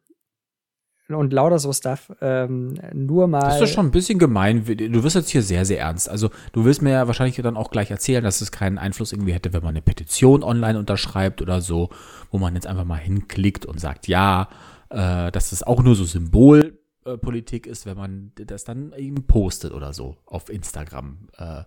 und 1.08 1.32
lauter 1.32 1.58
so 1.58 1.72
Stuff. 1.72 2.12
Ähm, 2.20 2.74
nur 2.92 3.26
mal. 3.26 3.40
Das 3.40 3.60
ist 3.60 3.74
schon 3.74 3.86
ein 3.86 3.90
bisschen 3.90 4.18
gemein. 4.18 4.64
Du 4.64 5.02
wirst 5.02 5.16
jetzt 5.16 5.30
hier 5.30 5.42
sehr, 5.42 5.64
sehr 5.64 5.80
ernst. 5.80 6.08
Also, 6.08 6.30
du 6.52 6.64
wirst 6.64 6.82
mir 6.82 6.90
ja 6.90 7.06
wahrscheinlich 7.06 7.36
dann 7.36 7.56
auch 7.56 7.70
gleich 7.70 7.90
erzählen, 7.90 8.22
dass 8.22 8.40
es 8.40 8.52
keinen 8.52 8.78
Einfluss 8.78 9.12
irgendwie 9.12 9.32
hätte, 9.32 9.52
wenn 9.52 9.62
man 9.62 9.70
eine 9.70 9.82
Petition 9.82 10.42
online 10.42 10.78
unterschreibt 10.78 11.42
oder 11.42 11.60
so, 11.60 11.90
wo 12.30 12.38
man 12.38 12.54
jetzt 12.54 12.66
einfach 12.66 12.84
mal 12.84 12.96
hinklickt 12.96 13.66
und 13.66 13.80
sagt, 13.80 14.08
ja, 14.08 14.48
äh, 14.90 15.30
dass 15.32 15.52
es 15.52 15.62
auch 15.62 15.82
nur 15.82 15.94
so 15.94 16.04
Symbolpolitik 16.04 17.66
ist, 17.66 17.86
wenn 17.86 17.96
man 17.96 18.32
das 18.34 18.64
dann 18.64 18.92
eben 18.96 19.26
postet 19.26 19.72
oder 19.72 19.92
so 19.92 20.16
auf 20.26 20.48
Instagram. 20.48 21.28
Äh, 21.36 21.64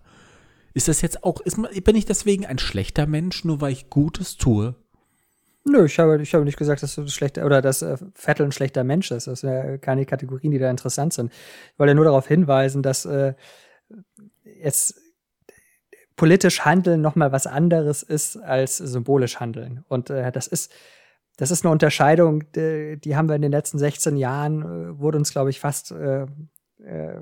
ist 0.74 0.88
das 0.88 1.00
jetzt 1.00 1.24
auch, 1.24 1.40
ist, 1.40 1.56
bin 1.84 1.96
ich 1.96 2.04
deswegen 2.04 2.44
ein 2.44 2.58
schlechter 2.58 3.06
Mensch, 3.06 3.44
nur 3.44 3.62
weil 3.62 3.72
ich 3.72 3.88
Gutes 3.88 4.36
tue? 4.36 4.74
Nö, 5.68 5.84
ich 5.84 5.98
habe, 5.98 6.22
ich 6.22 6.32
habe 6.32 6.44
nicht 6.44 6.58
gesagt, 6.58 6.82
dass 6.82 6.94
du 6.94 7.06
schlechter 7.08 7.44
oder 7.44 7.60
dass 7.60 7.82
äh, 7.82 7.96
Vettel 8.14 8.46
ein 8.46 8.52
schlechter 8.52 8.84
Mensch 8.84 9.10
ist. 9.10 9.26
Das 9.26 9.40
sind 9.40 9.50
ja 9.50 9.78
keine 9.78 10.06
Kategorien, 10.06 10.52
die 10.52 10.58
da 10.58 10.70
interessant 10.70 11.12
sind. 11.12 11.32
Ich 11.72 11.78
wollte 11.78 11.94
nur 11.94 12.04
darauf 12.04 12.28
hinweisen, 12.28 12.82
dass 12.82 13.04
äh, 13.04 13.34
jetzt 14.44 15.00
politisch 16.14 16.64
Handeln 16.64 17.00
noch 17.00 17.16
mal 17.16 17.32
was 17.32 17.46
anderes 17.46 18.04
ist 18.04 18.36
als 18.36 18.76
symbolisch 18.76 19.40
Handeln. 19.40 19.84
Und 19.88 20.08
äh, 20.10 20.30
das 20.30 20.46
ist 20.46 20.72
das 21.36 21.50
ist 21.50 21.64
eine 21.64 21.72
Unterscheidung, 21.72 22.50
die, 22.52 22.98
die 22.98 23.16
haben 23.16 23.28
wir 23.28 23.36
in 23.36 23.42
den 23.42 23.52
letzten 23.52 23.78
16 23.78 24.16
Jahren, 24.16 24.62
äh, 24.62 24.98
wurde 24.98 25.18
uns, 25.18 25.32
glaube 25.32 25.50
ich, 25.50 25.60
fast, 25.60 25.90
äh, 25.90 26.26
äh, 26.82 27.20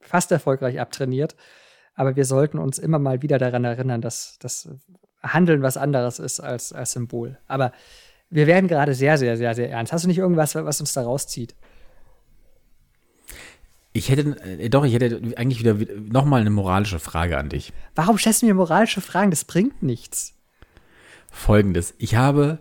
fast 0.00 0.32
erfolgreich 0.32 0.80
abtrainiert. 0.80 1.36
Aber 1.94 2.16
wir 2.16 2.24
sollten 2.24 2.58
uns 2.58 2.78
immer 2.78 2.98
mal 2.98 3.22
wieder 3.22 3.38
daran 3.38 3.64
erinnern, 3.64 4.00
dass 4.00 4.36
das 4.40 4.68
Handeln 5.22 5.62
was 5.62 5.76
anderes 5.76 6.18
ist 6.18 6.40
als, 6.40 6.72
als 6.72 6.92
Symbol. 6.92 7.38
Aber 7.46 7.72
wir 8.30 8.46
werden 8.46 8.68
gerade 8.68 8.94
sehr, 8.94 9.18
sehr, 9.18 9.36
sehr, 9.36 9.54
sehr 9.54 9.70
ernst. 9.70 9.92
Hast 9.92 10.04
du 10.04 10.08
nicht 10.08 10.18
irgendwas, 10.18 10.54
was 10.54 10.80
uns 10.80 10.92
da 10.92 11.02
rauszieht? 11.02 11.54
Ich 13.92 14.08
hätte, 14.08 14.36
äh, 14.42 14.68
doch, 14.70 14.84
ich 14.84 14.94
hätte 14.94 15.20
eigentlich 15.36 15.60
wieder 15.60 15.76
nochmal 15.98 16.40
eine 16.40 16.50
moralische 16.50 16.98
Frage 16.98 17.36
an 17.36 17.50
dich. 17.50 17.72
Warum 17.94 18.18
stellst 18.18 18.42
du 18.42 18.46
mir 18.46 18.54
moralische 18.54 19.00
Fragen? 19.00 19.30
Das 19.30 19.44
bringt 19.44 19.82
nichts. 19.82 20.34
Folgendes. 21.30 21.94
Ich 21.98 22.16
habe, 22.16 22.58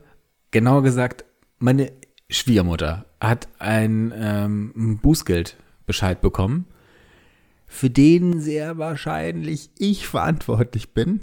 genauer 0.52 0.84
gesagt, 0.84 1.26
meine 1.58 1.91
Schwiegermutter 2.30 3.06
hat 3.19 3.47
ein 3.60 4.13
ähm, 4.15 5.00
Bußgeldbescheid 5.02 6.21
bekommen 6.21 6.67
für 7.71 7.89
den 7.89 8.41
sehr 8.41 8.78
wahrscheinlich 8.78 9.69
ich 9.78 10.06
verantwortlich 10.06 10.93
bin, 10.93 11.21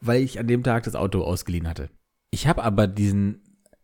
weil 0.00 0.22
ich 0.22 0.38
an 0.38 0.46
dem 0.46 0.62
Tag 0.62 0.84
das 0.84 0.94
Auto 0.94 1.22
ausgeliehen 1.22 1.68
hatte. 1.68 1.90
Ich 2.30 2.46
habe 2.46 2.62
aber 2.62 2.86
diesen 2.86 3.42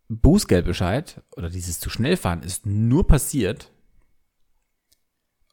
Bußgeldbescheid 0.08 1.22
oder 1.36 1.50
dieses 1.50 1.80
zu 1.80 1.90
schnell 1.90 2.16
fahren 2.16 2.42
ist 2.42 2.66
nur 2.66 3.06
passiert, 3.06 3.70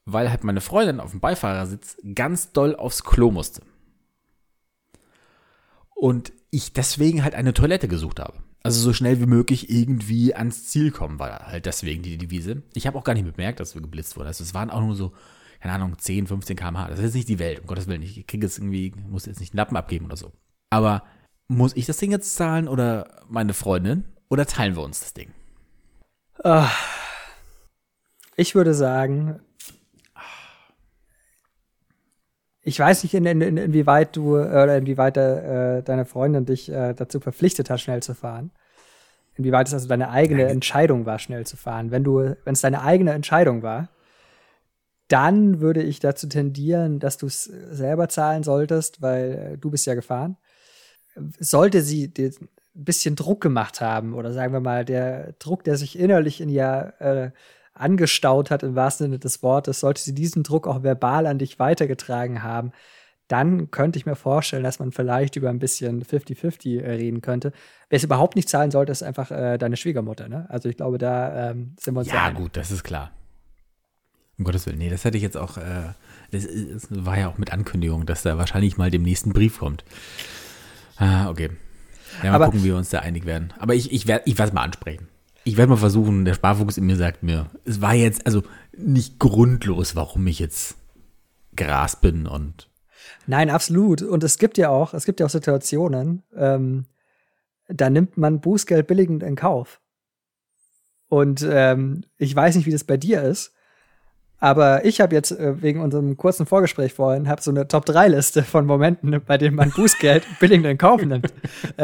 weil 0.06 0.30
halt 0.30 0.44
meine 0.44 0.62
Freundin 0.62 1.00
auf 1.00 1.12
dem 1.12 1.20
Beifahrersitz 1.20 1.98
ganz 2.14 2.52
doll 2.52 2.76
aufs 2.76 3.04
Klo 3.04 3.32
musste. 3.32 3.62
Und 5.96 6.34
ich 6.50 6.74
deswegen 6.74 7.24
halt 7.24 7.36
eine 7.36 7.54
Toilette 7.54 7.88
gesucht 7.88 8.20
habe. 8.20 8.40
Also 8.64 8.82
so 8.82 8.94
schnell 8.94 9.20
wie 9.20 9.26
möglich 9.26 9.70
irgendwie 9.70 10.36
ans 10.36 10.68
Ziel 10.68 10.92
kommen, 10.92 11.20
war 11.20 11.48
halt 11.48 11.66
deswegen 11.66 12.04
die 12.04 12.18
Devise. 12.18 12.64
Ich 12.74 12.86
habe 12.86 12.98
auch 12.98 13.04
gar 13.04 13.14
nicht 13.14 13.26
bemerkt, 13.26 13.60
dass 13.60 13.74
wir 13.74 13.82
geblitzt 13.82 14.18
wurden. 14.18 14.28
Also 14.28 14.44
es 14.44 14.54
waren 14.54 14.70
auch 14.70 14.82
nur 14.82 14.96
so 14.96 15.14
keine 15.62 15.76
Ahnung, 15.76 15.98
10, 15.98 16.28
15 16.28 16.58
km/h. 16.58 16.88
Das 16.88 16.98
ist 16.98 17.06
jetzt 17.06 17.14
nicht 17.14 17.30
die 17.30 17.40
Welt, 17.40 17.60
um 17.60 17.68
Gottes 17.68 17.88
Willen. 17.88 18.02
Ich 18.02 18.26
kriege 18.26 18.46
jetzt 18.46 18.58
irgendwie, 18.58 18.94
muss 19.08 19.28
jetzt 19.28 19.40
nicht 19.40 19.54
einen 19.54 19.58
Lappen 19.58 19.78
abgeben 19.78 20.06
oder 20.06 20.18
so. 20.18 20.32
Aber 20.72 21.04
muss 21.48 21.76
ich 21.76 21.86
das 21.86 21.98
Ding 21.98 22.12
jetzt 22.12 22.34
zahlen 22.36 22.68
oder 22.68 23.24
meine 23.28 23.54
Freundin? 23.54 24.06
Oder 24.30 24.48
teilen 24.48 24.76
wir 24.76 24.84
uns 24.84 25.02
das 25.02 25.14
Ding? 25.14 25.32
Ah. 26.44 26.70
Ich 28.38 28.56
würde 28.56 28.74
sagen, 28.74 29.42
ich 32.64 32.80
weiß 32.80 33.04
nicht, 33.04 33.14
in, 33.14 33.26
in, 33.26 33.42
in, 33.42 33.58
inwieweit 33.58 34.16
du 34.16 34.38
äh, 34.38 34.46
oder 34.46 34.78
inwieweit 34.78 35.18
äh, 35.18 35.84
deine 35.84 36.06
Freundin 36.06 36.46
dich 36.46 36.72
äh, 36.72 36.94
dazu 36.94 37.20
verpflichtet 37.20 37.70
hat, 37.70 37.82
schnell 37.82 38.02
zu 38.02 38.16
fahren. 38.16 38.52
Inwieweit 39.36 39.68
es 39.68 39.74
also 39.74 39.88
deine 39.88 40.10
eigene 40.10 40.46
Entscheidung 40.46 41.06
war, 41.06 41.20
schnell 41.20 41.46
zu 41.46 41.58
fahren. 41.58 41.92
Wenn 41.92 42.04
du, 42.04 42.20
wenn 42.44 42.54
es 42.54 42.62
deine 42.62 42.82
eigene 42.82 43.12
Entscheidung 43.12 43.62
war, 43.62 43.90
dann 45.08 45.60
würde 45.60 45.84
ich 45.84 46.00
dazu 46.00 46.28
tendieren, 46.28 47.00
dass 47.00 47.18
du 47.18 47.26
es 47.26 47.44
selber 47.44 48.08
zahlen 48.08 48.44
solltest, 48.44 49.02
weil 49.02 49.54
äh, 49.54 49.58
du 49.58 49.70
bist 49.70 49.86
ja 49.86 49.96
gefahren. 49.96 50.38
Sollte 51.40 51.82
sie 51.82 52.12
ein 52.18 52.50
bisschen 52.74 53.16
Druck 53.16 53.42
gemacht 53.42 53.82
haben 53.82 54.14
oder 54.14 54.32
sagen 54.32 54.54
wir 54.54 54.60
mal 54.60 54.86
der 54.86 55.34
Druck, 55.40 55.64
der 55.64 55.78
sich 55.78 55.98
innerlich 56.00 56.42
in 56.42 56.50
ihr 56.50 56.94
äh, 57.00 57.32
angestaut 57.74 58.52
hat 58.52 58.64
im 58.64 58.76
wahrsten 58.76 59.06
Sinne 59.06 59.20
des 59.20 59.44
Wortes, 59.44 59.80
sollte 59.80 60.02
sie 60.02 60.14
diesen 60.14 60.44
Druck 60.44 60.68
auch 60.68 60.84
verbal 60.84 61.26
an 61.26 61.40
dich 61.40 61.60
weitergetragen 61.60 62.44
haben, 62.44 62.72
dann 63.32 63.72
könnte 63.72 63.98
ich 63.98 64.06
mir 64.06 64.16
vorstellen, 64.16 64.64
dass 64.64 64.80
man 64.80 64.92
vielleicht 64.92 65.38
über 65.38 65.50
ein 65.50 65.60
bisschen 65.60 66.04
50-50 66.04 66.82
äh, 66.82 66.92
reden 66.92 67.22
könnte. 67.22 67.54
Wer 67.90 67.98
es 67.98 68.04
überhaupt 68.04 68.36
nicht 68.36 68.50
zahlen 68.50 68.72
sollte, 68.72 68.92
ist 68.92 69.04
einfach 69.04 69.32
äh, 69.32 69.58
deine 69.58 69.78
Schwiegermutter. 69.78 70.28
Ne? 70.28 70.46
Also 70.50 70.68
ich 70.68 70.76
glaube, 70.76 70.98
da 70.98 71.52
ähm, 71.52 71.76
sind 71.80 71.94
wir 71.94 72.02
uns 72.02 72.12
Ja, 72.12 72.30
gut, 72.32 72.58
das 72.58 72.72
ist 72.72 72.84
klar. 72.84 73.12
Um 74.38 74.44
Gottes 74.44 74.66
Willen. 74.66 74.80
Nee, 74.80 74.90
das 74.90 75.06
hätte 75.06 75.18
ich 75.18 75.24
jetzt 75.24 75.38
auch, 75.38 75.58
äh, 75.58 75.94
das, 76.32 76.46
das, 76.46 76.88
war 76.90 77.18
ja 77.18 77.30
auch 77.30 77.38
mit 77.38 77.54
Ankündigung, 77.54 78.06
dass 78.06 78.24
da 78.24 78.38
wahrscheinlich 78.38 78.78
mal 78.78 78.92
dem 78.92 79.04
nächsten 79.04 79.32
Brief 79.32 79.60
kommt. 79.60 79.86
Ah, 81.02 81.30
okay. 81.32 81.50
Ja, 82.22 82.30
mal 82.30 82.36
Aber, 82.36 82.46
gucken, 82.46 82.62
wie 82.62 82.68
wir 82.68 82.78
uns 82.78 82.90
da 82.90 83.00
einig 83.00 83.26
werden. 83.26 83.52
Aber 83.58 83.74
ich, 83.74 83.92
ich 83.92 84.06
werde 84.06 84.24
ich 84.28 84.38
werde 84.38 84.50
es 84.50 84.54
mal 84.54 84.62
ansprechen. 84.62 85.08
Ich 85.44 85.58
werde 85.58 85.72
mal 85.72 85.78
versuchen, 85.78 86.26
der 86.26 86.36
Sparfuchs 86.36 86.78
in 86.78 86.86
mir 86.86 86.96
sagt 86.96 87.24
mir, 87.24 87.48
es 87.66 87.82
war 87.82 87.96
jetzt 87.96 88.28
also 88.28 88.44
nicht 88.78 89.18
grundlos, 89.18 89.96
warum 89.96 90.28
ich 90.28 90.38
jetzt 90.38 90.76
Gras 91.56 92.00
bin 92.00 92.28
und 92.28 92.70
Nein, 93.26 93.50
absolut. 93.50 94.04
Und 94.04 94.24
es 94.24 94.38
gibt 94.38 94.60
ja 94.60 94.70
auch, 94.70 94.94
es 94.94 95.06
gibt 95.06 95.20
ja 95.20 95.26
auch 95.26 95.32
Situationen, 95.32 96.22
ähm, 96.36 96.86
da 97.68 97.90
nimmt 97.90 98.18
man 98.18 98.40
Bußgeld 98.40 98.86
billigend 98.86 99.24
in 99.24 99.36
Kauf. 99.36 99.82
Und 101.08 101.46
ähm, 101.50 102.04
ich 102.18 102.36
weiß 102.36 102.56
nicht, 102.56 102.68
wie 102.68 102.72
das 102.72 102.84
bei 102.84 102.98
dir 102.98 103.24
ist, 103.24 103.54
aber 104.42 104.84
ich 104.86 105.00
habe 105.00 105.16
jetzt 105.16 105.32
äh, 105.32 105.62
wegen 105.62 105.80
unserem 105.80 106.18
kurzen 106.18 106.48
Vorgespräch 106.48 106.94
vorhin 106.94 107.30
habe 107.30 107.42
so 107.42 107.52
eine 107.52 107.68
Top 107.68 107.86
3 107.86 108.08
Liste 108.10 108.42
von 108.42 108.66
Momenten, 108.66 109.22
bei 109.26 109.38
denen 109.38 109.56
man 109.56 109.70
Bußgeld 109.70 110.26
billigend 110.40 110.66
in 110.66 110.78
Kauf 110.80 111.02
nimmt, 111.06 111.32
äh, 111.78 111.84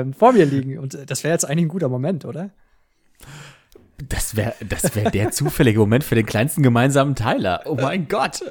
äh, 0.00 0.12
vor 0.12 0.32
mir 0.32 0.44
liegen. 0.44 0.78
Und 0.80 0.98
das 1.08 1.22
wäre 1.22 1.32
jetzt 1.32 1.44
eigentlich 1.44 1.66
ein 1.66 1.68
guter 1.68 1.88
Moment, 1.88 2.24
oder? 2.24 2.50
Das 4.08 4.36
wäre 4.36 4.54
das 4.68 4.96
wär 4.96 5.10
der 5.12 5.30
zufällige 5.30 5.78
Moment 5.78 6.02
für 6.02 6.16
den 6.16 6.26
kleinsten 6.26 6.64
gemeinsamen 6.64 7.14
Teiler. 7.14 7.62
Oh 7.66 7.76
mein 7.76 8.08
Gott. 8.08 8.42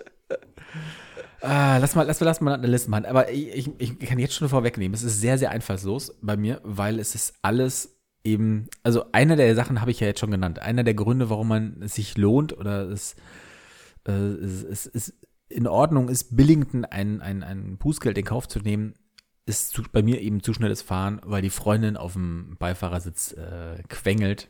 Ah, 1.41 1.77
lass 1.77 1.93
mal, 1.95 2.03
lass 2.03 2.21
mal, 2.21 2.27
lass 2.27 2.39
mal 2.39 2.53
eine 2.53 2.67
Liste 2.67 2.89
machen. 2.89 3.05
Aber 3.05 3.29
ich, 3.31 3.67
ich, 3.67 3.69
ich 3.79 3.99
kann 4.07 4.17
jetzt 4.17 4.35
schon 4.35 4.47
vorwegnehmen. 4.47 4.93
Es 4.93 5.03
ist 5.03 5.19
sehr, 5.19 5.37
sehr 5.37 5.51
einfallslos 5.51 6.15
bei 6.21 6.37
mir, 6.37 6.61
weil 6.63 6.99
es 6.99 7.15
ist 7.15 7.33
alles 7.41 8.00
eben, 8.23 8.67
also 8.83 9.05
einer 9.11 9.35
der 9.35 9.55
Sachen 9.55 9.81
habe 9.81 9.91
ich 9.91 9.99
ja 9.99 10.07
jetzt 10.07 10.19
schon 10.19 10.31
genannt. 10.31 10.59
Einer 10.59 10.83
der 10.83 10.93
Gründe, 10.93 11.29
warum 11.29 11.47
man 11.47 11.81
es 11.81 11.95
sich 11.95 12.17
lohnt 12.17 12.57
oder 12.57 12.89
es, 12.89 13.15
äh, 14.07 14.11
es, 14.11 14.63
es, 14.63 14.85
es 14.87 15.13
in 15.49 15.67
Ordnung 15.67 16.09
ist, 16.09 16.35
Billington 16.35 16.85
ein, 16.85 17.21
ein, 17.21 17.43
ein 17.43 17.77
Bußgeld 17.77 18.17
in 18.17 18.25
Kauf 18.25 18.47
zu 18.47 18.59
nehmen, 18.59 18.93
ist 19.45 19.71
zu, 19.71 19.83
bei 19.91 20.01
mir 20.01 20.21
eben 20.21 20.43
zu 20.43 20.53
schnelles 20.53 20.81
Fahren, 20.81 21.19
weil 21.23 21.41
die 21.41 21.49
Freundin 21.49 21.97
auf 21.97 22.13
dem 22.13 22.55
Beifahrersitz 22.59 23.33
äh, 23.33 23.81
quengelt, 23.89 24.49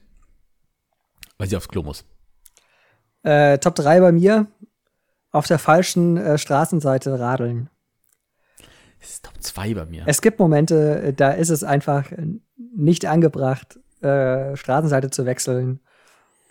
weil 1.38 1.48
sie 1.48 1.58
aufs 1.58 1.70
Klo 1.70 1.84
muss. 1.84 2.06
Äh, 3.24 3.58
Top 3.60 3.76
3 3.76 4.00
bei 4.00 4.12
mir 4.12 4.48
auf 5.32 5.48
der 5.48 5.60
falschen 5.60 6.18
äh, 6.18 6.38
Straßenseite 6.38 7.20
radeln. 7.20 7.70
Das 9.02 9.10
ist 9.10 9.26
Top 9.26 9.34
2 9.40 9.74
bei 9.74 9.86
mir. 9.86 10.04
Es 10.06 10.22
gibt 10.22 10.40
Momente, 10.40 11.02
äh, 11.02 11.14
da 11.14 11.32
ist 11.32 11.50
es 11.50 11.64
einfach 11.64 12.12
nicht 12.58 13.06
angebracht, 13.06 13.80
äh, 14.02 14.56
Straßenseite 14.56 15.10
zu 15.10 15.26
wechseln. 15.26 15.82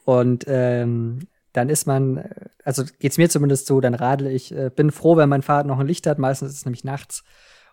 Und 0.05 0.45
ähm, 0.49 1.21
dann 1.53 1.69
ist 1.69 1.87
man, 1.87 2.19
äh, 2.19 2.29
also 2.65 2.85
geht's 2.99 3.19
mir 3.19 3.31
zumindest 3.31 3.67
so, 3.67 3.81
dann 3.81 3.95
radel 3.95 4.29
ich, 4.29 4.53
äh, 4.55 4.71
bin 4.75 4.91
froh, 4.91 5.17
wenn 5.17 5.29
mein 5.29 5.43
Fahrrad 5.43 5.67
noch 5.67 5.79
ein 5.79 5.87
Licht 5.87 6.07
hat, 6.07 6.19
meistens 6.19 6.51
ist 6.51 6.59
es 6.59 6.65
nämlich 6.65 6.85
nachts. 6.85 7.25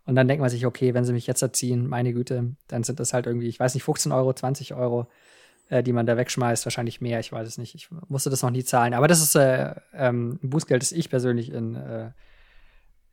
Und 0.05 0.15
dann 0.15 0.27
denkt 0.27 0.39
man 0.39 0.49
sich, 0.49 0.65
okay, 0.65 0.93
wenn 0.93 1.03
sie 1.03 1.11
mich 1.11 1.27
jetzt 1.27 1.41
erziehen, 1.41 1.87
meine 1.87 2.13
Güte, 2.13 2.55
dann 2.67 2.83
sind 2.83 2.99
das 2.99 3.13
halt 3.13 3.25
irgendwie, 3.25 3.47
ich 3.49 3.59
weiß 3.59 3.73
nicht, 3.73 3.83
15 3.83 4.11
Euro, 4.13 4.31
20 4.31 4.73
Euro 4.73 5.07
äh, 5.69 5.83
die 5.83 5.93
man 5.93 6.05
da 6.05 6.17
wegschmeißt, 6.17 6.65
wahrscheinlich 6.65 7.01
mehr, 7.01 7.19
ich 7.19 7.31
weiß 7.31 7.47
es 7.47 7.57
nicht. 7.57 7.75
Ich 7.75 7.89
musste 8.07 8.29
das 8.29 8.41
noch 8.41 8.51
nie 8.51 8.63
zahlen. 8.63 8.93
Aber 8.93 9.07
das 9.07 9.21
ist 9.21 9.35
äh, 9.35 9.75
ähm, 9.93 10.39
ein 10.43 10.49
Bußgeld, 10.49 10.81
das 10.81 10.91
ich 10.91 11.09
persönlich 11.09 11.51
in, 11.51 11.75
äh, 11.75 12.11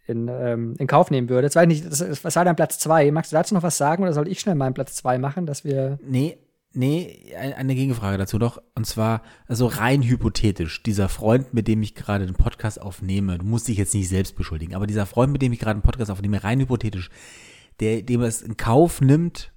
in, 0.06 0.28
ähm, 0.28 0.74
in 0.78 0.86
Kauf 0.86 1.10
nehmen 1.10 1.28
würde. 1.28 1.46
Jetzt 1.46 1.56
weiß 1.56 1.68
ich 1.68 1.82
nicht, 1.82 2.24
was 2.24 2.36
war 2.36 2.44
dein 2.44 2.56
Platz 2.56 2.78
zwei? 2.78 3.10
Magst 3.10 3.32
du 3.32 3.36
dazu 3.36 3.54
noch 3.54 3.62
was 3.62 3.76
sagen 3.76 4.02
oder 4.02 4.12
soll 4.12 4.28
ich 4.28 4.40
schnell 4.40 4.54
meinen 4.54 4.74
Platz 4.74 4.94
zwei 4.94 5.18
machen, 5.18 5.46
dass 5.46 5.64
wir. 5.64 5.98
Nee, 6.02 6.38
Nee, 6.76 7.32
eine 7.36 7.76
Gegenfrage 7.76 8.18
dazu 8.18 8.36
doch. 8.36 8.60
Und 8.74 8.84
zwar, 8.84 9.22
also 9.46 9.66
rein 9.66 10.02
hypothetisch, 10.02 10.82
dieser 10.82 11.08
Freund, 11.08 11.54
mit 11.54 11.68
dem 11.68 11.84
ich 11.84 11.94
gerade 11.94 12.26
den 12.26 12.34
Podcast 12.34 12.82
aufnehme, 12.82 13.38
du 13.38 13.44
musst 13.44 13.68
dich 13.68 13.78
jetzt 13.78 13.94
nicht 13.94 14.08
selbst 14.08 14.34
beschuldigen, 14.34 14.74
aber 14.74 14.88
dieser 14.88 15.06
Freund, 15.06 15.30
mit 15.32 15.40
dem 15.40 15.52
ich 15.52 15.60
gerade 15.60 15.78
den 15.78 15.84
Podcast 15.84 16.10
aufnehme, 16.10 16.42
rein 16.42 16.58
hypothetisch, 16.58 17.10
der, 17.78 18.02
dem 18.02 18.22
es 18.22 18.42
in 18.42 18.56
Kauf 18.56 19.00
nimmt, 19.00 19.52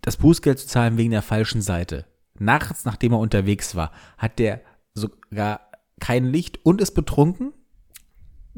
das 0.00 0.16
Bußgeld 0.16 0.58
zu 0.58 0.66
zahlen 0.66 0.96
wegen 0.96 1.10
der 1.10 1.20
falschen 1.20 1.60
Seite 1.60 2.06
nachts, 2.38 2.86
nachdem 2.86 3.12
er 3.12 3.18
unterwegs 3.18 3.74
war, 3.74 3.92
hat 4.16 4.38
der 4.38 4.62
sogar 4.94 5.60
kein 6.00 6.24
Licht 6.24 6.64
und 6.64 6.80
ist 6.80 6.92
betrunken? 6.92 7.52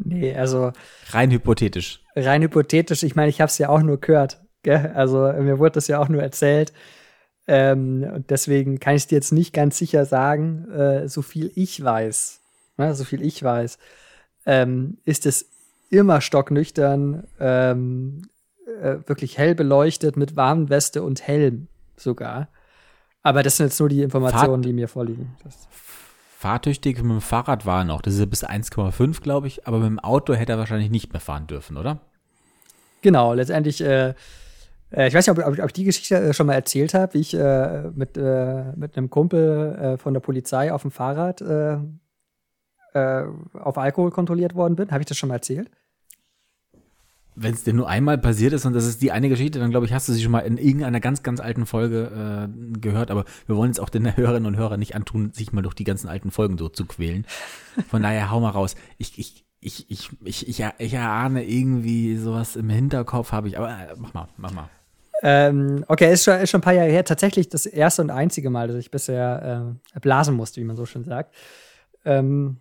Nee, 0.04 0.34
also. 0.34 0.72
Rein 1.10 1.30
hypothetisch. 1.30 2.00
Rein 2.14 2.42
hypothetisch, 2.42 3.02
ich 3.02 3.14
meine, 3.14 3.28
ich 3.28 3.40
habe 3.40 3.48
es 3.48 3.58
ja 3.58 3.68
auch 3.68 3.82
nur 3.82 4.00
gehört. 4.00 4.40
Gell? 4.62 4.92
Also 4.94 5.32
mir 5.32 5.58
wurde 5.58 5.72
das 5.72 5.88
ja 5.88 5.98
auch 5.98 6.08
nur 6.08 6.22
erzählt. 6.22 6.72
Ähm, 7.46 8.08
und 8.14 8.30
deswegen 8.30 8.78
kann 8.78 8.94
ich 8.94 9.08
dir 9.08 9.16
jetzt 9.16 9.32
nicht 9.32 9.52
ganz 9.52 9.76
sicher 9.76 10.06
sagen, 10.06 10.70
äh, 10.70 11.08
so 11.08 11.22
viel 11.22 11.50
ich 11.56 11.82
weiß, 11.82 12.40
ne, 12.76 12.94
so 12.94 13.04
viel 13.04 13.20
ich 13.20 13.42
weiß, 13.42 13.78
ähm, 14.46 14.98
ist 15.04 15.26
es 15.26 15.50
immer 15.90 16.20
stocknüchtern, 16.20 17.24
ähm, 17.40 18.22
äh, 18.80 18.96
wirklich 19.06 19.38
hell 19.38 19.56
beleuchtet 19.56 20.16
mit 20.16 20.36
Warnweste 20.36 21.02
und 21.02 21.26
Helm 21.26 21.66
sogar. 21.96 22.48
Aber 23.22 23.42
das 23.42 23.56
sind 23.56 23.66
jetzt 23.66 23.80
nur 23.80 23.88
die 23.88 24.02
Informationen, 24.02 24.46
Fahrt, 24.46 24.64
die 24.64 24.72
mir 24.72 24.88
vorliegen. 24.88 25.36
Das 25.42 25.68
fahrtüchtig 26.42 27.00
mit 27.02 27.12
dem 27.12 27.20
Fahrrad 27.20 27.66
war 27.66 27.82
er 27.82 27.84
noch. 27.84 28.02
Das 28.02 28.14
ist 28.14 28.20
ja 28.20 28.26
bis 28.26 28.44
1,5, 28.44 29.22
glaube 29.22 29.46
ich. 29.46 29.66
Aber 29.66 29.78
mit 29.78 29.86
dem 29.86 30.00
Auto 30.00 30.34
hätte 30.34 30.52
er 30.52 30.58
wahrscheinlich 30.58 30.90
nicht 30.90 31.12
mehr 31.12 31.20
fahren 31.20 31.46
dürfen, 31.46 31.76
oder? 31.76 32.00
Genau, 33.00 33.32
letztendlich, 33.32 33.80
äh, 33.80 34.14
äh 34.90 35.06
ich 35.06 35.14
weiß 35.14 35.26
nicht, 35.26 35.38
ob, 35.38 35.46
ob, 35.46 35.66
ich 35.66 35.72
die 35.72 35.84
Geschichte 35.84 36.16
äh, 36.16 36.34
schon 36.34 36.48
mal 36.48 36.54
erzählt 36.54 36.94
habe, 36.94 37.14
wie 37.14 37.20
ich 37.20 37.34
äh, 37.34 37.90
mit, 37.94 38.16
äh, 38.16 38.72
mit 38.74 38.96
einem 38.96 39.08
Kumpel 39.08 39.74
äh, 39.74 39.98
von 39.98 40.14
der 40.14 40.20
Polizei 40.20 40.72
auf 40.72 40.82
dem 40.82 40.90
Fahrrad 40.90 41.42
auf 42.94 43.78
Alkohol 43.78 44.10
kontrolliert 44.10 44.54
worden 44.54 44.76
bin. 44.76 44.90
Habe 44.90 45.00
ich 45.00 45.06
das 45.06 45.16
schon 45.16 45.30
mal 45.30 45.36
erzählt? 45.36 45.70
Wenn 47.34 47.54
es 47.54 47.64
dir 47.64 47.72
nur 47.72 47.88
einmal 47.88 48.18
passiert 48.18 48.52
ist 48.52 48.66
und 48.66 48.74
das 48.74 48.86
ist 48.86 49.00
die 49.00 49.12
eine 49.12 49.28
Geschichte, 49.28 49.58
dann 49.58 49.70
glaube 49.70 49.86
ich, 49.86 49.92
hast 49.92 50.08
du 50.08 50.12
sie 50.12 50.22
schon 50.22 50.32
mal 50.32 50.40
in 50.40 50.58
irgendeiner 50.58 51.00
ganz, 51.00 51.22
ganz 51.22 51.40
alten 51.40 51.66
Folge 51.66 52.48
äh, 52.50 52.78
gehört. 52.78 53.10
Aber 53.10 53.24
wir 53.46 53.56
wollen 53.56 53.70
jetzt 53.70 53.80
auch 53.80 53.88
den 53.88 54.16
Hörerinnen 54.16 54.46
und 54.46 54.56
Hörern 54.56 54.78
nicht 54.78 54.94
antun, 54.94 55.32
sich 55.32 55.52
mal 55.52 55.62
durch 55.62 55.74
die 55.74 55.84
ganzen 55.84 56.08
alten 56.08 56.30
Folgen 56.30 56.58
so 56.58 56.68
zu 56.68 56.84
quälen. 56.84 57.26
Von 57.88 58.02
daher 58.02 58.30
hau 58.30 58.40
mal 58.40 58.50
raus. 58.50 58.74
Ich, 58.98 59.18
ich, 59.18 59.44
ich, 59.60 59.90
ich, 59.90 60.10
ich, 60.22 60.48
ich, 60.48 60.64
ich 60.78 60.94
erahne 60.94 61.44
irgendwie 61.44 62.16
sowas 62.16 62.56
im 62.56 62.68
Hinterkopf 62.68 63.32
habe 63.32 63.48
ich. 63.48 63.58
Aber 63.58 63.70
äh, 63.70 63.94
mach 63.96 64.12
mal, 64.12 64.28
mach 64.36 64.52
mal. 64.52 64.68
Ähm, 65.22 65.84
okay, 65.86 66.12
ist 66.12 66.24
schon, 66.24 66.40
ist 66.40 66.50
schon 66.50 66.58
ein 66.58 66.64
paar 66.64 66.74
Jahre 66.74 66.90
her. 66.90 67.04
Tatsächlich 67.04 67.48
das 67.48 67.64
erste 67.64 68.02
und 68.02 68.10
einzige 68.10 68.50
Mal, 68.50 68.68
dass 68.68 68.76
ich 68.76 68.90
bisher 68.90 69.76
äh, 69.94 70.00
blasen 70.00 70.34
musste, 70.34 70.60
wie 70.60 70.64
man 70.64 70.76
so 70.76 70.84
schön 70.84 71.04
sagt. 71.04 71.34
Ähm, 72.04 72.58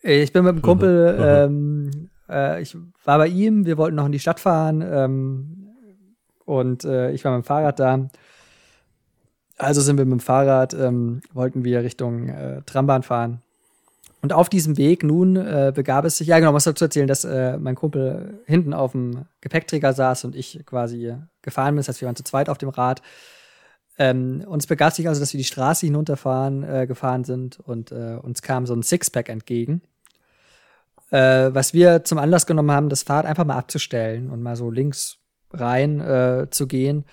ich 0.00 0.32
bin 0.32 0.44
mit 0.44 0.52
einem 0.52 0.62
Kumpel 0.62 1.18
ähm, 1.20 2.10
äh, 2.28 2.62
ich 2.62 2.76
war 3.04 3.18
bei 3.18 3.28
ihm, 3.28 3.66
wir 3.66 3.78
wollten 3.78 3.96
noch 3.96 4.06
in 4.06 4.12
die 4.12 4.18
Stadt 4.18 4.40
fahren 4.40 4.82
ähm, 4.86 5.68
und 6.44 6.84
äh, 6.84 7.10
ich 7.12 7.24
war 7.24 7.36
mit 7.36 7.44
dem 7.44 7.46
Fahrrad 7.46 7.78
da. 7.78 8.08
Also 9.56 9.80
sind 9.80 9.98
wir 9.98 10.04
mit 10.04 10.12
dem 10.12 10.20
Fahrrad, 10.20 10.74
ähm, 10.74 11.20
wollten 11.32 11.64
wir 11.64 11.82
Richtung 11.82 12.28
äh, 12.28 12.62
Trambahn 12.62 13.02
fahren. 13.02 13.42
Und 14.20 14.32
auf 14.32 14.48
diesem 14.48 14.76
Weg 14.76 15.04
nun 15.04 15.36
äh, 15.36 15.72
begab 15.74 16.04
es 16.04 16.18
sich, 16.18 16.26
ja 16.26 16.38
genau, 16.38 16.52
muss 16.52 16.64
dazu 16.64 16.84
erzählen, 16.84 17.06
dass 17.06 17.24
äh, 17.24 17.56
mein 17.56 17.76
Kumpel 17.76 18.40
hinten 18.46 18.74
auf 18.74 18.92
dem 18.92 19.26
Gepäckträger 19.40 19.92
saß 19.92 20.24
und 20.24 20.34
ich 20.34 20.64
quasi 20.66 21.14
gefahren 21.42 21.74
bin. 21.74 21.76
Das 21.76 21.88
heißt, 21.88 22.00
wir 22.00 22.06
waren 22.06 22.16
zu 22.16 22.24
zweit 22.24 22.48
auf 22.48 22.58
dem 22.58 22.68
Rad. 22.68 23.00
Ähm, 23.96 24.44
und 24.46 24.60
es 24.60 24.66
begab 24.66 24.92
sich 24.92 25.08
also, 25.08 25.20
dass 25.20 25.32
wir 25.32 25.38
die 25.38 25.44
Straße 25.44 25.86
hinunterfahren, 25.86 26.62
äh, 26.64 26.86
gefahren 26.86 27.24
sind 27.24 27.60
und 27.60 27.92
äh, 27.92 28.16
uns 28.20 28.42
kam 28.42 28.66
so 28.66 28.74
ein 28.74 28.82
Sixpack 28.82 29.28
entgegen 29.28 29.82
äh, 31.10 31.50
was 31.52 31.74
wir 31.74 32.04
zum 32.04 32.18
Anlass 32.18 32.46
genommen 32.46 32.70
haben, 32.70 32.88
das 32.88 33.02
Fahrrad 33.02 33.26
einfach 33.26 33.44
mal 33.44 33.56
abzustellen 33.56 34.30
und 34.30 34.42
mal 34.42 34.56
so 34.56 34.70
links 34.70 35.18
rein 35.52 36.00
äh, 36.00 36.48
zu 36.50 36.66
gehen 36.66 37.04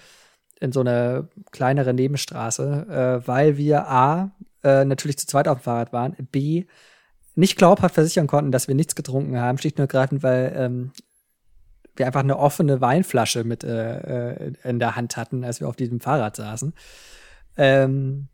in 0.60 0.72
so 0.72 0.82
eine 0.82 1.30
kleinere 1.52 1.94
Nebenstraße, 1.94 3.22
äh, 3.24 3.28
weil 3.28 3.58
wir 3.58 3.88
A, 3.88 4.32
äh, 4.64 4.86
natürlich 4.86 5.18
zu 5.18 5.28
zweit 5.28 5.48
auf 5.48 5.60
dem 5.60 5.64
Fahrrad 5.64 5.94
waren, 5.94 6.16
B, 6.32 6.66
nicht 7.36 7.58
glaubhaft 7.58 7.96
versichern 7.96 8.28
konnten, 8.28 8.52
dass 8.52 8.68
wir 8.68 8.76
nichts 8.76 8.96
getrunken 8.96 9.40
haben, 9.40 9.58
schlicht 9.58 9.78
nur 9.78 9.84
ergreifend, 9.84 10.24
weil 10.24 10.54
ähm, 10.56 10.92
wir 11.96 12.08
einfach 12.08 12.22
eine 12.22 12.38
offene 12.38 12.82
Weinflasche 12.82 13.44
mit 13.44 13.64
äh, 13.64 14.36
äh 14.44 14.54
in 14.64 14.80
der 14.80 14.96
Hand 14.96 15.18
hatten, 15.18 15.44
als 15.44 15.60
wir 15.60 15.68
auf 15.68 15.76
diesem 15.76 16.00
Fahrrad 16.00 16.36
saßen. 16.36 16.74
Ähm, 17.58 18.28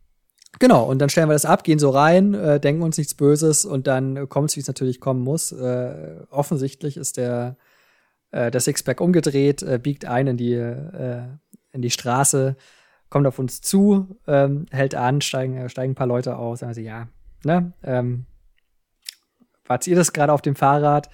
Genau, 0.62 0.84
und 0.84 1.00
dann 1.00 1.08
stellen 1.08 1.28
wir 1.28 1.32
das 1.32 1.44
ab, 1.44 1.64
gehen 1.64 1.80
so 1.80 1.90
rein, 1.90 2.34
äh, 2.34 2.60
denken 2.60 2.82
uns 2.82 2.96
nichts 2.96 3.14
Böses 3.14 3.64
und 3.64 3.88
dann 3.88 4.28
kommt 4.28 4.50
es, 4.50 4.54
wie 4.54 4.60
es 4.60 4.68
natürlich 4.68 5.00
kommen 5.00 5.20
muss. 5.20 5.50
Äh, 5.50 6.20
offensichtlich 6.30 6.96
ist 6.96 7.16
der, 7.16 7.56
äh, 8.30 8.48
der 8.52 8.60
Sixpack 8.60 9.00
umgedreht, 9.00 9.64
äh, 9.64 9.80
biegt 9.82 10.04
ein 10.04 10.28
in 10.28 10.36
die, 10.36 10.52
äh, 10.52 11.22
in 11.72 11.82
die 11.82 11.90
Straße, 11.90 12.54
kommt 13.10 13.26
auf 13.26 13.40
uns 13.40 13.60
zu, 13.60 14.20
ähm, 14.28 14.66
hält 14.70 14.94
an, 14.94 15.20
steigen, 15.20 15.56
äh, 15.56 15.68
steigen 15.68 15.94
ein 15.94 15.96
paar 15.96 16.06
Leute 16.06 16.36
aus, 16.36 16.60
sagen 16.60 16.74
sie, 16.74 16.84
ja, 16.84 17.08
ne, 17.42 17.72
ähm, 17.82 18.26
wart 19.64 19.84
ihr 19.88 19.96
das 19.96 20.12
gerade 20.12 20.32
auf 20.32 20.42
dem 20.42 20.54
Fahrrad? 20.54 21.10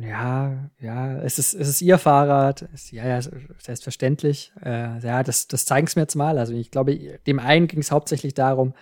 Ja, 0.00 0.70
ja, 0.78 1.16
es 1.18 1.38
ist, 1.38 1.54
es 1.54 1.68
ist 1.68 1.80
ihr 1.80 1.98
Fahrrad. 1.98 2.66
Es, 2.74 2.90
ja, 2.90 3.06
ja, 3.06 3.20
selbstverständlich. 3.58 4.52
Äh, 4.62 4.98
ja, 5.00 5.22
das, 5.22 5.48
das 5.48 5.64
zeigen 5.64 5.86
es 5.86 5.96
mir 5.96 6.02
jetzt 6.02 6.16
mal. 6.16 6.38
Also 6.38 6.52
ich 6.52 6.70
glaube, 6.70 6.96
dem 7.26 7.38
einen 7.38 7.66
ging 7.66 7.80
es 7.80 7.90
hauptsächlich 7.90 8.34
darum, 8.34 8.74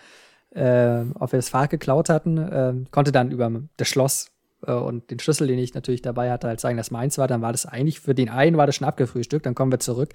äh, 0.50 1.02
ob 1.14 1.32
wir 1.32 1.38
das 1.38 1.50
Fahrrad 1.50 1.70
geklaut 1.70 2.08
hatten, 2.08 2.38
äh, 2.38 2.74
konnte 2.90 3.12
dann 3.12 3.30
über 3.30 3.50
das 3.76 3.88
Schloss 3.88 4.32
äh, 4.66 4.72
und 4.72 5.10
den 5.10 5.20
Schlüssel, 5.20 5.46
den 5.46 5.58
ich 5.58 5.74
natürlich 5.74 6.02
dabei 6.02 6.32
hatte, 6.32 6.48
halt 6.48 6.60
sagen, 6.60 6.76
dass 6.76 6.90
meins 6.90 7.16
war. 7.16 7.28
Dann 7.28 7.42
war 7.42 7.52
das 7.52 7.66
eigentlich 7.66 8.00
für 8.00 8.14
den 8.14 8.28
einen 8.28 8.56
war 8.56 8.66
das 8.66 8.76
schon 8.76 8.86
abgefrühstückt. 8.86 9.46
Dann 9.46 9.54
kommen 9.54 9.72
wir 9.72 9.80
zurück. 9.80 10.14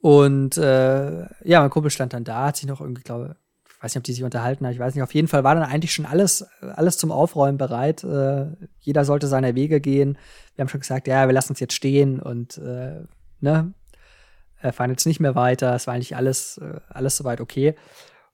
Und 0.00 0.56
äh, 0.58 1.26
ja, 1.44 1.60
mein 1.60 1.70
Kumpel 1.70 1.90
stand 1.90 2.12
dann 2.12 2.24
da, 2.24 2.46
hat 2.46 2.56
sich 2.56 2.68
noch 2.68 2.80
irgendwie, 2.80 3.02
glaube 3.02 3.36
ich 3.78 3.84
weiß 3.84 3.94
nicht, 3.94 4.00
ob 4.00 4.04
die 4.04 4.12
sich 4.12 4.24
unterhalten 4.24 4.66
haben, 4.66 4.72
ich 4.72 4.80
weiß 4.80 4.96
nicht. 4.96 5.04
Auf 5.04 5.14
jeden 5.14 5.28
Fall 5.28 5.44
war 5.44 5.54
dann 5.54 5.62
eigentlich 5.62 5.94
schon 5.94 6.04
alles, 6.04 6.44
alles 6.60 6.98
zum 6.98 7.12
Aufräumen 7.12 7.58
bereit. 7.58 8.02
Äh, 8.02 8.46
jeder 8.80 9.04
sollte 9.04 9.28
seine 9.28 9.54
Wege 9.54 9.80
gehen. 9.80 10.18
Wir 10.56 10.62
haben 10.62 10.68
schon 10.68 10.80
gesagt, 10.80 11.06
ja, 11.06 11.28
wir 11.28 11.32
lassen 11.32 11.52
uns 11.52 11.60
jetzt 11.60 11.74
stehen 11.74 12.18
und 12.18 12.58
äh, 12.58 13.02
ne, 13.38 13.72
äh, 14.60 14.72
fahren 14.72 14.90
jetzt 14.90 15.06
nicht 15.06 15.20
mehr 15.20 15.36
weiter. 15.36 15.76
Es 15.76 15.86
war 15.86 15.94
eigentlich 15.94 16.16
alles, 16.16 16.58
äh, 16.58 16.80
alles 16.88 17.16
soweit 17.16 17.40
okay. 17.40 17.76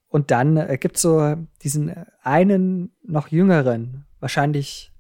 Und 0.09 0.31
dann 0.31 0.57
äh, 0.57 0.79
gibt 0.81 0.97
es 0.97 1.03
so 1.03 1.37
diesen 1.63 1.93
einen 2.23 2.97
noch 3.03 3.29
jüngeren, 3.29 4.07
wahrscheinlich, 4.21 4.93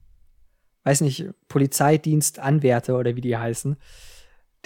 weiß 0.83 1.01
nicht, 1.01 1.31
Polizeidienstanwärter 1.49 2.99
oder 2.99 3.17
wie 3.17 3.23
die 3.23 3.39
heißen, 3.39 3.79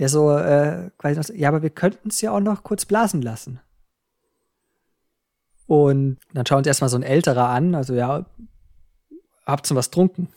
der 0.00 0.08
so 0.08 0.36
äh, 0.36 0.90
quasi 0.98 1.20
noch 1.20 1.38
ja, 1.38 1.48
aber 1.50 1.62
wir 1.62 1.70
könnten 1.70 2.08
es 2.08 2.20
ja 2.20 2.32
auch 2.32 2.40
noch 2.40 2.64
kurz 2.64 2.84
blasen 2.84 3.22
lassen. 3.22 3.60
Und 5.68 6.16
dann 6.32 6.46
schauen 6.46 6.58
uns 6.58 6.66
erstmal 6.66 6.88
so 6.88 6.96
ein 6.96 7.02
älterer 7.02 7.50
an, 7.50 7.74
also 7.74 7.94
ja, 7.94 8.24
habt 9.44 9.70
ihr 9.70 9.76
was 9.76 9.90
trunken? 9.90 10.28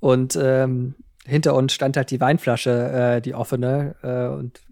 Und 0.00 0.36
ähm, 0.40 0.94
hinter 1.26 1.54
uns 1.54 1.74
stand 1.74 1.98
halt 1.98 2.10
die 2.10 2.22
Weinflasche, 2.22 2.70
äh, 2.70 3.20
die 3.20 3.34
offene, 3.34 3.96
äh, 4.02 4.34
und 4.34 4.62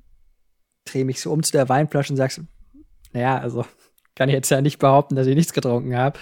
drehe 0.87 1.05
mich 1.05 1.21
so 1.21 1.31
um 1.31 1.43
zu 1.43 1.53
der 1.53 1.69
Weinflasche 1.69 2.15
und 2.15 2.17
sagst, 2.17 2.41
naja, 3.13 3.39
also 3.39 3.67
kann 4.15 4.31
ich 4.31 4.35
jetzt 4.35 4.51
ja 4.51 4.63
nicht 4.63 4.79
behaupten, 4.79 5.17
dass 5.17 5.27
ich 5.27 5.37
nichts 5.37 5.53
getrunken 5.53 5.97
habe. 5.99 6.19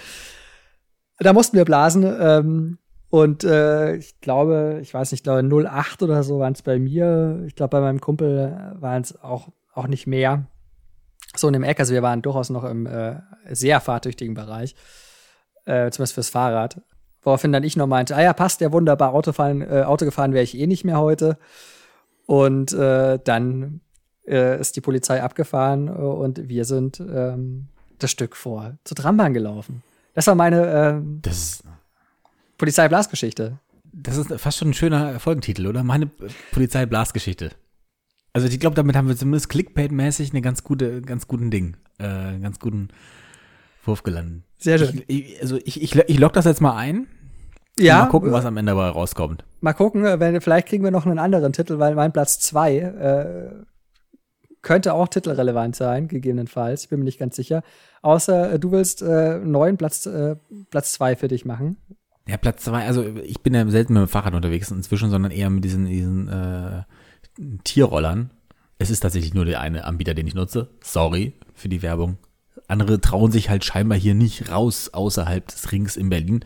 Da 1.19 1.33
mussten 1.33 1.57
wir 1.57 1.65
blasen, 1.65 2.05
ähm, 2.21 2.79
und 3.11 3.45
äh, 3.45 3.95
ich 3.95 4.21
glaube, 4.21 4.81
ich 4.83 4.93
weiß 4.93 5.13
nicht, 5.13 5.21
ich 5.21 5.25
glaube 5.25 5.43
08 5.43 6.03
oder 6.03 6.25
so 6.25 6.41
waren 6.41 6.53
es 6.53 6.63
bei 6.63 6.81
mir. 6.81 7.45
Ich 7.47 7.55
glaube, 7.55 7.71
bei 7.71 7.81
meinem 7.81 8.01
Kumpel 8.01 8.75
waren 8.81 9.03
es 9.03 9.21
auch, 9.23 9.49
auch 9.73 9.87
nicht 9.87 10.07
mehr 10.07 10.47
so 11.37 11.47
in 11.47 11.53
dem 11.53 11.63
Eck. 11.63 11.81
Also 11.81 11.93
wir 11.93 12.03
waren 12.03 12.23
durchaus 12.23 12.51
noch 12.51 12.65
im 12.65 12.87
äh, 12.87 13.17
sehr 13.51 13.81
fahrtüchtigen 13.81 14.35
Bereich, 14.35 14.75
äh, 15.65 15.91
zumindest 15.91 16.15
fürs 16.15 16.31
Fahrrad. 16.31 16.81
Woraufhin 17.23 17.53
dann 17.53 17.65
ich 17.65 17.77
noch 17.77 17.87
meinte, 17.87 18.17
ah 18.17 18.23
ja, 18.23 18.33
passt, 18.33 18.61
der 18.61 18.73
wunderbar, 18.73 19.13
Autofahren, 19.13 19.61
äh, 19.61 19.83
Auto 19.83 20.05
gefahren 20.05 20.33
wäre 20.33 20.45
ich 20.45 20.57
eh 20.57 20.67
nicht 20.67 20.85
mehr 20.85 20.99
heute. 20.99 21.39
Und 22.27 22.73
äh, 22.73 23.19
dann 23.23 23.81
äh, 24.27 24.59
ist 24.61 24.77
die 24.77 24.81
Polizei 24.81 25.23
abgefahren 25.23 25.89
äh, 25.89 25.91
und 25.91 26.49
wir 26.49 26.65
sind 26.65 27.01
ähm, 27.01 27.69
das 27.99 28.11
Stück 28.11 28.37
vor 28.37 28.79
zur 28.85 28.97
Trambahn 28.97 29.35
gelaufen. 29.35 29.83
Das 30.15 30.27
war 30.27 30.35
meine 30.35 30.67
ähm, 30.67 31.21
das 31.23 31.63
Polizei-Blasgeschichte. 32.57 33.59
Das 33.93 34.17
ist 34.17 34.33
fast 34.41 34.59
schon 34.59 34.71
ein 34.71 34.75
schöner 34.75 35.19
Folgentitel, 35.19 35.67
oder? 35.67 35.83
Meine 35.83 36.07
Polizei-Blasgeschichte. 36.53 37.51
Also 38.33 38.47
ich 38.47 38.61
glaube, 38.61 38.77
damit 38.77 38.97
haben 38.97 39.09
wir 39.09 39.17
zumindest 39.17 39.51
Clickbait-mäßig 39.51 40.31
eine 40.31 40.41
ganz 40.41 40.63
gute, 40.63 41.03
ganz 41.03 41.27
guten 41.27 41.51
Ding, 41.51 41.77
äh, 41.99 42.39
ganz 42.39 42.61
guten 42.61 42.89
Wurf 43.85 44.03
gelandet. 44.03 44.45
Sehr 44.59 44.79
schön. 44.79 45.03
Ich, 45.07 45.33
ich, 45.33 45.43
also 45.43 45.57
ich, 45.57 45.83
ich, 45.83 45.97
ich 45.97 46.19
log 46.19 46.33
das 46.33 46.45
jetzt 46.45 46.61
mal 46.61 46.77
ein. 46.77 47.07
Ja. 47.79 48.01
Mal 48.01 48.09
gucken, 48.09 48.33
was 48.33 48.45
am 48.45 48.57
Ende 48.57 48.73
dabei 48.73 48.89
rauskommt. 48.89 49.45
Mal 49.61 49.73
gucken, 49.73 50.05
äh, 50.05 50.21
wenn, 50.21 50.41
vielleicht 50.41 50.69
kriegen 50.69 50.85
wir 50.85 50.91
noch 50.91 51.07
einen 51.07 51.19
anderen 51.19 51.53
Titel, 51.53 51.79
weil 51.79 51.95
mein 51.95 52.13
Platz 52.13 52.39
zwei 52.39 52.77
äh, 52.77 53.65
könnte 54.63 54.93
auch 54.95 55.09
titelrelevant 55.09 55.75
sein, 55.77 56.09
gegebenenfalls. 56.09 56.85
Ich 56.85 56.89
bin 56.91 56.99
mir 56.99 57.07
nicht 57.07 57.19
ganz 57.19 57.37
sicher. 57.37 57.63
Außer 58.03 58.53
äh, 58.53 58.59
du 58.59 58.71
willst 58.73 59.03
äh, 59.03 59.39
neuen 59.39 59.77
Platz, 59.77 60.07
äh, 60.07 60.37
Platz 60.71 60.93
zwei 60.93 61.17
für 61.17 61.29
dich 61.29 61.45
machen. 61.45 61.79
Ja, 62.29 62.37
Platz 62.37 62.65
zwei, 62.65 62.87
also 62.87 63.03
ich 63.25 63.41
bin 63.41 63.55
ja 63.55 63.67
selten 63.69 63.95
mit 63.95 64.03
dem 64.03 64.09
Fahrrad 64.09 64.35
unterwegs 64.35 64.71
inzwischen, 64.71 65.11
sondern 65.11 65.33
eher 65.33 65.51
mit 65.51 65.65
diesen, 65.65 65.87
diesen 65.87 66.29
äh, 66.29 66.83
Tierrollern. 67.65 68.31
Es 68.79 68.91
ist 68.91 69.01
tatsächlich 69.01 69.35
nur 69.35 69.45
der 69.45 69.61
eine 69.61 69.85
Anbieter, 69.85 70.15
den 70.15 70.27
ich 70.27 70.35
nutze. 70.35 70.69
Sorry 70.83 71.35
für 71.55 71.69
die 71.69 71.83
Werbung. 71.83 72.19
Andere 72.67 73.01
trauen 73.01 73.33
sich 73.33 73.51
halt 73.51 73.65
scheinbar 73.65 73.99
hier 73.99 74.15
nicht 74.15 74.51
raus 74.51 74.91
außerhalb 74.93 75.47
des 75.47 75.73
Rings 75.73 75.97
in 75.97 76.09
Berlin 76.09 76.45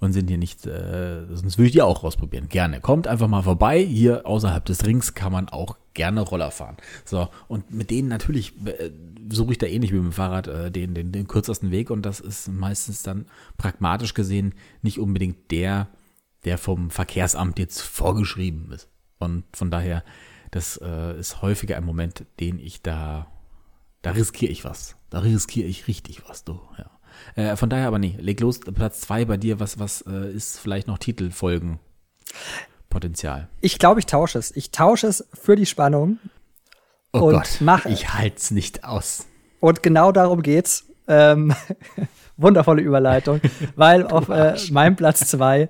und 0.00 0.12
sind 0.12 0.28
hier 0.28 0.38
nicht, 0.38 0.66
äh, 0.66 1.26
sonst 1.34 1.58
würde 1.58 1.66
ich 1.66 1.72
die 1.72 1.82
auch 1.82 2.04
ausprobieren. 2.04 2.48
Gerne. 2.48 2.80
Kommt 2.80 3.06
einfach 3.06 3.28
mal 3.28 3.42
vorbei. 3.42 3.82
Hier 3.82 4.26
außerhalb 4.26 4.64
des 4.64 4.84
Rings 4.84 5.14
kann 5.14 5.32
man 5.32 5.48
auch 5.48 5.76
gerne 5.94 6.20
Roller 6.20 6.50
fahren. 6.50 6.76
So, 7.04 7.28
und 7.48 7.72
mit 7.72 7.90
denen 7.90 8.08
natürlich 8.08 8.52
äh, 8.66 8.90
suche 9.30 9.52
ich 9.52 9.58
da 9.58 9.66
ähnlich 9.66 9.92
wie 9.92 9.96
mit 9.96 10.04
dem 10.04 10.12
Fahrrad 10.12 10.48
äh, 10.48 10.70
den, 10.70 10.94
den, 10.94 11.12
den 11.12 11.26
kürzesten 11.26 11.70
Weg 11.70 11.90
und 11.90 12.02
das 12.02 12.20
ist 12.20 12.48
meistens 12.48 13.02
dann 13.02 13.26
pragmatisch 13.56 14.14
gesehen 14.14 14.54
nicht 14.82 14.98
unbedingt 14.98 15.50
der, 15.50 15.88
der 16.44 16.58
vom 16.58 16.90
Verkehrsamt 16.90 17.58
jetzt 17.58 17.80
vorgeschrieben 17.80 18.70
ist. 18.72 18.88
Und 19.18 19.44
von 19.54 19.70
daher, 19.70 20.04
das 20.50 20.78
äh, 20.82 21.18
ist 21.18 21.42
häufiger 21.42 21.76
ein 21.76 21.84
Moment, 21.84 22.24
den 22.40 22.58
ich 22.58 22.82
da, 22.82 23.26
da 24.02 24.12
riskiere 24.12 24.52
ich 24.52 24.64
was. 24.64 24.96
Da 25.10 25.20
riskiere 25.20 25.68
ich 25.68 25.88
richtig 25.88 26.28
was, 26.28 26.44
du, 26.44 26.60
ja. 26.78 26.90
Äh, 27.34 27.56
von 27.56 27.70
daher 27.70 27.86
aber 27.88 27.98
nee, 27.98 28.16
leg 28.18 28.40
los, 28.40 28.60
Platz 28.60 29.00
zwei 29.00 29.24
bei 29.24 29.36
dir, 29.36 29.58
was, 29.58 29.78
was 29.78 30.02
äh, 30.02 30.32
ist 30.32 30.58
vielleicht 30.58 30.86
noch 30.86 30.98
Titelfolgen? 30.98 31.78
Potenzial. 32.90 33.48
Ich 33.60 33.78
glaube, 33.78 34.00
ich 34.00 34.06
tausche 34.06 34.38
es. 34.38 34.54
Ich 34.56 34.70
tausche 34.70 35.06
es 35.06 35.26
für 35.34 35.56
die 35.56 35.66
Spannung. 35.66 36.18
Oh 37.12 37.20
und 37.20 37.34
Gott, 37.34 37.58
mach 37.60 37.86
ich 37.86 38.12
halte 38.12 38.36
es 38.36 38.50
nicht 38.50 38.84
aus. 38.84 39.26
Und 39.60 39.82
genau 39.82 40.12
darum 40.12 40.42
geht's. 40.42 40.86
Ähm, 41.08 41.54
wundervolle 42.36 42.82
Überleitung, 42.82 43.40
weil 43.76 44.06
auf 44.06 44.28
äh, 44.28 44.56
meinem 44.70 44.96
Platz 44.96 45.26
zwei 45.26 45.68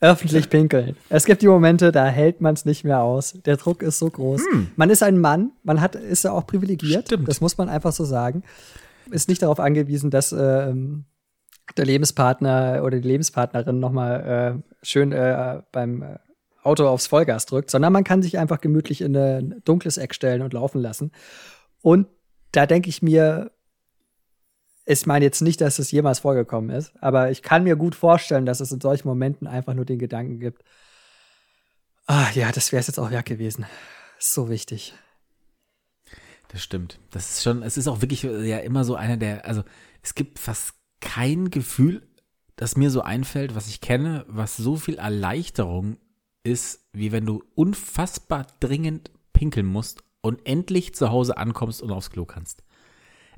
öffentlich 0.00 0.48
pinkeln. 0.48 0.96
Es 1.08 1.24
gibt 1.24 1.42
die 1.42 1.48
Momente, 1.48 1.92
da 1.92 2.06
hält 2.06 2.40
man 2.40 2.54
es 2.54 2.64
nicht 2.64 2.84
mehr 2.84 3.02
aus. 3.02 3.32
Der 3.44 3.56
Druck 3.56 3.82
ist 3.82 3.98
so 3.98 4.08
groß. 4.08 4.42
Hm. 4.50 4.70
Man 4.76 4.90
ist 4.90 5.02
ein 5.02 5.18
Mann, 5.18 5.52
man 5.62 5.80
hat, 5.80 5.96
ist 5.96 6.24
ja 6.24 6.32
auch 6.32 6.46
privilegiert. 6.46 7.06
Stimmt. 7.06 7.28
Das 7.28 7.40
muss 7.40 7.58
man 7.58 7.68
einfach 7.68 7.92
so 7.92 8.04
sagen. 8.04 8.42
Ist 9.10 9.28
nicht 9.28 9.42
darauf 9.42 9.58
angewiesen, 9.58 10.10
dass 10.10 10.32
äh, 10.32 10.72
der 11.76 11.84
Lebenspartner 11.84 12.82
oder 12.84 13.00
die 13.00 13.08
Lebenspartnerin 13.08 13.80
nochmal 13.80 14.62
äh, 14.62 14.76
schön 14.82 15.12
äh, 15.12 15.62
beim 15.72 16.02
äh, 16.02 16.18
Auto 16.62 16.86
aufs 16.86 17.06
Vollgas 17.06 17.46
drückt, 17.46 17.70
sondern 17.70 17.92
man 17.92 18.04
kann 18.04 18.22
sich 18.22 18.38
einfach 18.38 18.60
gemütlich 18.60 19.00
in 19.00 19.16
ein 19.16 19.62
dunkles 19.64 19.96
Eck 19.96 20.14
stellen 20.14 20.42
und 20.42 20.52
laufen 20.52 20.80
lassen. 20.80 21.12
Und 21.80 22.08
da 22.52 22.66
denke 22.66 22.88
ich 22.88 23.02
mir, 23.02 23.50
ich 24.90 25.04
meine 25.04 25.24
jetzt 25.26 25.42
nicht, 25.42 25.60
dass 25.60 25.78
es 25.78 25.90
jemals 25.90 26.20
vorgekommen 26.20 26.70
ist, 26.70 26.92
aber 27.02 27.30
ich 27.30 27.42
kann 27.42 27.62
mir 27.62 27.76
gut 27.76 27.94
vorstellen, 27.94 28.46
dass 28.46 28.60
es 28.60 28.72
in 28.72 28.80
solchen 28.80 29.06
Momenten 29.06 29.46
einfach 29.46 29.74
nur 29.74 29.84
den 29.84 29.98
Gedanken 29.98 30.40
gibt, 30.40 30.64
ah 32.06 32.30
ja, 32.34 32.50
das 32.52 32.72
wäre 32.72 32.80
es 32.80 32.86
jetzt 32.86 32.98
auch 32.98 33.10
wert 33.10 33.26
gewesen. 33.26 33.66
So 34.18 34.48
wichtig. 34.48 34.94
Das 36.48 36.62
stimmt. 36.62 36.98
Das 37.10 37.30
ist 37.30 37.42
schon, 37.42 37.62
es 37.62 37.76
ist 37.76 37.86
auch 37.86 38.00
wirklich 38.00 38.22
ja 38.22 38.58
immer 38.60 38.82
so 38.84 38.94
einer 38.94 39.18
der, 39.18 39.44
also 39.44 39.62
es 40.02 40.14
gibt 40.14 40.38
fast 40.38 40.72
kein 41.00 41.50
Gefühl, 41.50 42.08
das 42.56 42.78
mir 42.78 42.90
so 42.90 43.02
einfällt, 43.02 43.54
was 43.54 43.68
ich 43.68 43.82
kenne, 43.82 44.24
was 44.26 44.56
so 44.56 44.76
viel 44.76 44.96
Erleichterung 44.96 45.98
ist, 46.44 46.88
wie 46.94 47.12
wenn 47.12 47.26
du 47.26 47.44
unfassbar 47.54 48.46
dringend 48.60 49.10
pinkeln 49.34 49.66
musst 49.66 50.02
und 50.22 50.46
endlich 50.46 50.94
zu 50.94 51.10
Hause 51.10 51.36
ankommst 51.36 51.82
und 51.82 51.92
aufs 51.92 52.10
Klo 52.10 52.24
kannst 52.24 52.62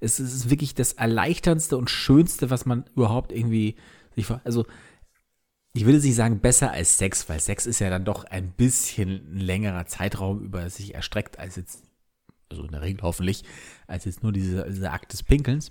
es 0.00 0.18
ist 0.18 0.50
wirklich 0.50 0.74
das 0.74 0.94
erleichterndste 0.94 1.76
und 1.76 1.90
schönste, 1.90 2.50
was 2.50 2.66
man 2.66 2.84
überhaupt 2.94 3.32
irgendwie 3.32 3.76
sich 4.14 4.26
vor, 4.26 4.40
also 4.44 4.66
ich 5.72 5.84
würde 5.84 5.98
nicht 5.98 6.14
sagen 6.16 6.40
besser 6.40 6.72
als 6.72 6.98
Sex, 6.98 7.28
weil 7.28 7.38
Sex 7.38 7.66
ist 7.66 7.78
ja 7.78 7.90
dann 7.90 8.04
doch 8.04 8.24
ein 8.24 8.50
bisschen 8.50 9.34
ein 9.34 9.38
längerer 9.38 9.86
Zeitraum 9.86 10.40
über 10.40 10.68
sich 10.68 10.94
erstreckt 10.94 11.38
als 11.38 11.56
jetzt, 11.56 11.84
also 12.50 12.64
in 12.64 12.72
der 12.72 12.82
Regel 12.82 13.02
hoffentlich, 13.02 13.44
als 13.86 14.04
jetzt 14.04 14.22
nur 14.22 14.32
dieser, 14.32 14.64
dieser 14.64 14.92
Akt 14.92 15.12
des 15.12 15.22
Pinkelns. 15.22 15.70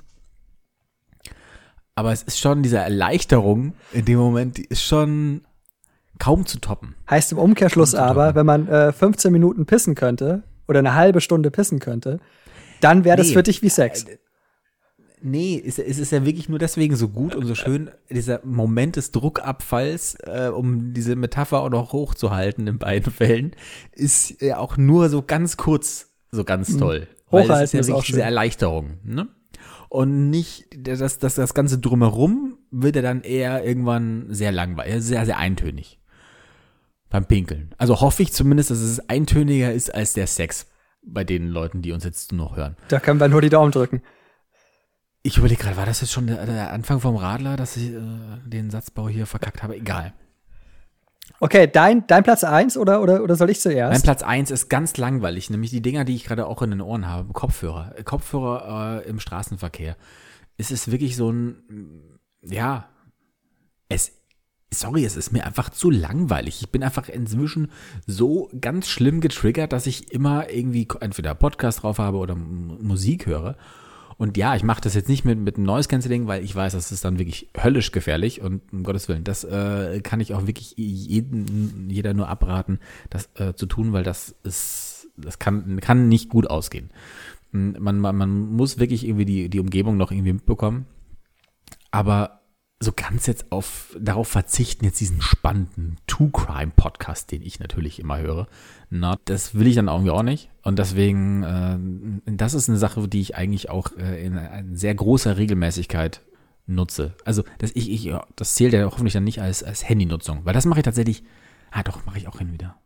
Aber 1.96 2.14
es 2.14 2.24
ist 2.24 2.40
schon 2.40 2.64
diese 2.64 2.78
Erleichterung 2.78 3.74
in 3.92 4.06
dem 4.06 4.20
Moment, 4.20 4.58
die 4.58 4.64
ist 4.64 4.84
schon 4.84 5.42
kaum 6.18 6.46
zu 6.46 6.60
toppen. 6.60 6.96
Heißt 7.10 7.34
im 7.34 7.38
Umkehrschluss 7.38 7.94
aber, 7.94 8.36
wenn 8.36 8.46
man 8.46 8.68
äh, 8.70 8.94
15 8.94 9.34
Minuten 9.34 9.66
pissen 9.66 9.96
könnte 9.96 10.44
oder 10.68 10.80
eine 10.80 10.94
halbe 10.94 11.20
Stunde 11.20 11.52
pissen 11.52 11.80
könnte, 11.80 12.22
dann 12.82 13.04
wäre 13.04 13.18
das 13.18 13.28
nee. 13.28 13.34
für 13.34 13.44
dich 13.44 13.62
wie 13.62 13.70
Sex. 13.70 14.04
Äh, 14.04 14.18
nee, 15.22 15.62
es, 15.66 15.80
es, 15.80 16.00
ist 16.00 16.12
ja 16.12 16.26
wirklich 16.26 16.50
nur 16.50 16.60
deswegen 16.60 16.96
so 16.96 17.10
gut 17.10 17.36
und 17.36 17.46
so 17.46 17.56
schön, 17.56 17.92
dieser 18.10 18.42
Moment 18.44 18.96
des 18.96 19.12
Druckabfalls, 19.12 20.16
äh, 20.24 20.52
um 20.54 20.94
diese 20.94 21.16
Metapher 21.16 21.62
auch 21.62 21.70
noch 21.70 21.94
hochzuhalten 21.94 22.68
in 22.68 22.78
beiden 22.80 23.12
Fällen, 23.12 23.56
ist 23.92 24.42
ja 24.42 24.58
auch 24.58 24.78
nur 24.78 25.10
so 25.10 25.22
ganz 25.22 25.58
kurz 25.58 26.10
so 26.32 26.44
ganz 26.44 26.70
mhm. 26.70 26.80
toll. 26.80 27.08
Weil 27.30 27.42
das 27.42 27.50
Hochhalten 27.50 27.80
ist 27.80 27.86
ist 27.86 27.88
ja 27.88 27.94
auch 27.94 27.98
wirklich 28.00 28.16
diese. 28.16 28.24
Erleichterung, 28.24 28.98
ne? 29.04 29.28
Und 29.90 30.30
nicht, 30.30 30.68
das, 30.78 31.18
das, 31.18 31.34
das 31.34 31.54
Ganze 31.56 31.80
drumherum 31.80 32.60
wird 32.70 32.96
ja 32.96 33.02
dann 33.02 33.22
eher 33.22 33.66
irgendwann 33.66 34.28
sehr 34.30 34.52
langweilig, 34.52 35.04
sehr, 35.04 35.26
sehr 35.26 35.40
eintönig. 35.40 36.00
Beim 37.10 37.26
Pinkeln. 37.26 37.74
Also 37.80 38.00
hoffe 38.00 38.22
ich 38.22 38.32
zumindest, 38.32 38.70
dass 38.70 38.82
es 38.82 39.10
eintöniger 39.10 39.74
ist 39.74 39.94
als 39.94 40.14
der 40.14 40.28
Sex 40.28 40.68
bei 41.02 41.24
den 41.24 41.48
Leuten, 41.48 41.82
die 41.82 41.92
uns 41.92 42.04
jetzt 42.04 42.32
noch 42.32 42.56
hören. 42.56 42.76
Da 42.88 43.00
können 43.00 43.20
wir 43.20 43.28
nur 43.28 43.42
die 43.42 43.50
Daumen 43.50 43.72
drücken. 43.72 44.02
Ich 45.22 45.38
überlege 45.38 45.62
gerade, 45.62 45.78
war 45.78 45.86
das 45.86 46.02
jetzt 46.02 46.12
schon 46.12 46.28
der, 46.28 46.46
der 46.46 46.72
Anfang 46.72 47.00
vom 47.00 47.16
Radler, 47.16 47.58
dass 47.58 47.76
ich 47.76 47.92
äh, 47.92 48.00
den 48.46 48.70
Satzbau 48.70 49.10
hier 49.10 49.26
verkackt 49.26 49.64
habe? 49.64 49.76
Egal. 49.76 50.14
Okay, 51.42 51.68
dein, 51.68 52.06
dein 52.08 52.24
Platz 52.24 52.44
eins 52.44 52.78
oder, 52.78 53.02
oder, 53.02 53.24
oder 53.24 53.36
soll 53.36 53.50
ich 53.50 53.60
zuerst? 53.60 53.94
Mein 53.94 54.02
Platz 54.02 54.24
eins 54.24 54.52
ist 54.52 54.70
ganz 54.70 54.98
langweilig, 54.98 55.50
nämlich 55.50 55.72
die 55.72 55.82
Dinger, 55.82 56.04
die 56.06 56.16
ich 56.16 56.24
gerade 56.24 56.46
auch 56.48 56.62
in 56.62 56.72
den 56.72 56.82
Ohren 56.82 57.08
habe. 57.08 57.32
Kopfhörer. 57.34 57.96
Kopfhörer 58.04 59.04
äh, 59.06 59.10
im 59.10 59.20
Straßenverkehr. 59.20 59.96
Es 60.58 60.72
ist 60.72 60.92
wirklich 60.92 61.16
so 61.16 61.32
ein, 61.32 62.20
ja, 62.42 62.90
es, 63.88 64.19
sorry, 64.72 65.04
es 65.04 65.16
ist 65.16 65.32
mir 65.32 65.46
einfach 65.46 65.70
zu 65.70 65.90
langweilig. 65.90 66.62
Ich 66.62 66.70
bin 66.70 66.84
einfach 66.84 67.10
inzwischen 67.10 67.72
so 68.06 68.50
ganz 68.60 68.88
schlimm 68.88 69.22
getriggert, 69.22 69.74
dass 69.74 69.88
ich 69.88 70.12
immer 70.12 70.50
irgendwie 70.50 70.88
entweder 71.00 71.34
Podcast 71.36 71.84
drauf 71.84 71.98
habe 71.98 72.18
oder 72.18 72.36
Musik 72.36 73.26
höre. 73.26 73.58
Und 74.18 74.36
ja, 74.36 74.54
ich 74.56 74.64
mache 74.64 74.82
das 74.82 74.96
jetzt 74.96 75.08
nicht 75.08 75.24
mit, 75.24 75.40
mit 75.40 75.56
einem 75.56 75.66
Noise 75.66 75.88
Cancelling, 75.88 76.28
weil 76.28 76.44
ich 76.44 76.54
weiß, 76.54 76.74
das 76.74 76.92
ist 76.92 77.06
dann 77.06 77.20
wirklich 77.20 77.50
höllisch 77.58 77.92
gefährlich 77.92 78.42
und 78.42 78.62
um 78.74 78.84
Gottes 78.84 79.08
Willen, 79.08 79.24
das 79.24 79.46
äh, 79.46 80.02
kann 80.02 80.20
ich 80.20 80.34
auch 80.34 80.46
wirklich 80.46 80.74
jeden, 80.76 81.90
jeder 81.90 82.14
nur 82.14 82.28
abraten, 82.28 82.80
das 83.10 83.30
äh, 83.36 83.54
zu 83.54 83.66
tun, 83.66 83.94
weil 83.94 84.04
das 84.04 84.36
ist, 84.44 85.08
das 85.16 85.40
kann, 85.40 85.80
kann 85.80 86.10
nicht 86.10 86.28
gut 86.28 86.50
ausgehen. 86.50 86.90
Man, 87.52 88.00
man, 88.00 88.16
man 88.16 88.52
muss 88.52 88.78
wirklich 88.78 89.06
irgendwie 89.06 89.26
die, 89.26 89.50
die 89.50 89.60
Umgebung 89.62 89.96
noch 89.96 90.12
irgendwie 90.12 90.34
mitbekommen. 90.34 90.86
Aber 91.90 92.39
so 92.80 92.94
ganz 92.96 93.28
jetzt 93.28 93.52
auf, 93.52 93.96
darauf 94.00 94.30
verzichten, 94.30 94.86
jetzt 94.86 95.02
diesen 95.02 95.22
spannenden 95.22 95.98
True 96.08 96.30
Crime 96.32 96.72
Podcast, 96.76 97.32
den 97.32 97.42
ich 97.42 97.60
natürlich 97.60 98.00
immer 98.00 98.20
höre. 98.20 98.48
Na, 98.90 99.18
das 99.26 99.56
will 99.56 99.68
ich 99.68 99.76
dann 99.76 99.90
irgendwie 99.90 100.12
auch 100.12 100.24
nicht. 100.24 100.50
Und 100.64 100.80
deswegen, 100.80 101.44
äh, 101.44 102.32
das 102.32 102.54
ist 102.54 102.70
eine 102.70 102.78
Sache, 102.78 103.08
die 103.08 103.20
ich 103.20 103.36
eigentlich 103.36 103.70
auch 103.70 103.92
äh, 103.98 104.26
in, 104.26 104.38
in 104.38 104.76
sehr 104.78 104.96
großer 104.96 105.38
Regelmäßigkeit 105.38 106.22
nutze. 106.68 107.16
Also, 107.26 107.44
das, 107.58 107.72
ich, 107.74 107.92
ich, 107.92 108.06
ja, 108.06 108.26
das 108.38 108.56
zählt 108.56 108.72
ja 108.72 108.86
hoffentlich 108.86 109.14
dann 109.14 109.26
nicht 109.26 109.42
als, 109.42 109.62
als 109.62 109.88
Handynutzung, 109.88 110.46
weil 110.46 110.54
das 110.54 110.66
mache 110.66 110.80
ich 110.80 110.86
tatsächlich, 110.86 111.24
ah 111.72 111.84
doch, 111.84 112.06
mache 112.06 112.18
ich 112.18 112.30
auch 112.30 112.38
hin 112.38 112.54
wieder. 112.54 112.78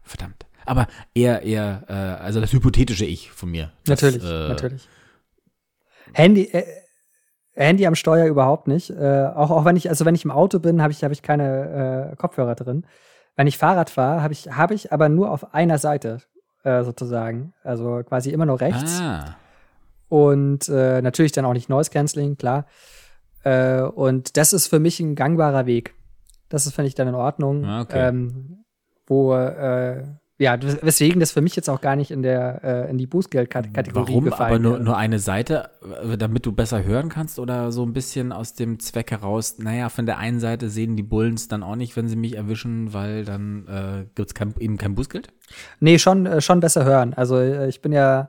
Verdammt. 0.00 0.46
Aber 0.64 0.86
eher, 1.14 1.42
eher, 1.42 1.84
äh, 1.88 1.92
also 1.92 2.40
das 2.40 2.52
hypothetische 2.52 3.04
Ich 3.04 3.30
von 3.30 3.50
mir. 3.50 3.72
Das, 3.84 4.00
natürlich, 4.00 4.24
äh, 4.24 4.48
natürlich. 4.48 4.88
Handy, 6.14 6.44
äh, 6.44 6.64
Handy 7.54 7.86
am 7.86 7.94
Steuer 7.94 8.26
überhaupt 8.26 8.68
nicht. 8.68 8.90
Äh, 8.90 9.30
auch, 9.34 9.50
auch 9.50 9.64
wenn 9.64 9.76
ich, 9.76 9.88
also 9.88 10.04
wenn 10.04 10.14
ich 10.14 10.24
im 10.24 10.30
Auto 10.30 10.58
bin, 10.58 10.82
habe 10.82 10.92
ich, 10.92 11.04
habe 11.04 11.12
ich 11.12 11.22
keine 11.22 12.10
äh, 12.12 12.16
Kopfhörer 12.16 12.54
drin. 12.54 12.86
Wenn 13.36 13.46
ich 13.46 13.58
Fahrrad 13.58 13.90
fahre, 13.90 14.22
habe 14.22 14.32
ich, 14.32 14.50
habe 14.50 14.74
ich 14.74 14.92
aber 14.92 15.08
nur 15.08 15.30
auf 15.30 15.54
einer 15.54 15.78
Seite 15.78 16.18
äh, 16.64 16.82
sozusagen. 16.82 17.52
Also 17.62 18.02
quasi 18.04 18.30
immer 18.30 18.46
nur 18.46 18.60
rechts. 18.60 19.00
Ah. 19.00 19.36
Und 20.08 20.68
äh, 20.68 21.00
natürlich 21.00 21.32
dann 21.32 21.44
auch 21.44 21.54
nicht 21.54 21.68
Noise 21.68 21.90
Cancelling, 21.90 22.36
klar. 22.36 22.66
Äh, 23.44 23.82
und 23.82 24.36
das 24.36 24.52
ist 24.52 24.66
für 24.66 24.78
mich 24.78 25.00
ein 25.00 25.14
gangbarer 25.14 25.66
Weg. 25.66 25.94
Das 26.48 26.66
ist, 26.66 26.74
finde 26.74 26.88
ich, 26.88 26.94
dann 26.94 27.08
in 27.08 27.14
Ordnung. 27.14 27.64
Ah, 27.64 27.80
okay. 27.82 28.08
Ähm, 28.08 28.64
wo, 29.06 29.34
äh, 29.34 30.04
ja, 30.42 30.58
weswegen 30.60 31.20
das 31.20 31.30
für 31.30 31.40
mich 31.40 31.54
jetzt 31.54 31.70
auch 31.70 31.80
gar 31.80 31.94
nicht 31.94 32.10
in 32.10 32.22
der 32.22 32.64
äh, 32.64 32.90
in 32.90 32.98
die 32.98 33.06
Bußgeldkategorie 33.06 33.92
Warum 33.94 34.24
gefallen 34.24 34.50
aber 34.50 34.58
nur, 34.58 34.78
nur 34.80 34.96
eine 34.96 35.20
Seite, 35.20 35.70
äh, 36.02 36.18
damit 36.18 36.44
du 36.44 36.50
besser 36.50 36.82
hören 36.82 37.08
kannst 37.10 37.38
oder 37.38 37.70
so 37.70 37.84
ein 37.84 37.92
bisschen 37.92 38.32
aus 38.32 38.52
dem 38.54 38.80
Zweck 38.80 39.12
heraus, 39.12 39.58
naja, 39.58 39.88
von 39.88 40.04
der 40.04 40.18
einen 40.18 40.40
Seite 40.40 40.68
sehen 40.68 40.96
die 40.96 41.04
Bullens 41.04 41.46
dann 41.46 41.62
auch 41.62 41.76
nicht, 41.76 41.96
wenn 41.96 42.08
sie 42.08 42.16
mich 42.16 42.36
erwischen, 42.36 42.92
weil 42.92 43.24
dann 43.24 43.68
äh, 43.68 44.04
gibt 44.16 44.32
es 44.36 44.56
eben 44.58 44.78
kein 44.78 44.96
Bußgeld? 44.96 45.28
Nee, 45.78 46.00
schon, 46.00 46.26
äh, 46.26 46.40
schon 46.40 46.58
besser 46.58 46.84
hören. 46.84 47.14
Also 47.14 47.36
äh, 47.38 47.68
ich 47.68 47.80
bin 47.80 47.92
ja, 47.92 48.28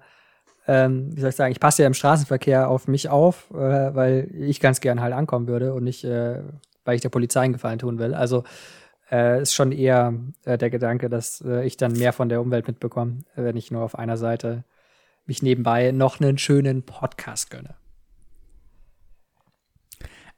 ähm, 0.68 1.09
wie 1.16 1.22
soll 1.22 1.32
ich 1.32 1.36
sagen, 1.36 1.51
ich 1.51 1.59
passe 1.59 1.82
ja 1.82 1.88
im 1.88 1.95
Straßenverkehr 1.95 2.70
auf 2.70 2.88
mich 2.88 3.09
auf, 3.09 3.49
äh, 3.51 3.55
weil 3.55 4.30
ich 4.36 4.59
ganz 4.59 4.82
gern 4.82 5.01
halt 5.01 5.14
ankommen 5.14 5.47
würde 5.47 5.74
und 5.74 5.84
nicht, 5.84 6.03
weil 6.03 6.95
ich 6.95 7.01
der 7.01 7.09
Polizei 7.09 7.41
einen 7.41 7.53
Gefallen 7.53 7.80
tun 7.80 7.97
will. 7.97 8.14
Also 8.14 8.43
äh, 9.12 9.41
ist 9.41 9.54
schon 9.54 9.72
eher 9.72 10.14
äh, 10.45 10.58
der 10.58 10.70
Gedanke, 10.70 11.10
dass 11.10 11.41
äh, 11.41 11.66
ich 11.66 11.78
dann 11.78 11.93
mehr 11.93 12.14
von 12.14 12.30
der 12.30 12.41
Umwelt 12.41 12.68
mitbekomme, 12.68 13.20
wenn 13.36 13.58
ich 13.58 13.72
nur 13.72 13.84
auf 13.84 13.97
einer 13.97 14.18
Seite 14.18 14.64
mich 15.26 15.41
nebenbei 15.41 15.91
noch 15.91 16.20
einen 16.20 16.38
schönen 16.38 16.84
Podcast 16.84 17.49
gönne. 17.49 17.76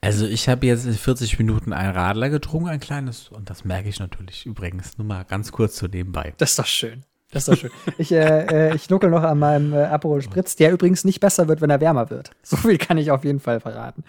Also 0.02 0.28
ich 0.28 0.48
habe 0.48 0.68
jetzt 0.68 0.86
in 0.86 0.94
40 0.94 1.40
Minuten 1.40 1.74
ein 1.74 1.90
Radler 1.90 2.30
getrunken, 2.30 2.70
ein 2.70 2.80
kleines, 2.80 3.30
und 3.30 3.50
das 3.50 3.66
merke 3.66 3.90
ich 3.90 4.00
natürlich 4.00 4.46
übrigens, 4.46 4.98
nur 4.98 5.08
mal 5.08 5.24
ganz 5.24 5.52
kurz 5.52 5.78
so 5.78 5.88
nebenbei. 5.88 6.34
Das 6.38 6.52
ist 6.52 6.60
doch 6.60 6.66
schön. 6.68 7.04
Das 7.32 7.48
ist 7.48 7.50
doch 7.50 7.58
schön. 7.58 7.72
ich, 7.98 8.12
äh, 8.12 8.70
äh, 8.70 8.76
ich 8.76 8.88
nuckel 8.90 9.10
noch 9.10 9.24
an 9.24 9.40
meinem 9.40 9.74
äh, 9.74 9.86
Aperol 9.86 10.22
Spritz, 10.22 10.56
der 10.56 10.72
übrigens 10.72 11.06
nicht 11.06 11.20
besser 11.22 11.48
wird, 11.48 11.60
wenn 11.62 11.72
er 11.72 11.82
wärmer 11.82 12.10
wird. 12.12 12.32
So 12.44 12.56
viel 12.58 12.78
kann 12.78 13.00
ich 13.00 13.10
auf 13.10 13.24
jeden 13.24 13.40
Fall 13.40 13.60
verraten. 13.60 14.04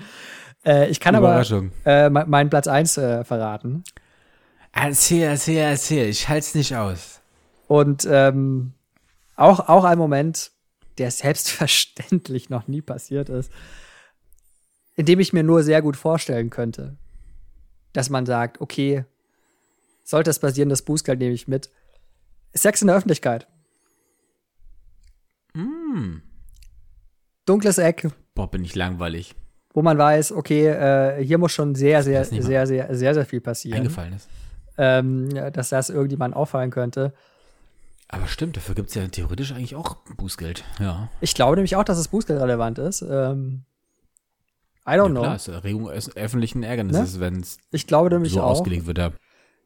Äh, 0.66 0.88
ich 0.90 1.00
kann 1.00 1.14
aber 1.14 1.40
äh, 1.86 2.10
me- 2.10 2.26
meinen 2.26 2.50
Platz 2.50 2.66
1 2.68 2.98
äh, 2.98 3.24
verraten. 3.24 3.82
Erzähl, 4.78 5.22
erzähl, 5.22 5.56
erzähl, 5.56 6.08
ich 6.08 6.28
halte 6.28 6.46
es 6.46 6.54
nicht 6.54 6.76
aus. 6.76 7.20
Und 7.66 8.06
ähm, 8.10 8.74
auch, 9.34 9.68
auch 9.68 9.84
ein 9.84 9.96
Moment, 9.96 10.52
der 10.98 11.10
selbstverständlich 11.10 12.50
noch 12.50 12.68
nie 12.68 12.82
passiert 12.82 13.30
ist, 13.30 13.50
in 14.94 15.06
dem 15.06 15.18
ich 15.18 15.32
mir 15.32 15.42
nur 15.42 15.62
sehr 15.62 15.80
gut 15.80 15.96
vorstellen 15.96 16.50
könnte, 16.50 16.96
dass 17.94 18.10
man 18.10 18.26
sagt, 18.26 18.60
okay, 18.60 19.04
sollte 20.04 20.30
es 20.30 20.38
passieren, 20.38 20.68
das 20.68 20.82
Bußgeld 20.82 21.18
nehme 21.18 21.34
ich 21.34 21.48
mit. 21.48 21.70
Sex 22.54 22.82
in 22.82 22.88
der 22.88 22.96
Öffentlichkeit. 22.96 23.48
Dunkles 27.46 27.78
Eck, 27.78 28.08
Boah, 28.34 28.50
bin 28.50 28.62
ich 28.62 28.74
langweilig. 28.74 29.34
wo 29.72 29.80
man 29.80 29.96
weiß, 29.96 30.32
okay, 30.32 30.66
äh, 30.66 31.24
hier 31.24 31.38
muss 31.38 31.52
schon 31.52 31.74
sehr, 31.74 32.02
sehr, 32.02 32.20
mal. 32.20 32.42
sehr, 32.42 32.66
sehr, 32.66 32.94
sehr, 32.94 33.14
sehr 33.14 33.24
viel 33.24 33.40
passieren, 33.40 33.78
Eingefallen 33.78 34.12
ist. 34.12 34.28
Ähm, 34.78 35.28
dass 35.52 35.70
das 35.70 35.90
irgendjemand 35.90 36.34
auffallen 36.34 36.70
könnte. 36.70 37.12
Aber 38.08 38.28
stimmt, 38.28 38.56
dafür 38.56 38.74
gibt 38.74 38.88
es 38.90 38.94
ja 38.94 39.06
theoretisch 39.08 39.52
eigentlich 39.52 39.74
auch 39.74 39.96
Bußgeld. 40.16 40.64
Ja. 40.78 41.08
Ich 41.20 41.34
glaube 41.34 41.56
nämlich 41.56 41.74
auch, 41.76 41.84
dass 41.84 41.98
es 41.98 42.08
bußgeldrelevant 42.08 42.78
ist. 42.78 43.02
Ähm, 43.02 43.64
I 44.86 44.90
don't 44.90 45.06
ja, 45.06 45.08
know. 45.08 45.20
klar, 45.22 45.36
ist 45.36 45.48
Erregung 45.48 45.86
des 45.86 46.16
öffentlichen 46.16 46.62
Ärgernisses, 46.62 47.18
wenn 47.18 47.40
es 47.40 47.58
Ich 47.72 47.88
glaube 47.88 48.10
nämlich 48.10 48.32
so 48.32 48.42
auch. 48.42 48.50
ausgelegt 48.50 48.86
wird. 48.86 48.98
Ja. 48.98 49.12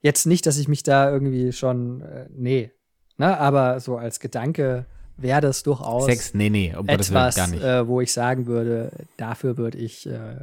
Jetzt 0.00 0.26
nicht, 0.26 0.46
dass 0.46 0.56
ich 0.56 0.68
mich 0.68 0.82
da 0.82 1.10
irgendwie 1.10 1.52
schon, 1.52 2.00
äh, 2.00 2.26
nee, 2.30 2.72
ne, 3.18 3.38
aber 3.38 3.80
so 3.80 3.98
als 3.98 4.18
Gedanke 4.18 4.86
wäre 5.18 5.42
das 5.42 5.62
durchaus 5.62 6.06
Sex, 6.06 6.32
nee, 6.32 6.48
nee, 6.48 6.74
um 6.74 6.88
etwas, 6.88 7.36
gar 7.36 7.48
nicht. 7.48 7.62
äh, 7.62 7.86
wo 7.86 8.00
ich 8.00 8.10
sagen 8.14 8.46
würde, 8.46 8.90
dafür 9.18 9.58
würde 9.58 9.76
ich 9.76 10.06
äh, 10.06 10.40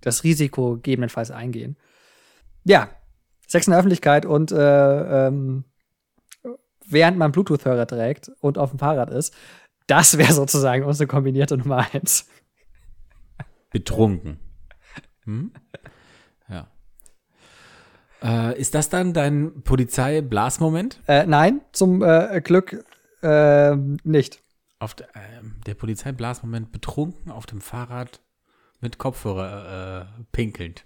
das 0.00 0.24
Risiko 0.24 0.76
gegebenenfalls 0.76 1.30
eingehen. 1.30 1.76
Ja, 2.64 2.88
Sex 3.46 3.66
in 3.66 3.72
der 3.72 3.78
Öffentlichkeit 3.78 4.26
und 4.26 4.52
äh, 4.52 5.26
ähm, 5.26 5.64
während 6.86 7.18
man 7.18 7.32
Bluetooth-Hörer 7.32 7.86
trägt 7.86 8.30
und 8.40 8.58
auf 8.58 8.70
dem 8.70 8.78
Fahrrad 8.78 9.10
ist, 9.10 9.34
das 9.86 10.18
wäre 10.18 10.32
sozusagen 10.32 10.84
unsere 10.84 11.06
kombinierte 11.06 11.56
Nummer 11.56 11.86
eins. 11.92 12.28
Betrunken. 13.70 14.38
Hm? 15.24 15.52
Ja. 16.48 16.68
Äh, 18.22 18.58
ist 18.60 18.74
das 18.74 18.88
dann 18.88 19.12
dein 19.12 19.62
Polizei-Blasmoment? 19.62 21.00
Äh, 21.06 21.26
nein, 21.26 21.60
zum 21.72 22.02
äh, 22.02 22.40
Glück 22.42 22.84
äh, 23.22 23.74
nicht. 23.74 24.42
Auf 24.78 24.94
der, 24.94 25.08
ähm, 25.14 25.60
der 25.66 25.74
Polizei-Blasmoment 25.74 26.72
betrunken 26.72 27.32
auf 27.32 27.46
dem 27.46 27.60
Fahrrad 27.60 28.20
mit 28.80 28.98
Kopfhörer 28.98 30.18
äh, 30.18 30.24
pinkelnd. 30.32 30.84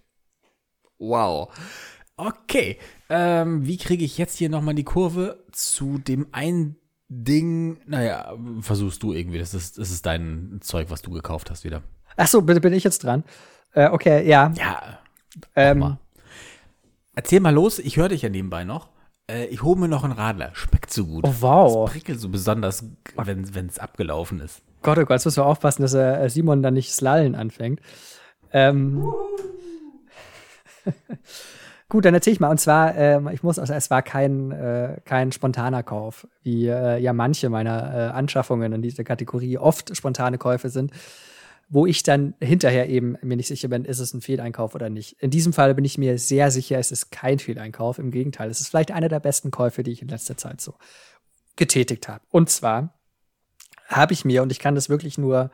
Wow. 0.99 1.53
Okay. 2.19 2.79
Ähm, 3.09 3.65
wie 3.65 3.79
kriege 3.79 4.05
ich 4.05 4.19
jetzt 4.19 4.37
hier 4.37 4.51
nochmal 4.51 4.75
die 4.75 4.85
Kurve 4.85 5.45
zu 5.53 5.99
dem 5.99 6.27
einen 6.33 6.77
Ding? 7.09 7.79
Naja, 7.87 8.35
versuchst 8.61 9.03
du 9.03 9.13
irgendwie. 9.13 9.39
Das 9.39 9.55
ist, 9.55 9.79
das 9.79 9.91
ist 9.91 10.05
dein 10.05 10.59
Zeug, 10.61 10.91
was 10.91 11.01
du 11.01 11.11
gekauft 11.11 11.51
hast 11.51 11.65
wieder. 11.65 11.83
Ach 12.17 12.27
so, 12.27 12.43
bitte 12.43 12.61
bin 12.61 12.73
ich 12.73 12.83
jetzt 12.83 13.05
dran. 13.05 13.23
Äh, 13.73 13.89
okay, 13.91 14.29
ja. 14.29 14.53
Ja. 14.57 14.99
Ähm, 15.55 15.79
mal. 15.79 15.99
Erzähl 17.15 17.39
mal 17.41 17.55
los, 17.55 17.79
ich 17.79 17.97
höre 17.97 18.09
dich 18.09 18.23
ja 18.23 18.29
nebenbei 18.29 18.65
noch. 18.65 18.89
Äh, 19.31 19.47
ich 19.47 19.63
hole 19.63 19.79
mir 19.79 19.89
noch 19.89 20.03
einen 20.03 20.13
Radler. 20.13 20.51
Schmeckt 20.55 20.93
so 20.93 21.07
gut. 21.07 21.25
Oh, 21.25 21.35
wow. 21.39 21.87
Es 21.87 21.93
prickelt 21.93 22.21
so 22.21 22.29
besonders, 22.29 22.85
wenn 23.15 23.67
es 23.67 23.79
abgelaufen 23.79 24.41
ist. 24.41 24.63
Gott, 24.83 24.99
oh 24.99 25.03
Gott, 25.03 25.11
jetzt 25.11 25.25
müssen 25.25 25.43
wir 25.43 25.47
aufpassen, 25.47 25.83
dass 25.83 25.95
äh, 25.95 26.29
Simon 26.29 26.63
dann 26.63 26.75
nicht 26.75 26.91
das 26.91 27.01
Lallen 27.01 27.37
anfängt. 27.37 27.81
Ähm, 28.53 29.05
Gut, 31.91 32.05
dann 32.05 32.13
erzähle 32.13 32.35
ich 32.35 32.41
mal. 32.41 32.51
Und 32.51 32.61
zwar, 32.61 32.95
ähm, 32.97 33.29
ich 33.29 33.43
muss, 33.43 33.59
also 33.59 33.73
es 33.73 33.89
war 33.91 34.03
kein, 34.03 34.53
äh, 34.53 35.01
kein 35.05 35.33
spontaner 35.33 35.83
Kauf, 35.83 36.29
wie 36.43 36.67
äh, 36.67 36.99
ja 36.99 37.15
manche 37.15 37.49
meiner 37.49 37.95
äh, 37.95 38.11
Anschaffungen 38.11 38.73
in 38.75 38.83
dieser 38.83 39.05
Kategorie 39.05 39.57
oft 39.57 39.97
spontane 39.97 40.37
Käufe 40.37 40.69
sind, 40.69 40.93
wo 41.71 41.87
ich 41.87 42.03
dann 42.03 42.35
hinterher 42.41 42.91
eben 42.91 43.17
mir 43.23 43.37
nicht 43.37 43.49
sicher 43.49 43.69
bin, 43.69 43.87
ist 43.87 44.01
es 44.01 44.13
ein 44.13 44.21
Fehleinkauf 44.21 44.75
oder 44.75 44.91
nicht. 44.91 45.17
In 45.23 45.31
diesem 45.31 45.55
Fall 45.55 45.75
bin 45.75 45.85
ich 45.87 45.97
mir 45.97 46.19
sehr 46.19 46.51
sicher, 46.51 46.79
es 46.79 46.93
ist 46.93 47.11
kein 47.11 47.39
Fehleinkauf. 47.39 47.99
Im 47.99 48.11
Gegenteil, 48.11 48.51
es 48.51 48.61
ist 48.61 48.69
vielleicht 48.69 48.91
einer 48.91 49.09
der 49.09 49.21
besten 49.21 49.51
Käufe, 49.51 49.83
die 49.83 49.93
ich 49.93 50.03
in 50.03 50.09
letzter 50.09 50.37
Zeit 50.37 50.61
so 50.61 50.75
getätigt 51.57 52.07
habe. 52.07 52.23
Und 52.31 52.51
zwar 52.51 52.99
habe 53.87 54.13
ich 54.13 54.27
mir, 54.27 54.43
und 54.43 54.53
ich 54.53 54.59
kann 54.59 54.75
das 54.75 54.91
wirklich 54.91 55.17
nur 55.17 55.51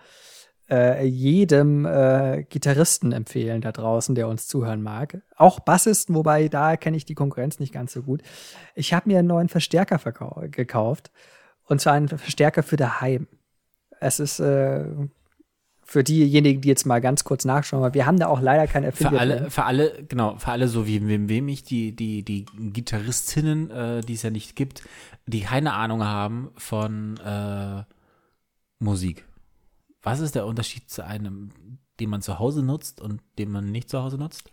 äh, 0.74 1.04
jedem 1.04 1.86
äh, 1.86 2.44
Gitarristen 2.48 3.12
empfehlen 3.12 3.60
da 3.60 3.72
draußen, 3.72 4.14
der 4.14 4.28
uns 4.28 4.46
zuhören 4.46 4.82
mag. 4.82 5.22
Auch 5.36 5.60
Bassisten, 5.60 6.14
wobei 6.14 6.48
da 6.48 6.76
kenne 6.76 6.96
ich 6.96 7.04
die 7.04 7.14
Konkurrenz 7.14 7.60
nicht 7.60 7.72
ganz 7.72 7.92
so 7.92 8.02
gut. 8.02 8.22
Ich 8.74 8.92
habe 8.92 9.08
mir 9.08 9.18
einen 9.18 9.28
neuen 9.28 9.48
Verstärker 9.48 9.98
gekauft. 10.50 11.10
Und 11.66 11.80
zwar 11.80 11.94
einen 11.94 12.08
Verstärker 12.08 12.62
für 12.62 12.76
daheim. 12.76 13.26
Es 14.00 14.20
ist 14.20 14.38
äh, 14.38 14.84
für 15.82 16.04
diejenigen, 16.04 16.60
die 16.60 16.68
jetzt 16.68 16.86
mal 16.86 17.00
ganz 17.00 17.24
kurz 17.24 17.44
nachschauen, 17.44 17.82
weil 17.82 17.94
wir 17.94 18.06
haben 18.06 18.18
da 18.18 18.26
auch 18.26 18.40
leider 18.40 18.66
kein 18.66 18.84
Affiliate. 18.84 19.16
Für 19.16 19.20
alle, 19.20 19.50
für 19.50 19.64
alle, 19.64 20.04
genau, 20.08 20.36
für 20.38 20.50
alle, 20.50 20.68
so 20.68 20.86
wie 20.86 21.06
wem, 21.06 21.28
wem 21.28 21.48
ich, 21.48 21.62
die, 21.62 21.94
die, 21.94 22.22
die 22.22 22.44
Gitarristinnen, 22.44 23.70
äh, 23.70 24.00
die 24.02 24.14
es 24.14 24.22
ja 24.22 24.30
nicht 24.30 24.56
gibt, 24.56 24.82
die 25.26 25.42
keine 25.42 25.72
Ahnung 25.74 26.04
haben 26.04 26.50
von 26.56 27.18
äh, 27.18 27.84
Musik. 28.78 29.24
Was 30.04 30.20
ist 30.20 30.34
der 30.34 30.46
Unterschied 30.46 30.88
zu 30.88 31.04
einem, 31.04 31.50
den 31.98 32.10
man 32.10 32.22
zu 32.22 32.38
Hause 32.38 32.62
nutzt 32.62 33.00
und 33.00 33.20
den 33.38 33.50
man 33.50 33.72
nicht 33.72 33.90
zu 33.90 34.02
Hause 34.02 34.18
nutzt? 34.18 34.44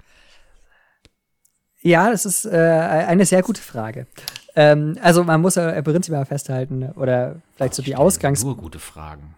Ja, 1.81 2.09
das 2.09 2.25
ist 2.25 2.45
äh, 2.45 2.49
eine 2.49 3.25
sehr 3.25 3.41
gute 3.41 3.61
Frage. 3.61 4.07
Ähm, 4.55 4.97
also 5.01 5.23
man 5.23 5.41
muss 5.41 5.55
ja 5.55 5.81
prinzipiell 5.81 6.25
festhalten 6.25 6.91
oder 6.91 7.41
vielleicht 7.55 7.73
so 7.73 7.83
die 7.83 7.95
Ausgangs... 7.95 8.43
Nur 8.43 8.55
gute 8.55 8.79
Fragen. 8.79 9.35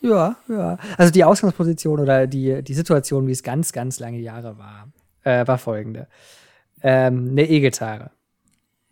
Ja, 0.00 0.36
ja. 0.48 0.78
Also 0.96 1.12
die 1.12 1.24
Ausgangsposition 1.24 2.00
oder 2.00 2.26
die, 2.26 2.62
die 2.62 2.74
Situation, 2.74 3.26
wie 3.26 3.32
es 3.32 3.42
ganz, 3.42 3.72
ganz 3.72 4.00
lange 4.00 4.18
Jahre 4.18 4.58
war, 4.58 4.88
äh, 5.22 5.46
war 5.46 5.58
folgende. 5.58 6.08
Ähm, 6.82 7.28
eine 7.30 7.48
E-Gitarre 7.48 8.10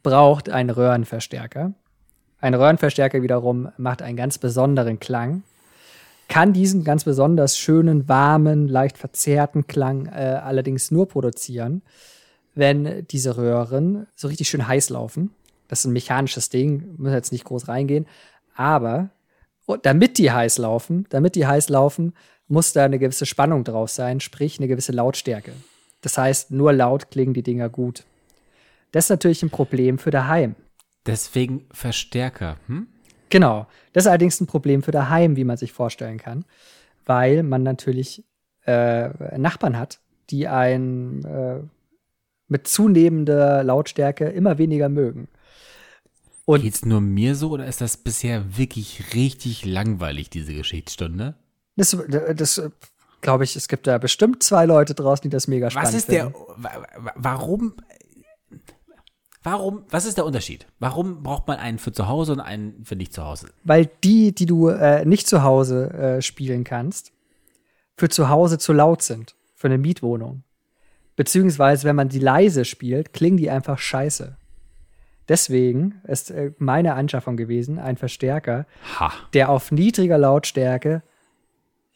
braucht 0.03 0.51
einen 0.51 0.71
Röhrenverstärker. 0.71 1.73
Ein 2.41 2.55
Röhrenverstärker 2.55 3.23
wiederum 3.23 3.73
macht 3.79 4.03
einen 4.03 4.17
ganz 4.17 4.39
besonderen 4.39 5.01
Klang 5.01 5.43
kann 6.29 6.53
diesen 6.53 6.85
ganz 6.85 7.05
besonders 7.05 7.59
schönen, 7.59 8.09
warmen, 8.09 8.69
leicht 8.69 8.99
verzerrten 8.99 9.67
Klang 9.67 10.07
äh, 10.07 10.41
allerdings 10.43 10.91
nur 10.91 11.09
produzieren, 11.09 11.83
wenn 12.55 13.07
diese 13.09 13.37
Röhren 13.37 14.07
so 14.15 14.29
richtig 14.29 14.49
schön 14.49 14.69
heiß 14.69 14.91
laufen. 14.91 15.31
Das 15.69 15.81
ist 15.81 15.87
ein 15.87 15.93
mechanisches 15.93 16.51
Ding, 16.51 16.95
müssen 16.99 17.15
jetzt 17.15 17.33
nicht 17.33 17.45
groß 17.45 17.69
reingehen. 17.69 18.07
Aber 18.55 19.11
damit 19.83 20.19
die 20.19 20.31
heiß 20.31 20.59
laufen, 20.59 21.07
damit 21.11 21.35
die 21.35 21.47
heiß 21.47 21.69
laufen, 21.69 22.15
muss 22.47 22.73
da 22.73 22.85
eine 22.85 22.99
gewisse 22.99 23.27
Spannung 23.27 23.65
drauf 23.65 23.91
sein, 23.91 24.21
sprich 24.21 24.59
eine 24.59 24.69
gewisse 24.69 24.93
Lautstärke. 24.93 25.53
Das 26.01 26.17
heißt, 26.17 26.51
nur 26.51 26.73
laut 26.73 27.11
klingen 27.11 27.35
die 27.35 27.43
Dinger 27.43 27.69
gut. 27.69 28.05
Das 28.93 29.07
ist 29.07 29.11
natürlich 29.11 29.43
ein 29.43 29.51
Problem 29.51 29.99
für 29.99 30.11
daheim. 30.11 30.55
Deswegen 31.07 31.67
Verstärker. 31.73 32.57
Hm? 32.67 32.89
Genau. 33.31 33.67
Das 33.93 34.05
ist 34.05 34.09
allerdings 34.09 34.41
ein 34.41 34.47
Problem 34.47 34.83
für 34.83 34.93
daheim, 34.93 35.37
wie 35.37 35.45
man 35.45 35.57
sich 35.57 35.73
vorstellen 35.73 36.19
kann, 36.19 36.45
weil 37.07 37.43
man 37.43 37.63
natürlich 37.63 38.25
äh, 38.67 39.09
Nachbarn 39.39 39.79
hat, 39.79 40.01
die 40.31 40.49
einen 40.49 41.25
äh, 41.25 41.61
mit 42.49 42.67
zunehmender 42.67 43.63
Lautstärke 43.65 44.27
immer 44.27 44.59
weniger 44.59 44.89
mögen. 44.89 45.29
Und 46.45 46.63
Geht's 46.63 46.85
nur 46.85 47.03
mir 47.03 47.35
so 47.35 47.51
oder 47.51 47.67
ist 47.67 47.83
das 47.83 47.99
bisher 47.99 48.57
wirklich 48.57 49.15
richtig 49.15 49.67
langweilig, 49.67 50.31
diese 50.31 50.55
Geschichtsstunde? 50.55 51.35
Das, 51.77 51.97
das 52.35 52.63
glaube 53.21 53.45
ich, 53.45 53.55
es 53.55 53.69
gibt 53.69 53.87
da 53.87 53.99
bestimmt 53.99 54.43
zwei 54.43 54.65
Leute 54.65 54.95
draußen, 54.95 55.23
die 55.23 55.29
das 55.29 55.47
mega 55.47 55.71
spannend 55.71 55.91
finden. 55.91 56.35
Was 56.57 56.65
ist 56.65 56.93
der, 56.97 57.13
warum, 57.17 57.75
Warum, 59.51 59.85
was 59.89 60.05
ist 60.05 60.19
der 60.19 60.27
Unterschied? 60.27 60.67
Warum 60.79 61.23
braucht 61.23 61.49
man 61.49 61.59
einen 61.59 61.79
für 61.79 61.91
zu 61.91 62.07
Hause 62.07 62.33
und 62.33 62.41
einen 62.41 62.85
für 62.85 62.97
nicht 62.97 63.15
zu 63.15 63.25
Hause? 63.25 63.49
Weil 63.65 63.89
die, 64.05 64.35
die 64.35 64.45
du 64.45 64.69
äh, 64.69 65.07
nicht 65.07 65.27
zu 65.27 65.43
Hause 65.43 65.91
äh, 65.91 66.21
spielen 66.21 66.65
kannst, 66.65 67.13
für 67.97 68.11
zu 68.11 68.29
Hause 68.29 68.59
zu 68.59 68.75
laut 68.75 69.01
sind. 69.01 69.37
Für 69.55 69.69
eine 69.69 69.79
Mietwohnung. 69.79 70.43
Beziehungsweise, 71.17 71.89
wenn 71.89 71.97
man 71.97 72.11
die 72.11 72.19
leise 72.19 72.67
spielt, 72.67 73.15
klingen 73.15 73.39
die 73.39 73.49
einfach 73.49 73.79
scheiße. 73.79 74.37
Deswegen 75.29 76.03
ist 76.05 76.31
äh, 76.31 76.53
meine 76.59 76.93
Anschaffung 76.93 77.39
gewesen, 77.39 77.79
ein 77.79 77.97
Verstärker, 77.97 78.67
ha. 79.01 79.13
der 79.33 79.49
auf 79.49 79.73
niedriger 79.73 80.19
Lautstärke 80.19 81.03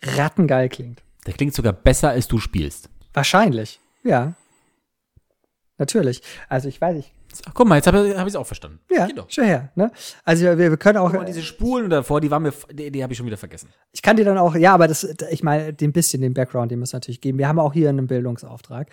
rattengeil 0.03 0.71
klingt. 0.71 1.03
Der 1.27 1.35
klingt 1.35 1.55
sogar 1.55 1.75
besser, 1.75 2.09
als 2.09 2.29
du 2.29 2.39
spielst. 2.39 2.89
Wahrscheinlich, 3.13 3.79
ja. 4.05 4.33
Natürlich. 5.77 6.23
Also 6.49 6.69
ich 6.69 6.81
weiß, 6.81 6.97
ich 6.97 7.13
Ach, 7.47 7.53
guck 7.55 7.67
mal, 7.67 7.77
jetzt 7.77 7.87
habe 7.87 8.15
hab 8.17 8.27
ich 8.27 8.33
es 8.33 8.37
auch 8.37 8.47
verstanden. 8.47 8.81
Ja, 8.91 9.09
schon 9.29 9.45
her. 9.45 9.71
Ne? 9.75 9.91
Also 10.25 10.45
wir, 10.45 10.59
wir 10.59 10.77
können 10.77 10.99
auch. 10.99 11.11
Guck 11.11 11.21
mal, 11.21 11.25
diese 11.25 11.43
Spulen 11.43 11.91
davor, 11.91 12.21
die 12.21 12.31
waren 12.31 12.43
mir, 12.43 12.53
die, 12.71 12.91
die 12.91 13.03
habe 13.03 13.13
ich 13.13 13.17
schon 13.17 13.27
wieder 13.27 13.37
vergessen. 13.37 13.69
Ich 13.93 14.03
kann 14.03 14.17
dir 14.17 14.25
dann 14.25 14.39
auch, 14.39 14.55
ja, 14.55 14.75
aber 14.75 14.89
das, 14.89 15.05
ich 15.31 15.43
meine, 15.43 15.73
den 15.73 15.93
bisschen 15.93 16.23
den 16.23 16.35
Background, 16.35 16.71
den 16.71 16.79
muss 16.79 16.93
natürlich 16.93 17.21
geben. 17.21 17.39
Wir 17.39 17.49
haben 17.49 17.59
auch 17.59 17.73
hier 17.73 17.89
einen 17.89 18.07
Bildungsauftrag. 18.07 18.89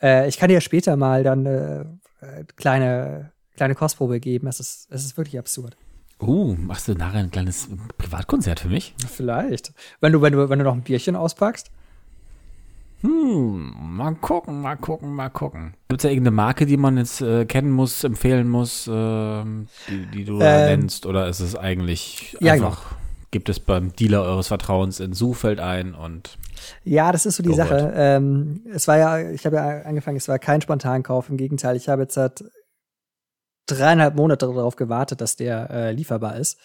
Äh, 0.00 0.28
ich 0.28 0.38
kann 0.38 0.48
dir 0.48 0.60
später 0.60 0.96
mal 0.96 1.22
dann 1.22 1.46
eine 1.46 1.98
äh, 2.20 2.44
kleine, 2.56 3.32
kleine 3.56 3.74
Kostprobe 3.74 4.20
geben. 4.20 4.46
Es 4.46 4.60
ist, 4.60 4.88
es 4.90 5.04
ist 5.04 5.16
wirklich 5.16 5.38
absurd. 5.38 5.76
Uh, 6.20 6.54
machst 6.54 6.86
du 6.86 6.94
nachher 6.94 7.18
ein 7.18 7.32
kleines 7.32 7.68
Privatkonzert 7.98 8.60
für 8.60 8.68
mich? 8.68 8.94
Vielleicht. 9.08 9.72
Wenn 10.00 10.12
du, 10.12 10.22
wenn 10.22 10.32
du, 10.32 10.48
wenn 10.48 10.58
du 10.58 10.64
noch 10.64 10.74
ein 10.74 10.82
Bierchen 10.82 11.16
auspackst. 11.16 11.70
Hm, 13.02 13.74
mal 13.96 14.14
gucken, 14.14 14.62
mal 14.62 14.76
gucken, 14.76 15.12
mal 15.14 15.28
gucken. 15.28 15.74
Gibt 15.88 16.00
es 16.00 16.04
ja 16.04 16.10
irgendeine 16.10 16.36
Marke, 16.36 16.66
die 16.66 16.76
man 16.76 16.96
jetzt 16.96 17.20
äh, 17.20 17.44
kennen 17.46 17.72
muss, 17.72 18.04
empfehlen 18.04 18.48
muss, 18.48 18.86
äh, 18.86 19.44
die, 19.88 20.06
die, 20.14 20.24
du 20.24 20.40
ähm, 20.40 20.80
nennst? 20.80 21.06
Oder 21.06 21.28
ist 21.28 21.40
es 21.40 21.56
eigentlich 21.56 22.36
ja, 22.40 22.52
einfach, 22.52 22.90
genau. 22.90 23.00
gibt 23.32 23.48
es 23.48 23.58
beim 23.58 23.92
Dealer 23.96 24.22
eures 24.22 24.48
Vertrauens 24.48 25.00
in 25.00 25.14
Suchfeld 25.14 25.58
ein 25.58 25.94
und 25.94 26.38
ja, 26.84 27.10
das 27.10 27.26
ist 27.26 27.36
so 27.36 27.42
die 27.42 27.54
Sache. 27.54 27.92
Ähm, 27.96 28.60
es 28.72 28.86
war 28.86 28.98
ja, 28.98 29.30
ich 29.30 29.44
habe 29.46 29.56
ja 29.56 29.82
angefangen, 29.82 30.16
es 30.16 30.28
war 30.28 30.38
kein 30.38 30.60
Spontankauf. 30.60 31.28
Im 31.28 31.36
Gegenteil, 31.36 31.74
ich 31.74 31.88
habe 31.88 32.02
jetzt 32.02 32.14
seit 32.14 32.44
dreieinhalb 33.66 34.14
Monate 34.14 34.46
darauf 34.46 34.76
gewartet, 34.76 35.20
dass 35.20 35.34
der 35.34 35.70
äh, 35.70 35.92
lieferbar 35.92 36.36
ist. 36.36 36.58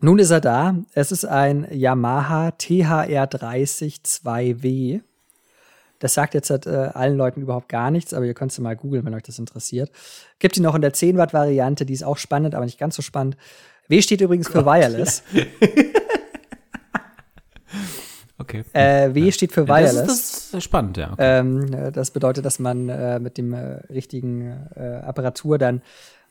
Nun 0.00 0.18
ist 0.18 0.30
er 0.30 0.40
da. 0.40 0.76
Es 0.94 1.12
ist 1.12 1.24
ein 1.24 1.66
Yamaha 1.70 2.48
THR30 2.50 4.02
2W. 4.02 5.02
Das 6.02 6.14
sagt 6.14 6.34
jetzt 6.34 6.50
halt, 6.50 6.66
äh, 6.66 6.90
allen 6.94 7.16
Leuten 7.16 7.40
überhaupt 7.40 7.68
gar 7.68 7.92
nichts, 7.92 8.12
aber 8.12 8.24
ihr 8.24 8.34
könnt 8.34 8.50
es 8.50 8.58
mal 8.58 8.74
googeln, 8.74 9.04
wenn 9.04 9.14
euch 9.14 9.22
das 9.22 9.38
interessiert. 9.38 9.88
Gibt 10.40 10.56
ihn 10.56 10.64
noch 10.64 10.74
in 10.74 10.82
der 10.82 10.92
10 10.92 11.16
Watt 11.16 11.32
Variante, 11.32 11.86
die 11.86 11.92
ist 11.92 12.02
auch 12.02 12.16
spannend, 12.16 12.56
aber 12.56 12.64
nicht 12.64 12.76
ganz 12.76 12.96
so 12.96 13.02
spannend. 13.02 13.36
W 13.86 14.02
steht 14.02 14.20
übrigens 14.20 14.48
für 14.48 14.66
Wireless. 14.66 15.22
okay. 18.38 18.64
Äh, 18.72 19.14
w 19.14 19.30
steht 19.30 19.52
für 19.52 19.68
Wireless. 19.68 19.94
Das 19.94 20.08
ist, 20.08 20.54
das 20.54 20.64
spannend, 20.64 20.96
ja. 20.96 21.12
Okay. 21.12 21.38
Ähm, 21.38 21.72
äh, 21.72 21.92
das 21.92 22.10
bedeutet, 22.10 22.44
dass 22.44 22.58
man 22.58 22.88
äh, 22.88 23.20
mit 23.20 23.38
dem 23.38 23.52
äh, 23.52 23.74
richtigen 23.88 24.66
äh, 24.74 25.02
Apparatur 25.04 25.56
dann 25.56 25.82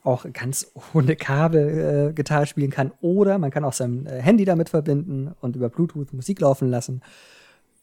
auch 0.03 0.25
ganz 0.33 0.69
ohne 0.93 1.15
Kabel 1.15 2.09
äh, 2.09 2.13
Gitarre 2.13 2.45
spielen 2.45 2.71
kann. 2.71 2.91
Oder 2.99 3.37
man 3.37 3.51
kann 3.51 3.63
auch 3.63 3.71
sein 3.71 4.05
Handy 4.05 4.43
damit 4.43 4.67
verbinden 4.67 5.33
und 5.39 5.55
über 5.55 5.69
Bluetooth 5.69 6.11
Musik 6.11 6.41
laufen 6.41 6.69
lassen 6.69 7.01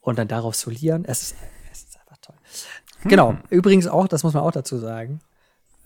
und 0.01 0.19
dann 0.19 0.27
darauf 0.27 0.53
solieren. 0.53 1.03
Es 1.05 1.23
ist 1.23 1.35
hm. 3.01 3.09
Genau. 3.09 3.37
Übrigens 3.49 3.87
auch, 3.87 4.07
das 4.07 4.23
muss 4.23 4.33
man 4.33 4.43
auch 4.43 4.51
dazu 4.51 4.77
sagen, 4.77 5.19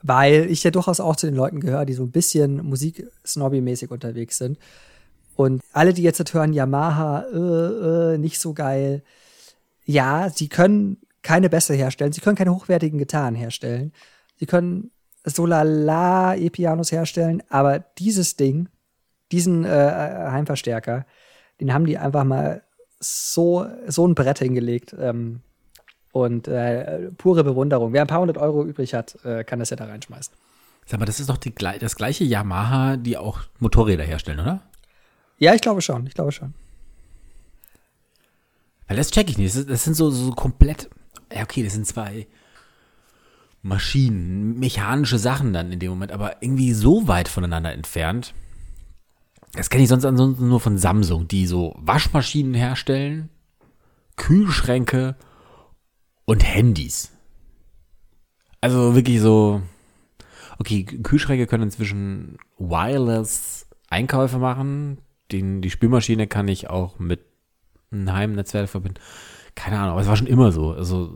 weil 0.01 0.49
ich 0.49 0.63
ja 0.63 0.71
durchaus 0.71 0.99
auch 0.99 1.15
zu 1.15 1.27
den 1.27 1.35
Leuten 1.35 1.59
gehöre, 1.59 1.85
die 1.85 1.93
so 1.93 2.03
ein 2.03 2.11
bisschen 2.11 2.63
Musik-Snobby-mäßig 2.65 3.91
unterwegs 3.91 4.37
sind. 4.37 4.57
Und 5.35 5.61
alle, 5.71 5.93
die 5.93 6.03
jetzt 6.03 6.33
hören, 6.33 6.53
Yamaha, 6.53 7.25
äh, 7.31 8.13
äh, 8.13 8.17
nicht 8.17 8.39
so 8.39 8.53
geil. 8.53 9.03
Ja, 9.85 10.29
sie 10.29 10.47
können 10.47 10.97
keine 11.21 11.49
Bässe 11.49 11.73
herstellen, 11.73 12.13
sie 12.13 12.21
können 12.21 12.35
keine 12.35 12.53
hochwertigen 12.53 12.99
Gitarren 12.99 13.35
herstellen. 13.35 13.93
Sie 14.37 14.45
können 14.45 14.91
so 15.23 15.45
lala 15.45 16.35
E-Pianos 16.35 16.91
herstellen, 16.91 17.41
aber 17.49 17.79
dieses 17.79 18.35
Ding, 18.35 18.67
diesen 19.31 19.63
äh, 19.63 19.69
Heimverstärker, 19.69 21.05
den 21.61 21.73
haben 21.73 21.85
die 21.85 21.97
einfach 21.97 22.25
mal 22.25 22.63
so, 22.99 23.65
so 23.87 24.05
ein 24.05 24.15
Brett 24.15 24.39
hingelegt. 24.39 24.95
Ähm, 24.99 25.41
und 26.13 26.47
äh, 26.47 27.09
pure 27.17 27.43
Bewunderung. 27.43 27.91
Wer 27.91 28.01
ein 28.01 28.07
paar 28.07 28.21
hundert 28.21 28.37
Euro 28.37 28.63
übrig 28.63 28.93
hat, 28.93 29.17
äh, 29.25 29.43
kann 29.43 29.59
das 29.59 29.71
ja 29.71 29.75
da 29.75 29.85
reinschmeißen. 29.85 30.33
Sag 30.85 30.99
mal, 30.99 31.05
das 31.05 31.19
ist 31.19 31.29
doch 31.29 31.37
die, 31.37 31.53
das 31.53 31.95
gleiche 31.95 32.23
Yamaha, 32.23 32.97
die 32.97 33.17
auch 33.17 33.41
Motorräder 33.59 34.03
herstellen, 34.03 34.39
oder? 34.39 34.61
Ja, 35.39 35.55
ich 35.55 35.61
glaube 35.61 35.81
schon. 35.81 36.05
Ich 36.05 36.13
glaube 36.13 36.31
schon. 36.31 36.53
Weil 38.87 38.97
das 38.97 39.11
check 39.11 39.29
ich 39.29 39.37
nicht. 39.37 39.55
Das, 39.55 39.65
das 39.65 39.83
sind 39.83 39.95
so, 39.95 40.11
so 40.11 40.31
komplett. 40.31 40.89
Ja, 41.33 41.41
okay, 41.41 41.63
das 41.63 41.73
sind 41.73 41.87
zwei 41.87 42.27
Maschinen, 43.63 44.59
mechanische 44.59 45.17
Sachen 45.17 45.51
dann 45.51 45.71
in 45.71 45.79
dem 45.79 45.89
Moment, 45.89 46.11
aber 46.11 46.43
irgendwie 46.43 46.73
so 46.73 47.07
weit 47.07 47.27
voneinander 47.27 47.71
entfernt. 47.71 48.35
Das 49.53 49.69
kenne 49.69 49.83
ich 49.83 49.89
sonst 49.89 50.05
ansonsten 50.05 50.47
nur 50.47 50.59
von 50.59 50.77
Samsung, 50.77 51.27
die 51.27 51.47
so 51.47 51.75
Waschmaschinen 51.79 52.53
herstellen, 52.53 53.29
Kühlschränke 54.15 55.15
und 56.25 56.43
Handys. 56.43 57.11
Also 58.61 58.95
wirklich 58.95 59.19
so. 59.21 59.61
Okay, 60.59 60.83
Kühlschränke 60.83 61.47
können 61.47 61.63
inzwischen 61.63 62.37
wireless 62.57 63.67
Einkäufe 63.89 64.37
machen. 64.37 64.99
Den, 65.31 65.61
die 65.61 65.69
Spülmaschine 65.69 66.27
kann 66.27 66.47
ich 66.47 66.69
auch 66.69 66.99
mit 66.99 67.21
einem 67.91 68.13
Heimnetzwerk 68.13 68.69
verbinden. 68.69 68.99
Keine 69.55 69.77
Ahnung, 69.79 69.91
aber 69.91 70.01
es 70.01 70.07
war 70.07 70.15
schon 70.15 70.27
immer 70.27 70.51
so. 70.51 70.71
Also 70.71 71.13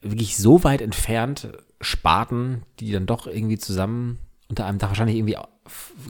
wirklich 0.00 0.36
so 0.36 0.64
weit 0.64 0.80
entfernt 0.80 1.48
Sparten, 1.80 2.62
die 2.80 2.92
dann 2.92 3.06
doch 3.06 3.26
irgendwie 3.26 3.58
zusammen 3.58 4.18
unter 4.48 4.66
einem 4.66 4.78
Tag 4.78 4.90
wahrscheinlich 4.90 5.16
irgendwie 5.16 5.36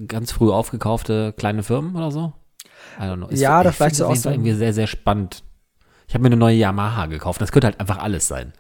ganz 0.07 0.33
früh 0.33 0.51
aufgekaufte 0.51 1.35
kleine 1.37 1.63
Firmen 1.63 1.97
oder 1.97 2.11
so. 2.11 2.33
I 2.99 3.03
don't 3.03 3.17
know. 3.17 3.29
Ist, 3.29 3.41
ja, 3.41 3.63
das 3.63 3.77
vielleicht 3.77 3.97
so 3.97 4.07
aus 4.07 4.25
irgendwie 4.25 4.53
sehr, 4.53 4.73
sehr 4.73 4.87
spannend. 4.87 5.43
Ich 6.09 6.15
habe 6.15 6.23
mir 6.23 6.29
eine 6.29 6.37
neue 6.37 6.57
Yamaha 6.57 7.07
gekauft. 7.07 7.41
Das 7.41 7.53
könnte 7.53 7.67
halt 7.67 7.81
einfach 7.81 7.99
alles 7.99 8.29
sein. 8.29 8.53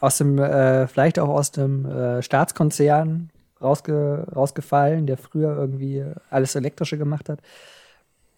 Aus 0.00 0.18
dem, 0.18 0.38
äh, 0.38 0.88
vielleicht 0.88 1.18
auch 1.18 1.28
aus 1.28 1.52
dem 1.52 1.86
äh, 1.86 2.22
Staatskonzern 2.22 3.30
rausge 3.60 4.26
rausgefallen, 4.34 5.06
der 5.06 5.16
früher 5.16 5.56
irgendwie 5.56 6.04
alles 6.30 6.56
Elektrische 6.56 6.98
gemacht 6.98 7.28
hat. 7.28 7.40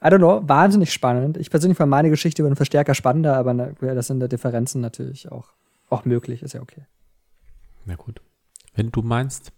I 0.03 0.09
don't 0.09 0.19
know, 0.19 0.43
wahnsinnig 0.47 0.93
spannend. 0.93 1.39
Ich 1.39 1.49
persönlich 1.49 1.79
fand 1.79 1.89
meine 1.89 2.11
Geschichte 2.11 2.43
über 2.43 2.51
den 2.51 2.57
Verstärker 2.57 2.95
spannender, 2.95 3.39
aber 3.39 3.55
das 3.55 4.09
sind 4.09 4.21
da 4.21 4.29
Differenzen 4.29 4.83
natürlich 4.83 5.33
auch, 5.33 5.55
auch 5.89 6.05
möglich, 6.05 6.43
ist 6.43 6.53
ja 6.53 6.61
okay. 6.61 6.83
Na 7.87 7.95
gut. 7.95 8.21
Wenn 8.75 8.91
du 8.91 9.01
meinst. 9.01 9.51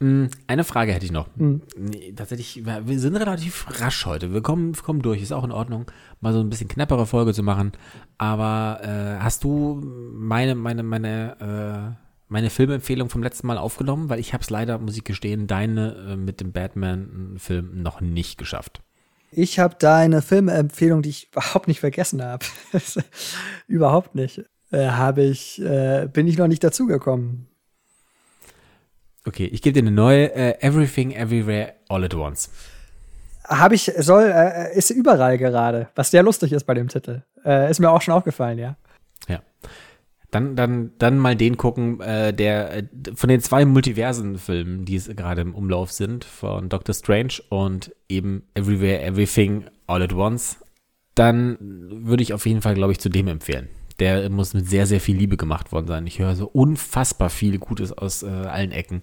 Hm, 0.00 0.28
eine 0.46 0.64
Frage 0.64 0.92
hätte 0.92 1.04
ich 1.04 1.12
noch. 1.12 1.28
Mhm. 1.36 1.62
Nee, 1.76 2.12
tatsächlich, 2.14 2.64
wir 2.64 2.98
sind 3.00 3.16
relativ 3.16 3.66
rasch 3.80 4.06
heute. 4.06 4.32
Wir 4.32 4.42
kommen, 4.42 4.72
kommen 4.74 5.02
durch, 5.02 5.22
ist 5.22 5.32
auch 5.32 5.44
in 5.44 5.50
Ordnung, 5.50 5.86
mal 6.20 6.32
so 6.32 6.40
ein 6.40 6.50
bisschen 6.50 6.68
knappere 6.68 7.06
Folge 7.06 7.34
zu 7.34 7.42
machen. 7.42 7.72
Aber 8.16 8.80
äh, 8.82 9.22
hast 9.22 9.42
du 9.42 9.80
meine, 10.12 10.54
meine, 10.54 10.82
meine, 10.84 11.96
äh, 11.98 12.04
meine 12.28 12.50
Filmempfehlung 12.50 13.10
vom 13.10 13.22
letzten 13.22 13.48
Mal 13.48 13.58
aufgenommen? 13.58 14.08
Weil 14.08 14.20
ich 14.20 14.32
habe 14.32 14.42
es 14.42 14.50
leider, 14.50 14.78
muss 14.78 14.96
ich 14.96 15.04
gestehen, 15.04 15.48
deine 15.48 16.12
äh, 16.12 16.16
mit 16.16 16.40
dem 16.40 16.52
Batman-Film 16.52 17.82
noch 17.82 18.00
nicht 18.00 18.38
geschafft. 18.38 18.80
Ich 19.30 19.58
habe 19.58 19.76
deine 19.78 20.22
Filmempfehlung, 20.22 21.02
die 21.02 21.10
ich 21.10 21.28
überhaupt 21.32 21.66
nicht 21.66 21.80
vergessen 21.80 22.22
habe. 22.22 22.46
überhaupt 23.66 24.14
nicht. 24.14 24.44
Äh, 24.70 24.88
habe 24.90 25.22
ich, 25.22 25.60
äh, 25.60 26.08
bin 26.10 26.28
ich 26.28 26.38
noch 26.38 26.46
nicht 26.46 26.62
dazugekommen. 26.62 27.48
Okay, 29.28 29.44
ich 29.44 29.60
gebe 29.60 29.74
dir 29.74 29.86
eine 29.86 29.94
neue 29.94 30.30
uh, 30.30 30.66
Everything 30.66 31.12
Everywhere 31.12 31.74
All 31.90 32.02
at 32.02 32.14
Once. 32.14 32.48
Habe 33.46 33.74
ich, 33.74 33.92
soll, 33.98 34.32
äh, 34.34 34.74
ist 34.74 34.88
überall 34.88 35.36
gerade, 35.36 35.88
was 35.94 36.10
sehr 36.10 36.22
lustig 36.22 36.52
ist 36.52 36.64
bei 36.64 36.72
dem 36.72 36.88
Titel. 36.88 37.22
Äh, 37.44 37.70
ist 37.70 37.78
mir 37.78 37.90
auch 37.90 38.00
schon 38.00 38.14
aufgefallen, 38.14 38.58
ja. 38.58 38.76
Ja. 39.28 39.40
Dann, 40.30 40.56
dann, 40.56 40.92
dann 40.98 41.18
mal 41.18 41.36
den 41.36 41.58
gucken, 41.58 42.00
äh, 42.00 42.32
der 42.32 42.74
äh, 42.74 42.84
von 43.14 43.28
den 43.28 43.42
zwei 43.42 43.66
Multiversen-Filmen, 43.66 44.86
die 44.86 44.96
es 44.96 45.14
gerade 45.14 45.42
im 45.42 45.54
Umlauf 45.54 45.92
sind, 45.92 46.24
von 46.24 46.70
Doctor 46.70 46.94
Strange 46.94 47.34
und 47.50 47.94
eben 48.08 48.44
Everywhere 48.54 49.02
Everything 49.02 49.66
All 49.86 50.02
at 50.02 50.14
Once, 50.14 50.56
dann 51.14 51.58
würde 51.60 52.22
ich 52.22 52.32
auf 52.32 52.46
jeden 52.46 52.62
Fall, 52.62 52.74
glaube 52.74 52.92
ich, 52.92 52.98
zu 52.98 53.10
dem 53.10 53.28
empfehlen 53.28 53.68
der 53.98 54.30
muss 54.30 54.54
mit 54.54 54.68
sehr, 54.68 54.86
sehr 54.86 55.00
viel 55.00 55.16
Liebe 55.16 55.36
gemacht 55.36 55.72
worden 55.72 55.86
sein. 55.86 56.06
Ich 56.06 56.18
höre 56.18 56.36
so 56.36 56.46
unfassbar 56.46 57.30
viel 57.30 57.58
Gutes 57.58 57.92
aus 57.92 58.22
äh, 58.22 58.26
allen 58.26 58.72
Ecken, 58.72 59.00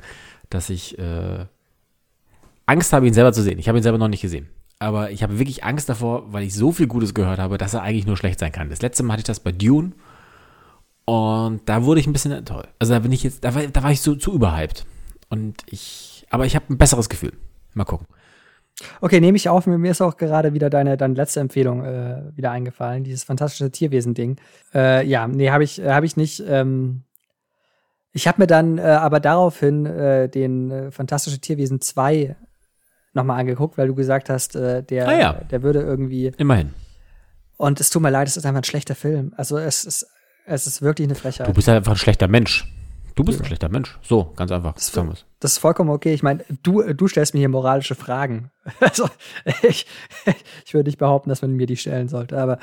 dass 0.49 0.69
ich 0.69 0.97
äh, 0.97 1.45
Angst 2.65 2.93
habe, 2.93 3.07
ihn 3.07 3.13
selber 3.13 3.33
zu 3.33 3.43
sehen. 3.43 3.59
Ich 3.59 3.67
habe 3.67 3.79
ihn 3.79 3.83
selber 3.83 3.97
noch 3.97 4.07
nicht 4.07 4.21
gesehen. 4.21 4.47
Aber 4.79 5.11
ich 5.11 5.23
habe 5.23 5.39
wirklich 5.39 5.63
Angst 5.63 5.89
davor, 5.89 6.33
weil 6.33 6.43
ich 6.43 6.53
so 6.53 6.71
viel 6.71 6.87
Gutes 6.87 7.13
gehört 7.13 7.39
habe, 7.39 7.57
dass 7.57 7.73
er 7.73 7.81
eigentlich 7.81 8.05
nur 8.05 8.17
schlecht 8.17 8.39
sein 8.39 8.51
kann. 8.51 8.69
Das 8.69 8.81
letzte 8.81 9.03
Mal 9.03 9.13
hatte 9.13 9.21
ich 9.21 9.25
das 9.25 9.39
bei 9.39 9.51
Dune 9.51 9.93
und 11.05 11.61
da 11.65 11.83
wurde 11.83 11.99
ich 11.99 12.07
ein 12.07 12.13
bisschen 12.13 12.31
enttäuscht. 12.31 12.69
Also 12.79 12.93
da 12.93 12.99
bin 12.99 13.11
ich 13.11 13.23
jetzt, 13.23 13.43
da 13.43 13.55
war, 13.55 13.65
da 13.67 13.83
war 13.83 13.91
ich 13.91 14.01
so 14.01 14.15
zu 14.15 14.33
überhyped. 14.33 14.85
Und 15.29 15.63
ich, 15.67 16.25
aber 16.29 16.45
ich 16.45 16.55
habe 16.55 16.65
ein 16.69 16.77
besseres 16.77 17.09
Gefühl. 17.09 17.33
Mal 17.73 17.85
gucken. 17.85 18.07
Okay, 18.99 19.21
nehme 19.21 19.37
ich 19.37 19.47
auf. 19.47 19.67
Mir 19.67 19.91
ist 19.91 20.01
auch 20.01 20.17
gerade 20.17 20.53
wieder 20.53 20.69
deine, 20.69 20.97
deine 20.97 21.13
letzte 21.13 21.39
Empfehlung 21.39 21.85
äh, 21.85 22.23
wieder 22.35 22.51
eingefallen, 22.51 23.03
dieses 23.03 23.23
fantastische 23.23 23.71
Tierwesen-Ding. 23.71 24.37
Äh, 24.73 25.07
ja, 25.07 25.27
nee, 25.27 25.49
habe 25.49 25.63
ich, 25.63 25.81
äh, 25.81 25.91
hab 25.91 26.03
ich 26.03 26.17
nicht. 26.17 26.43
Ähm, 26.45 27.03
ich 28.11 28.27
habe 28.27 28.41
mir 28.41 28.47
dann 28.47 28.77
äh, 28.77 28.81
aber 28.81 29.19
daraufhin 29.19 29.85
äh, 29.85 30.29
den 30.29 30.71
äh, 30.71 30.91
Fantastische 30.91 31.39
Tierwesen 31.39 31.81
2 31.81 32.35
nochmal 33.13 33.39
angeguckt, 33.39 33.77
weil 33.77 33.87
du 33.87 33.95
gesagt 33.95 34.29
hast, 34.29 34.55
äh, 34.55 34.83
der, 34.83 35.07
ah, 35.07 35.17
ja. 35.17 35.33
der 35.33 35.63
würde 35.63 35.81
irgendwie. 35.81 36.33
Immerhin. 36.37 36.73
Und 37.57 37.79
es 37.79 37.89
tut 37.89 38.01
mir 38.01 38.09
leid, 38.09 38.27
es 38.27 38.35
ist 38.35 38.45
einfach 38.45 38.61
ein 38.61 38.65
schlechter 38.65 38.95
Film. 38.95 39.33
Also 39.37 39.57
es 39.57 39.85
ist, 39.85 40.07
es 40.45 40.67
ist 40.67 40.81
wirklich 40.81 41.07
eine 41.07 41.15
Frechheit. 41.15 41.47
Du 41.47 41.53
bist 41.53 41.67
halt 41.67 41.77
einfach 41.77 41.93
ein 41.93 41.97
schlechter 41.97 42.27
Mensch. 42.27 42.67
Du 43.15 43.23
bist 43.23 43.39
ein 43.39 43.45
schlechter 43.45 43.69
Mensch. 43.69 43.97
So, 44.01 44.33
ganz 44.35 44.51
einfach. 44.51 44.73
Das, 44.73 44.91
das 45.39 45.51
ist 45.53 45.57
vollkommen 45.57 45.89
okay. 45.89 46.13
Ich 46.13 46.21
meine, 46.21 46.43
du, 46.63 46.81
du 46.93 47.07
stellst 47.07 47.33
mir 47.33 47.39
hier 47.39 47.49
moralische 47.49 47.95
Fragen. 47.95 48.51
Also, 48.79 49.07
ich, 49.63 49.85
ich 50.65 50.73
würde 50.73 50.89
nicht 50.89 50.97
behaupten, 50.97 51.29
dass 51.29 51.41
man 51.41 51.51
mir 51.51 51.65
die 51.65 51.77
stellen 51.77 52.09
sollte, 52.09 52.37
aber. 52.37 52.59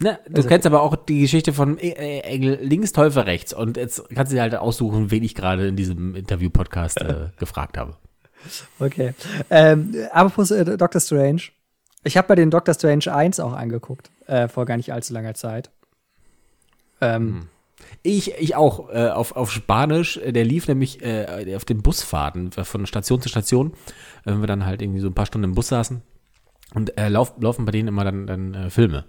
Na, 0.00 0.18
du 0.26 0.36
also, 0.36 0.48
kennst 0.48 0.66
aber 0.66 0.82
auch 0.82 0.96
die 0.96 1.20
Geschichte 1.20 1.52
von 1.52 1.78
e-, 1.78 1.90
e-, 1.90 2.20
Engel 2.20 2.58
links, 2.60 2.92
Teufel 2.92 3.22
rechts. 3.22 3.52
Und 3.52 3.76
jetzt 3.76 4.08
kannst 4.10 4.32
du 4.32 4.36
dir 4.36 4.42
halt 4.42 4.56
aussuchen, 4.56 5.12
wen 5.12 5.22
ich 5.22 5.36
gerade 5.36 5.68
in 5.68 5.76
diesem 5.76 6.16
Interview-Podcast 6.16 7.00
äh, 7.00 7.28
gefragt 7.38 7.78
habe. 7.78 7.96
Okay. 8.80 9.14
Ähm, 9.50 9.94
apropos 10.12 10.50
äh, 10.50 10.76
Doctor 10.76 11.00
Strange. 11.00 11.42
Ich 12.02 12.16
habe 12.16 12.28
bei 12.28 12.34
den 12.34 12.50
Doctor 12.50 12.74
Strange 12.74 13.14
1 13.14 13.38
auch 13.38 13.52
angeguckt, 13.52 14.10
äh, 14.26 14.48
vor 14.48 14.66
gar 14.66 14.76
nicht 14.76 14.92
allzu 14.92 15.14
langer 15.14 15.34
Zeit. 15.34 15.70
Ähm, 17.00 17.22
hm. 17.22 17.48
Ich, 18.06 18.34
ich 18.34 18.54
auch, 18.54 18.90
äh, 18.90 19.08
auf, 19.08 19.34
auf 19.34 19.50
Spanisch. 19.50 20.18
Äh, 20.18 20.32
der 20.32 20.44
lief 20.44 20.68
nämlich 20.68 21.02
äh, 21.02 21.56
auf 21.56 21.64
den 21.64 21.80
Busfahrten 21.80 22.52
von 22.52 22.86
Station 22.86 23.22
zu 23.22 23.30
Station, 23.30 23.72
wenn 24.24 24.40
wir 24.40 24.46
dann 24.46 24.66
halt 24.66 24.82
irgendwie 24.82 25.00
so 25.00 25.08
ein 25.08 25.14
paar 25.14 25.24
Stunden 25.24 25.50
im 25.50 25.54
Bus 25.54 25.68
saßen. 25.68 26.02
Und 26.74 26.98
äh, 26.98 27.08
lauf, 27.08 27.32
laufen 27.40 27.64
bei 27.64 27.72
denen 27.72 27.88
immer 27.88 28.04
dann, 28.04 28.26
dann 28.26 28.54
äh, 28.54 28.70
Filme. 28.70 29.06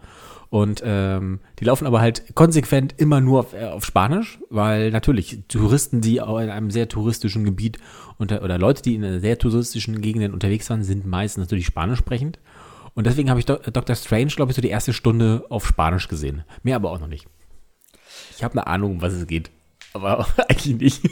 Und 0.50 0.82
ähm, 0.86 1.42
die 1.60 1.66
laufen 1.66 1.88
aber 1.88 2.00
halt 2.00 2.36
konsequent 2.36 2.94
immer 2.96 3.20
nur 3.20 3.42
auf, 3.42 3.54
äh, 3.54 3.66
auf 3.66 3.84
Spanisch, 3.84 4.40
weil 4.50 4.92
natürlich 4.92 5.40
Touristen, 5.50 6.00
die 6.00 6.22
auch 6.22 6.40
in 6.40 6.50
einem 6.50 6.72
sehr 6.72 6.88
touristischen 6.88 7.44
Gebiet 7.44 7.80
unter, 8.18 8.44
oder 8.44 8.58
Leute, 8.58 8.82
die 8.82 8.96
in 8.96 9.20
sehr 9.20 9.38
touristischen 9.38 10.00
Gegenden 10.00 10.34
unterwegs 10.34 10.70
waren, 10.70 10.84
sind 10.84 11.06
meistens 11.06 11.42
natürlich 11.42 11.66
spanisch 11.66 12.00
sprechend. 12.00 12.40
Und 12.94 13.08
deswegen 13.08 13.30
habe 13.30 13.42
ich 13.42 13.46
Do 13.46 13.58
Dr. 13.58 13.96
Strange, 13.98 14.28
glaube 14.28 14.52
ich, 14.52 14.56
so 14.56 14.62
die 14.62 14.70
erste 14.70 14.94
Stunde 14.94 15.44
auf 15.50 15.68
Spanisch 15.68 16.08
gesehen. 16.08 16.46
Mehr 16.64 16.78
aber 16.78 16.92
auch 16.92 17.00
noch 17.02 17.10
nicht. 17.10 17.28
Ich 18.32 18.44
habe 18.44 18.54
eine 18.54 18.68
Ahnung, 18.68 18.94
um 18.94 19.02
was 19.02 19.14
es 19.14 19.28
geht. 19.28 19.52
Aber 19.94 20.28
eigentlich 20.50 20.76
nicht. 20.80 21.10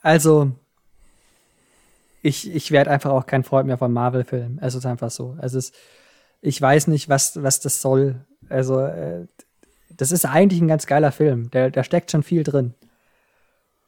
Also, 0.00 0.52
ich, 2.22 2.54
ich 2.54 2.70
werde 2.70 2.90
einfach 2.90 3.10
auch 3.10 3.26
kein 3.26 3.44
Freund 3.44 3.66
mehr 3.66 3.78
von 3.78 3.92
Marvel-Filmen. 3.92 4.58
Es 4.60 4.74
ist 4.74 4.86
einfach 4.86 5.10
so. 5.10 5.36
Also, 5.40 5.58
es, 5.58 5.72
ich 6.40 6.60
weiß 6.60 6.88
nicht, 6.88 7.08
was, 7.08 7.42
was 7.42 7.60
das 7.60 7.80
soll. 7.80 8.24
Also, 8.48 8.80
äh, 8.80 9.26
das 9.90 10.12
ist 10.12 10.24
eigentlich 10.26 10.60
ein 10.60 10.68
ganz 10.68 10.86
geiler 10.86 11.12
Film. 11.12 11.50
Der, 11.50 11.70
da 11.70 11.84
steckt 11.84 12.10
schon 12.10 12.22
viel 12.22 12.42
drin. 12.42 12.74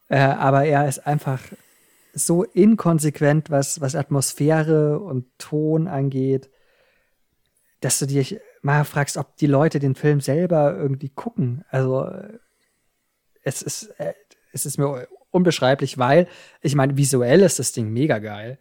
Äh, 0.09 0.19
aber 0.19 0.65
er 0.65 0.87
ist 0.87 1.05
einfach 1.05 1.41
so 2.13 2.43
inkonsequent, 2.43 3.51
was, 3.51 3.81
was 3.81 3.95
Atmosphäre 3.95 4.99
und 4.99 5.25
Ton 5.37 5.87
angeht, 5.87 6.49
dass 7.81 7.99
du 7.99 8.07
dich 8.07 8.39
mal 8.61 8.83
fragst, 8.85 9.17
ob 9.17 9.37
die 9.37 9.47
Leute 9.47 9.79
den 9.79 9.95
Film 9.95 10.19
selber 10.19 10.75
irgendwie 10.75 11.09
gucken. 11.09 11.63
Also, 11.69 12.09
es 13.47 13.61
ist, 13.61 13.83
äh, 13.97 14.13
es 14.51 14.65
ist 14.65 14.77
mir 14.77 15.07
unbeschreiblich, 15.31 15.97
weil 15.97 16.27
ich 16.61 16.75
meine, 16.75 16.97
visuell 16.97 17.41
ist 17.41 17.59
das 17.59 17.71
Ding 17.71 17.91
mega 17.91 18.19
geil. 18.19 18.57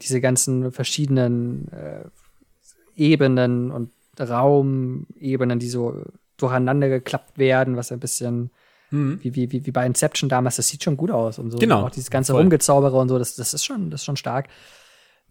Diese 0.00 0.20
ganzen 0.20 0.72
verschiedenen 0.72 1.68
äh, 1.72 2.04
Ebenen 2.96 3.70
und 3.70 3.90
Raumebenen, 4.18 5.58
die 5.58 5.68
so 5.68 6.04
durcheinander 6.36 6.88
geklappt 6.88 7.38
werden, 7.38 7.76
was 7.76 7.92
ein 7.92 8.00
bisschen 8.00 8.50
mhm. 8.90 9.20
wie, 9.22 9.34
wie, 9.34 9.66
wie, 9.66 9.70
bei 9.70 9.86
Inception 9.86 10.28
damals, 10.28 10.56
das 10.56 10.68
sieht 10.68 10.82
schon 10.84 10.96
gut 10.96 11.10
aus 11.10 11.38
und 11.38 11.50
so. 11.50 11.58
Genau. 11.58 11.84
auch 11.84 11.90
dieses 11.90 12.10
ganze 12.10 12.32
Voll. 12.32 12.42
Rumgezaubere 12.42 12.96
und 12.96 13.08
so, 13.08 13.18
das, 13.18 13.34
das 13.36 13.54
ist 13.54 13.64
schon, 13.64 13.90
das 13.90 14.00
ist 14.00 14.04
schon 14.06 14.16
stark. 14.16 14.48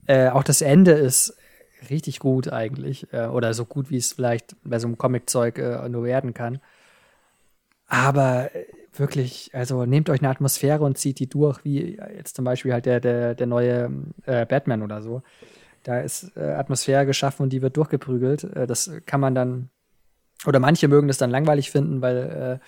Äh, 0.05 0.29
auch 0.29 0.43
das 0.43 0.61
Ende 0.61 0.91
ist 0.91 1.35
richtig 1.89 2.19
gut 2.19 2.51
eigentlich. 2.51 3.11
Äh, 3.13 3.27
oder 3.27 3.53
so 3.53 3.65
gut, 3.65 3.89
wie 3.89 3.97
es 3.97 4.13
vielleicht 4.13 4.55
bei 4.63 4.79
so 4.79 4.87
einem 4.87 4.97
Comic-Zeug 4.97 5.57
äh, 5.57 5.89
nur 5.89 6.03
werden 6.03 6.33
kann. 6.33 6.59
Aber 7.89 8.55
äh, 8.55 8.65
wirklich, 8.93 9.49
also 9.53 9.85
nehmt 9.85 10.09
euch 10.09 10.21
eine 10.21 10.29
Atmosphäre 10.29 10.83
und 10.83 10.97
zieht 10.97 11.19
die 11.19 11.27
durch, 11.27 11.63
wie 11.65 11.99
jetzt 12.15 12.35
zum 12.35 12.45
Beispiel 12.45 12.71
halt 12.71 12.85
der, 12.85 12.99
der, 12.99 13.35
der 13.35 13.47
neue 13.47 13.91
äh, 14.25 14.45
Batman 14.45 14.83
oder 14.83 15.01
so. 15.01 15.21
Da 15.83 15.99
ist 15.99 16.35
äh, 16.37 16.51
Atmosphäre 16.51 17.05
geschaffen 17.05 17.43
und 17.43 17.53
die 17.53 17.61
wird 17.61 17.75
durchgeprügelt. 17.75 18.43
Äh, 18.43 18.67
das 18.67 18.91
kann 19.05 19.19
man 19.19 19.35
dann, 19.35 19.69
oder 20.45 20.59
manche 20.59 20.87
mögen 20.87 21.07
das 21.07 21.17
dann 21.17 21.31
langweilig 21.31 21.71
finden, 21.71 22.01
weil 22.01 22.61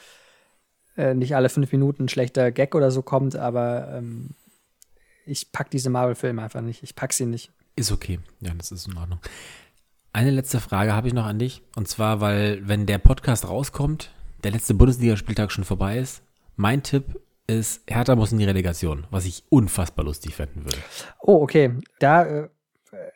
äh, 0.98 1.14
nicht 1.14 1.36
alle 1.36 1.50
fünf 1.50 1.72
Minuten 1.72 2.04
ein 2.04 2.10
schlechter 2.10 2.52
Gag 2.52 2.76
oder 2.76 2.92
so 2.92 3.02
kommt, 3.02 3.36
aber 3.36 3.88
ähm, 3.94 4.32
ich 5.26 5.52
pack 5.52 5.70
diese 5.70 5.90
Marvel-Filme 5.90 6.42
einfach 6.42 6.62
nicht. 6.62 6.84
Ich 6.84 6.96
pack 6.96 7.14
sie 7.14 7.26
nicht. 7.26 7.52
Ist 7.76 7.92
okay. 7.92 8.20
Ja, 8.42 8.54
das 8.54 8.72
ist 8.72 8.88
in 8.88 8.98
Ordnung. 8.98 9.20
Eine 10.14 10.32
letzte 10.32 10.60
Frage 10.60 10.94
habe 10.94 11.08
ich 11.08 11.14
noch 11.14 11.26
an 11.26 11.40
dich. 11.40 11.62
Und 11.76 11.88
zwar, 11.88 12.20
weil, 12.20 12.68
wenn 12.68 12.86
der 12.86 12.98
Podcast 12.98 13.48
rauskommt, 13.48 14.12
der 14.44 14.52
letzte 14.52 14.74
Bundesligaspieltag 14.74 15.52
schon 15.52 15.64
vorbei 15.64 15.98
ist, 15.98 16.24
mein 16.56 16.84
Tipp 16.84 17.20
ist, 17.48 17.82
Hertha 17.88 18.16
muss 18.16 18.32
in 18.32 18.38
die 18.38 18.46
Relegation, 18.46 19.06
was 19.10 19.26
ich 19.26 19.44
unfassbar 19.50 20.06
lustig 20.06 20.36
fänden 20.36 20.64
würde. 20.64 20.78
Oh, 21.20 21.42
okay. 21.42 21.72
Da 22.00 22.24
äh, 22.24 22.50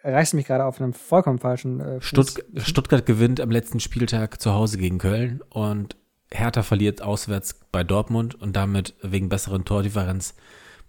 reißt 0.03 0.33
mich 0.33 0.45
gerade 0.45 0.65
auf 0.65 0.79
einem 0.79 0.93
vollkommen 0.93 1.39
falschen 1.39 1.79
äh, 1.79 2.01
Stutt 2.01 2.43
Stuttgart 2.57 3.05
gewinnt 3.05 3.39
am 3.39 3.51
letzten 3.51 3.79
Spieltag 3.79 4.41
zu 4.41 4.53
Hause 4.53 4.77
gegen 4.77 4.97
Köln 4.97 5.41
und 5.49 5.95
Hertha 6.31 6.63
verliert 6.63 7.01
auswärts 7.01 7.59
bei 7.71 7.83
Dortmund 7.83 8.35
und 8.35 8.55
damit 8.55 8.95
wegen 9.01 9.29
besseren 9.29 9.63
Tordifferenz 9.63 10.35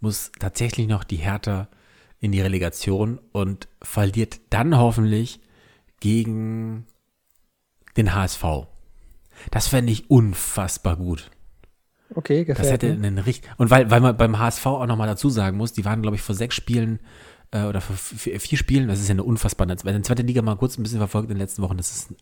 muss 0.00 0.32
tatsächlich 0.38 0.88
noch 0.88 1.04
die 1.04 1.16
Hertha 1.16 1.68
in 2.20 2.32
die 2.32 2.40
Relegation 2.40 3.20
und 3.32 3.68
verliert 3.82 4.40
dann 4.50 4.76
hoffentlich 4.76 5.40
gegen 6.00 6.86
den 7.96 8.14
HSV. 8.14 8.44
Das 9.50 9.68
fände 9.68 9.92
ich 9.92 10.10
unfassbar 10.10 10.96
gut. 10.96 11.30
Okay, 12.14 12.44
gefällt 12.44 12.64
Das 12.64 12.72
hätte 12.72 12.94
mir. 12.94 13.06
einen 13.06 13.18
richtig. 13.18 13.50
Und 13.56 13.70
weil, 13.70 13.90
weil 13.90 14.00
man 14.00 14.16
beim 14.16 14.38
HSV 14.38 14.64
auch 14.66 14.86
nochmal 14.86 15.08
dazu 15.08 15.28
sagen 15.28 15.56
muss, 15.56 15.72
die 15.72 15.84
waren, 15.84 16.02
glaube 16.02 16.16
ich, 16.16 16.22
vor 16.22 16.34
sechs 16.34 16.54
Spielen 16.54 17.00
äh, 17.50 17.64
oder 17.64 17.80
vor 17.80 17.96
vier, 17.96 18.38
vier 18.40 18.58
Spielen, 18.58 18.88
das 18.88 19.00
ist 19.00 19.08
ja 19.08 19.12
eine 19.12 19.24
unfassbare. 19.24 19.74
Wenn 19.82 19.96
die 19.96 20.02
zweite 20.02 20.22
Liga 20.22 20.42
mal 20.42 20.56
kurz 20.56 20.78
ein 20.78 20.82
bisschen 20.82 20.98
verfolgt 20.98 21.30
in 21.30 21.36
den 21.36 21.40
letzten 21.40 21.62
Wochen, 21.62 21.76
das 21.76 21.90
ist, 21.90 22.14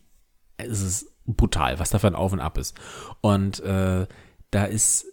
es 0.57 0.81
ist 0.81 1.07
brutal, 1.25 1.79
was 1.79 1.89
da 1.89 1.99
für 1.99 2.07
ein 2.07 2.15
Auf 2.15 2.33
und 2.33 2.39
Ab 2.39 2.57
ist. 2.57 2.75
Und 3.21 3.59
äh, 3.61 4.07
da 4.51 4.65
ist 4.65 5.05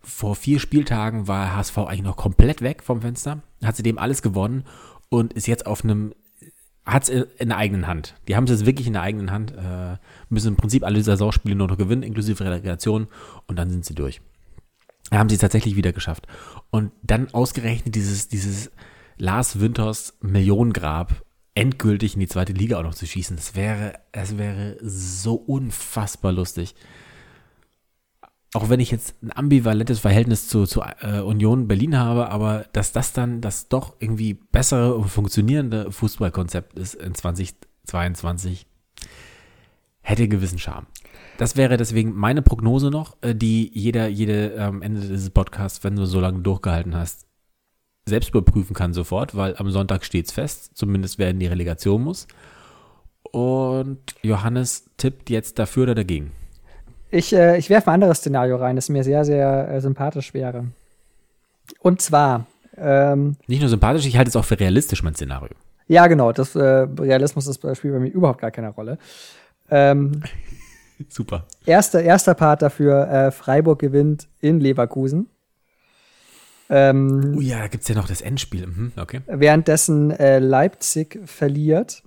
vor 0.00 0.34
vier 0.34 0.58
Spieltagen 0.58 1.28
war 1.28 1.56
HSV 1.56 1.78
eigentlich 1.78 2.02
noch 2.02 2.16
komplett 2.16 2.60
weg 2.60 2.82
vom 2.82 3.02
Fenster, 3.02 3.42
hat 3.62 3.76
sie 3.76 3.84
dem 3.84 3.98
alles 3.98 4.20
gewonnen 4.22 4.64
und 5.08 5.32
ist 5.32 5.46
jetzt 5.46 5.66
auf 5.66 5.84
einem, 5.84 6.12
hat 6.84 7.08
es 7.08 7.26
in 7.38 7.48
der 7.48 7.58
eigenen 7.58 7.86
Hand. 7.86 8.14
Die 8.26 8.34
haben 8.34 8.44
es 8.44 8.50
jetzt 8.50 8.66
wirklich 8.66 8.86
in 8.86 8.94
der 8.94 9.02
eigenen 9.02 9.30
Hand, 9.30 9.52
äh, 9.52 9.96
müssen 10.28 10.48
im 10.48 10.56
Prinzip 10.56 10.84
alle 10.84 11.02
Saisonspiele 11.02 11.54
nur 11.54 11.68
noch 11.68 11.78
gewinnen, 11.78 12.02
inklusive 12.02 12.44
Relegation 12.44 13.06
und 13.46 13.56
dann 13.56 13.70
sind 13.70 13.84
sie 13.84 13.94
durch. 13.94 14.20
Da 15.10 15.18
haben 15.18 15.28
sie 15.28 15.36
es 15.36 15.40
tatsächlich 15.40 15.76
wieder 15.76 15.92
geschafft. 15.92 16.26
Und 16.70 16.92
dann 17.02 17.32
ausgerechnet 17.32 17.94
dieses, 17.94 18.28
dieses 18.28 18.70
Lars 19.16 19.60
Winters 19.60 20.16
Millionengrab 20.20 21.24
endgültig 21.54 22.14
in 22.14 22.20
die 22.20 22.28
zweite 22.28 22.52
Liga 22.52 22.78
auch 22.78 22.82
noch 22.82 22.94
zu 22.94 23.06
schießen, 23.06 23.36
das 23.36 23.54
wäre, 23.54 23.92
das 24.10 24.38
wäre 24.38 24.78
so 24.80 25.34
unfassbar 25.34 26.32
lustig 26.32 26.74
auch 28.54 28.68
wenn 28.68 28.80
ich 28.80 28.90
jetzt 28.90 29.14
ein 29.22 29.34
ambivalentes 29.34 29.98
Verhältnis 30.00 30.48
zu, 30.48 30.66
zu 30.66 30.82
äh, 31.00 31.20
Union 31.20 31.68
Berlin 31.68 31.96
habe, 31.98 32.28
aber 32.28 32.66
dass 32.72 32.92
das 32.92 33.12
dann 33.12 33.40
das 33.40 33.68
doch 33.68 33.94
irgendwie 33.98 34.34
bessere 34.34 34.94
und 34.94 35.08
funktionierende 35.08 35.90
Fußballkonzept 35.90 36.78
ist 36.78 36.94
in 36.94 37.14
2022, 37.14 38.66
hätte 40.02 40.28
gewissen 40.28 40.58
Charme. 40.58 40.86
Das 41.38 41.56
wäre 41.56 41.78
deswegen 41.78 42.14
meine 42.14 42.42
Prognose 42.42 42.90
noch, 42.90 43.16
äh, 43.22 43.34
die 43.34 43.70
jeder, 43.72 44.08
jede 44.08 44.60
am 44.62 44.76
ähm, 44.76 44.82
Ende 44.82 45.00
dieses 45.00 45.30
Podcasts, 45.30 45.82
wenn 45.82 45.96
du 45.96 46.04
so 46.04 46.20
lange 46.20 46.40
durchgehalten 46.40 46.94
hast, 46.94 47.26
selbst 48.06 48.30
überprüfen 48.30 48.74
kann 48.74 48.92
sofort, 48.92 49.34
weil 49.34 49.56
am 49.56 49.70
Sonntag 49.70 50.04
steht's 50.04 50.32
fest, 50.32 50.72
zumindest 50.74 51.18
wer 51.18 51.30
in 51.30 51.38
die 51.38 51.46
Relegation 51.46 52.02
muss. 52.02 52.26
Und 53.30 54.00
Johannes 54.22 54.90
tippt 54.98 55.30
jetzt 55.30 55.58
dafür 55.58 55.84
oder 55.84 55.94
dagegen. 55.94 56.32
Ich, 57.12 57.34
äh, 57.34 57.58
ich 57.58 57.68
werfe 57.68 57.90
ein 57.90 57.94
anderes 57.94 58.18
Szenario 58.18 58.56
rein, 58.56 58.74
das 58.74 58.88
mir 58.88 59.04
sehr, 59.04 59.24
sehr 59.26 59.68
äh, 59.68 59.80
sympathisch 59.82 60.32
wäre. 60.32 60.64
Und 61.80 62.00
zwar. 62.00 62.46
Ähm, 62.74 63.36
Nicht 63.46 63.60
nur 63.60 63.68
sympathisch, 63.68 64.06
ich 64.06 64.16
halte 64.16 64.30
es 64.30 64.36
auch 64.36 64.46
für 64.46 64.58
realistisch, 64.58 65.02
mein 65.02 65.14
Szenario. 65.14 65.54
Ja, 65.88 66.06
genau. 66.06 66.32
Das 66.32 66.56
äh, 66.56 66.60
Realismus 66.62 67.46
ist 67.46 67.60
spielt 67.76 67.92
bei 67.92 68.00
mir 68.00 68.08
überhaupt 68.08 68.40
gar 68.40 68.50
keine 68.50 68.70
Rolle. 68.70 68.98
Ähm, 69.70 70.22
Super. 71.08 71.46
Erster, 71.66 72.02
erster 72.02 72.32
Part 72.32 72.62
dafür: 72.62 73.06
äh, 73.08 73.30
Freiburg 73.30 73.80
gewinnt 73.80 74.28
in 74.40 74.58
Leverkusen. 74.58 75.28
Ähm, 76.70 77.34
oh 77.36 77.40
ja, 77.42 77.58
da 77.58 77.68
gibt 77.68 77.82
es 77.82 77.88
ja 77.88 77.94
noch 77.94 78.08
das 78.08 78.22
Endspiel. 78.22 78.66
Mhm, 78.66 78.92
okay. 78.96 79.20
Währenddessen 79.26 80.12
äh, 80.12 80.38
Leipzig 80.38 81.20
verliert. 81.26 82.02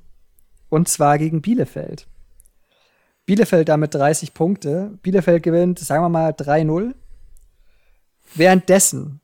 Und 0.69 0.89
zwar 0.89 1.19
gegen 1.19 1.43
Bielefeld. 1.43 2.07
Bielefeld 3.25 3.69
damit 3.69 3.93
30 3.93 4.33
Punkte. 4.33 4.97
Bielefeld 5.01 5.43
gewinnt, 5.43 5.79
sagen 5.79 6.03
wir 6.03 6.09
mal, 6.09 6.31
3-0. 6.31 6.93
Währenddessen 8.33 9.21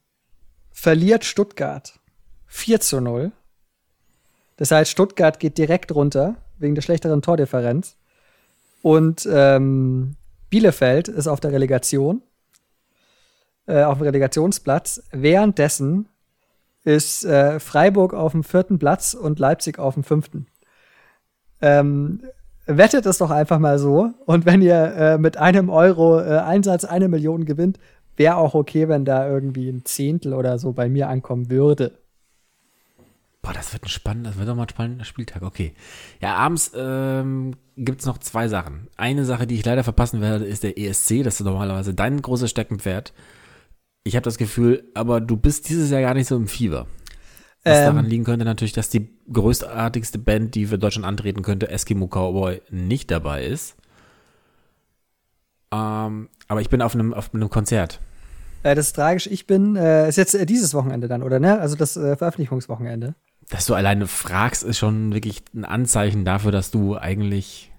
verliert 0.71 1.25
Stuttgart 1.25 1.99
4 2.47 2.79
zu 2.79 3.01
0. 3.01 3.31
Das 4.57 4.71
heißt, 4.71 4.91
Stuttgart 4.91 5.39
geht 5.39 5.57
direkt 5.57 5.93
runter 5.93 6.35
wegen 6.57 6.75
der 6.75 6.81
schlechteren 6.81 7.21
Tordifferenz. 7.21 7.97
Und 8.81 9.27
ähm, 9.31 10.15
Bielefeld 10.49 11.07
ist 11.07 11.27
auf 11.27 11.39
der 11.39 11.51
Relegation, 11.51 12.21
äh, 13.67 13.83
auf 13.83 13.97
dem 13.97 14.03
Relegationsplatz. 14.03 15.03
Währenddessen 15.11 16.09
ist 16.83 17.23
äh, 17.25 17.59
Freiburg 17.59 18.13
auf 18.13 18.31
dem 18.31 18.43
vierten 18.43 18.79
Platz 18.79 19.13
und 19.13 19.39
Leipzig 19.39 19.77
auf 19.77 19.93
dem 19.93 20.03
fünften. 20.03 20.47
Ähm, 21.61 22.23
wettet 22.65 23.05
es 23.05 23.17
doch 23.17 23.31
einfach 23.31 23.59
mal 23.59 23.79
so. 23.79 24.11
Und 24.25 24.45
wenn 24.45 24.61
ihr 24.61 24.93
äh, 24.95 25.17
mit 25.17 25.37
einem 25.37 25.69
Euro 25.69 26.19
äh, 26.19 26.37
Einsatz 26.39 26.85
eine 26.85 27.07
Million 27.07 27.45
gewinnt, 27.45 27.79
wäre 28.17 28.35
auch 28.35 28.53
okay, 28.53 28.87
wenn 28.87 29.05
da 29.05 29.27
irgendwie 29.27 29.69
ein 29.69 29.85
Zehntel 29.85 30.33
oder 30.33 30.59
so 30.59 30.73
bei 30.73 30.89
mir 30.89 31.09
ankommen 31.09 31.49
würde. 31.49 31.97
Boah, 33.41 33.53
das 33.53 33.73
wird 33.73 33.83
ein 33.83 33.89
spannender, 33.89 34.29
das 34.29 34.37
wird 34.37 34.47
doch 34.47 34.55
mal 34.55 34.63
ein 34.63 34.69
spannender 34.69 35.05
Spieltag. 35.05 35.41
Okay. 35.41 35.73
Ja, 36.21 36.35
abends 36.35 36.71
ähm, 36.75 37.55
gibt 37.75 38.01
es 38.01 38.05
noch 38.05 38.19
zwei 38.19 38.47
Sachen. 38.47 38.87
Eine 38.97 39.25
Sache, 39.25 39.47
die 39.47 39.55
ich 39.55 39.65
leider 39.65 39.83
verpassen 39.83 40.21
werde, 40.21 40.45
ist 40.45 40.63
der 40.63 40.77
ESC. 40.77 41.23
Das 41.23 41.39
ist 41.39 41.45
normalerweise 41.45 41.95
dein 41.95 42.21
großes 42.21 42.51
Steckenpferd. 42.51 43.13
Ich 44.03 44.15
habe 44.15 44.23
das 44.23 44.37
Gefühl, 44.37 44.83
aber 44.93 45.21
du 45.21 45.37
bist 45.37 45.69
dieses 45.69 45.89
Jahr 45.89 46.01
gar 46.01 46.13
nicht 46.13 46.27
so 46.27 46.35
im 46.35 46.47
Fieber. 46.47 46.85
Was 47.63 47.77
ähm, 47.77 47.85
daran 47.85 48.05
liegen 48.05 48.23
könnte 48.23 48.45
natürlich, 48.45 48.73
dass 48.73 48.89
die 48.89 49.09
größtartigste 49.31 50.17
Band, 50.17 50.55
die 50.55 50.65
für 50.65 50.79
Deutschland 50.79 51.05
antreten 51.05 51.43
könnte, 51.43 51.69
Eskimo 51.69 52.07
Cowboy, 52.07 52.61
nicht 52.71 53.11
dabei 53.11 53.45
ist. 53.45 53.75
Ähm, 55.71 56.29
aber 56.47 56.61
ich 56.61 56.69
bin 56.69 56.81
auf 56.81 56.95
einem, 56.95 57.13
auf 57.13 57.33
einem 57.33 57.49
Konzert. 57.49 57.99
Äh, 58.63 58.75
das 58.75 58.87
ist 58.87 58.93
tragisch. 58.93 59.27
Ich 59.27 59.45
bin, 59.47 59.75
äh, 59.75 60.09
ist 60.09 60.17
jetzt 60.17 60.33
äh, 60.33 60.45
dieses 60.45 60.73
Wochenende 60.73 61.07
dann, 61.07 61.21
oder 61.21 61.39
ne? 61.39 61.59
Also 61.59 61.75
das 61.75 61.95
äh, 61.97 62.15
Veröffentlichungswochenende. 62.17 63.13
Dass 63.49 63.65
du 63.65 63.75
alleine 63.75 64.07
fragst, 64.07 64.63
ist 64.63 64.79
schon 64.79 65.13
wirklich 65.13 65.43
ein 65.53 65.65
Anzeichen 65.65 66.25
dafür, 66.25 66.51
dass 66.51 66.71
du 66.71 66.97
eigentlich 66.97 67.71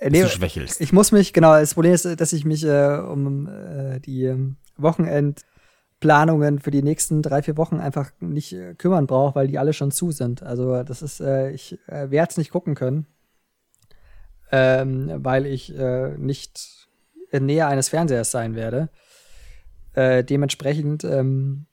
äh, 0.00 0.10
nee, 0.10 0.26
schwächelst. 0.26 0.80
Ich 0.80 0.92
muss 0.92 1.12
mich, 1.12 1.32
genau, 1.32 1.52
das 1.52 1.74
Problem 1.74 1.92
ist, 1.92 2.06
dass 2.20 2.32
ich 2.32 2.44
mich 2.44 2.64
äh, 2.64 2.96
um 2.96 3.48
die 4.04 4.24
ähm, 4.24 4.56
Wochenendplanungen 6.02 6.58
für 6.58 6.70
die 6.70 6.82
nächsten 6.82 7.22
drei, 7.22 7.42
vier 7.42 7.56
Wochen 7.56 7.78
einfach 7.78 8.10
nicht 8.20 8.52
äh, 8.52 8.74
kümmern 8.74 9.06
brauche, 9.06 9.34
weil 9.34 9.48
die 9.48 9.58
alle 9.58 9.72
schon 9.72 9.90
zu 9.90 10.10
sind. 10.10 10.42
Also 10.42 10.82
das 10.82 11.02
ist, 11.02 11.20
äh, 11.20 11.50
ich 11.50 11.78
äh, 11.86 12.10
werde 12.10 12.30
es 12.30 12.36
nicht 12.36 12.50
gucken 12.50 12.74
können, 12.74 13.06
ähm, 14.50 15.10
weil 15.16 15.46
ich 15.46 15.76
äh, 15.76 16.16
nicht 16.18 16.88
in 17.30 17.46
Nähe 17.46 17.66
eines 17.66 17.88
Fernsehers 17.88 18.30
sein 18.30 18.54
werde. 18.54 18.88
Äh, 19.94 20.24
dementsprechend 20.24 21.04
ähm, 21.04 21.66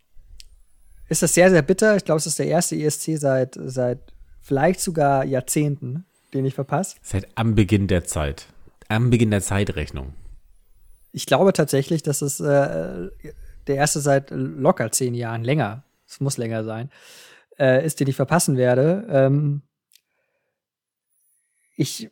ist 1.08 1.24
das 1.24 1.34
sehr, 1.34 1.50
sehr 1.50 1.62
bitter. 1.62 1.96
Ich 1.96 2.06
glaube, 2.06 2.20
es 2.20 2.28
ist 2.28 2.40
der 2.40 2.48
erste 2.48 2.76
ESC 2.76 3.18
seit, 3.18 3.58
seit 3.62 4.14
vielleicht 4.42 4.82
sogar 4.82 5.26
Jahrzehnten, 5.26 6.06
den 6.34 6.46
ich 6.46 6.54
verpasse. 6.54 6.98
Seit 7.02 7.28
am 7.36 7.56
Beginn 7.56 7.88
der 7.88 8.04
Zeit. 8.04 8.48
Am 8.90 9.10
Beginn 9.10 9.32
der 9.32 9.42
Zeitrechnung. 9.42 10.14
Ich 11.12 11.26
glaube 11.26 11.54
tatsächlich, 11.54 12.04
dass 12.04 12.22
es 12.22 12.40
äh, 12.40 13.10
der 13.70 13.78
erste 13.78 14.02
seit 14.02 14.32
locker 14.32 14.92
zehn 14.92 15.14
Jahren, 15.14 15.44
länger, 15.44 15.84
es 16.08 16.20
muss 16.20 16.38
länger 16.38 16.64
sein, 16.64 16.90
äh, 17.58 17.86
ist, 17.86 18.00
den 18.00 18.08
ich 18.08 18.16
verpassen 18.16 18.58
werde. 18.58 19.08
Ähm, 19.10 19.62
ich 21.78 22.12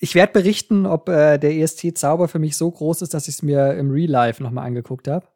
ich 0.00 0.14
werde 0.14 0.32
berichten, 0.32 0.86
ob 0.86 1.08
äh, 1.08 1.38
der 1.38 1.54
ESC-Zauber 1.54 2.28
für 2.28 2.38
mich 2.38 2.56
so 2.56 2.70
groß 2.70 3.02
ist, 3.02 3.14
dass 3.14 3.28
ich 3.28 3.36
es 3.36 3.42
mir 3.42 3.74
im 3.74 3.90
Real 3.90 4.10
Life 4.10 4.42
nochmal 4.42 4.66
angeguckt 4.66 5.08
habe. 5.08 5.26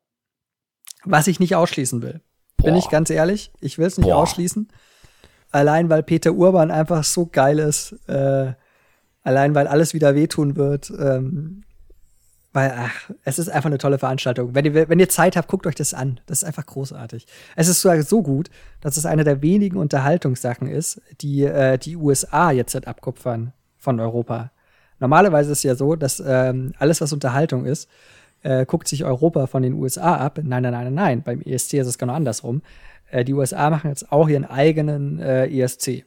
Was 1.05 1.27
ich 1.27 1.41
nicht 1.41 1.55
ausschließen 1.55 2.03
will. 2.03 2.21
Boah. 2.57 2.67
Bin 2.67 2.77
ich 2.77 2.91
ganz 2.91 3.09
ehrlich, 3.09 3.53
ich 3.61 3.79
will 3.79 3.87
es 3.87 3.99
nicht 3.99 4.09
Boah. 4.09 4.17
ausschließen. 4.17 4.69
Allein 5.51 5.89
weil 5.89 6.03
Peter 6.03 6.33
Urban 6.33 6.71
einfach 6.71 7.05
so 7.05 7.27
geil 7.27 7.59
ist. 7.59 7.93
Äh, 8.09 8.53
allein 9.23 9.55
weil 9.55 9.69
alles 9.69 9.95
wieder 9.95 10.15
wehtun 10.15 10.57
wird. 10.57 10.91
Ähm, 10.91 11.65
weil, 12.59 12.75
ach, 12.77 13.11
es 13.23 13.39
ist 13.39 13.49
einfach 13.49 13.69
eine 13.69 13.79
tolle 13.79 13.99
Veranstaltung. 13.99 14.53
Wenn 14.53 14.65
ihr, 14.65 14.89
wenn 14.89 14.99
ihr 14.99 15.09
Zeit 15.09 15.37
habt, 15.37 15.47
guckt 15.47 15.65
euch 15.65 15.77
das 15.77 15.95
an. 15.95 16.19
Das 16.27 16.39
ist 16.39 16.45
einfach 16.45 16.67
großartig. 16.67 17.25
Es 17.55 17.69
ist 17.69 17.81
sogar 17.81 18.03
so 18.03 18.21
gut, 18.21 18.51
dass 18.81 18.97
es 18.97 19.07
eine 19.07 19.23
der 19.23 19.43
wenigen 19.43 19.77
Unterhaltungssachen 19.77 20.67
ist, 20.67 21.01
die 21.21 21.45
äh, 21.45 21.79
die 21.79 21.95
USA 21.95 22.51
jetzt 22.51 22.75
halt 22.75 22.89
abkupfern 22.89 23.53
von 23.77 24.01
Europa. 24.01 24.51
Normalerweise 24.99 25.53
ist 25.53 25.59
es 25.59 25.63
ja 25.63 25.77
so, 25.77 25.95
dass 25.95 26.21
ähm, 26.27 26.73
alles, 26.81 27.01
was 27.01 27.13
Unterhaltung 27.13 27.65
ist, 27.65 27.89
äh, 28.43 28.67
guckt 28.67 28.89
sich 28.89 29.05
Europa 29.05 29.47
von 29.47 29.63
den 29.63 29.75
USA 29.75 30.17
ab. 30.17 30.41
Nein, 30.43 30.65
nein, 30.65 30.73
nein, 30.73 30.93
nein. 30.93 31.23
Beim 31.23 31.41
ESC 31.41 31.75
ist 31.75 31.87
es 31.87 31.97
genau 31.97 32.15
andersrum. 32.15 32.63
Äh, 33.09 33.25
die 33.25 33.35
USA 33.35 33.71
machen 33.71 33.89
jetzt 33.89 34.11
auch 34.11 34.29
ihren 34.29 34.45
eigenen 34.45 35.21
äh, 35.21 35.47
ESC. 35.47 36.05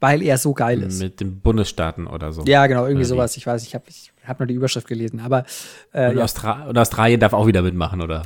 Weil 0.00 0.22
er 0.22 0.38
so 0.38 0.54
geil 0.54 0.82
ist. 0.82 1.00
Mit 1.00 1.20
den 1.20 1.40
Bundesstaaten 1.40 2.06
oder 2.06 2.32
so. 2.32 2.42
Ja, 2.44 2.66
genau, 2.66 2.86
irgendwie 2.86 3.04
sowas. 3.04 3.36
Ich 3.36 3.46
weiß, 3.46 3.62
ich 3.64 3.74
habe 3.74 3.84
ich 3.88 4.10
hab 4.26 4.40
nur 4.40 4.46
die 4.46 4.54
Überschrift 4.54 4.88
gelesen. 4.88 5.20
Aber 5.20 5.44
äh, 5.92 6.10
und, 6.10 6.16
ja. 6.16 6.24
Austra 6.24 6.68
und 6.68 6.78
Australien 6.78 7.20
darf 7.20 7.34
auch 7.34 7.46
wieder 7.46 7.60
mitmachen, 7.60 8.00
oder? 8.00 8.22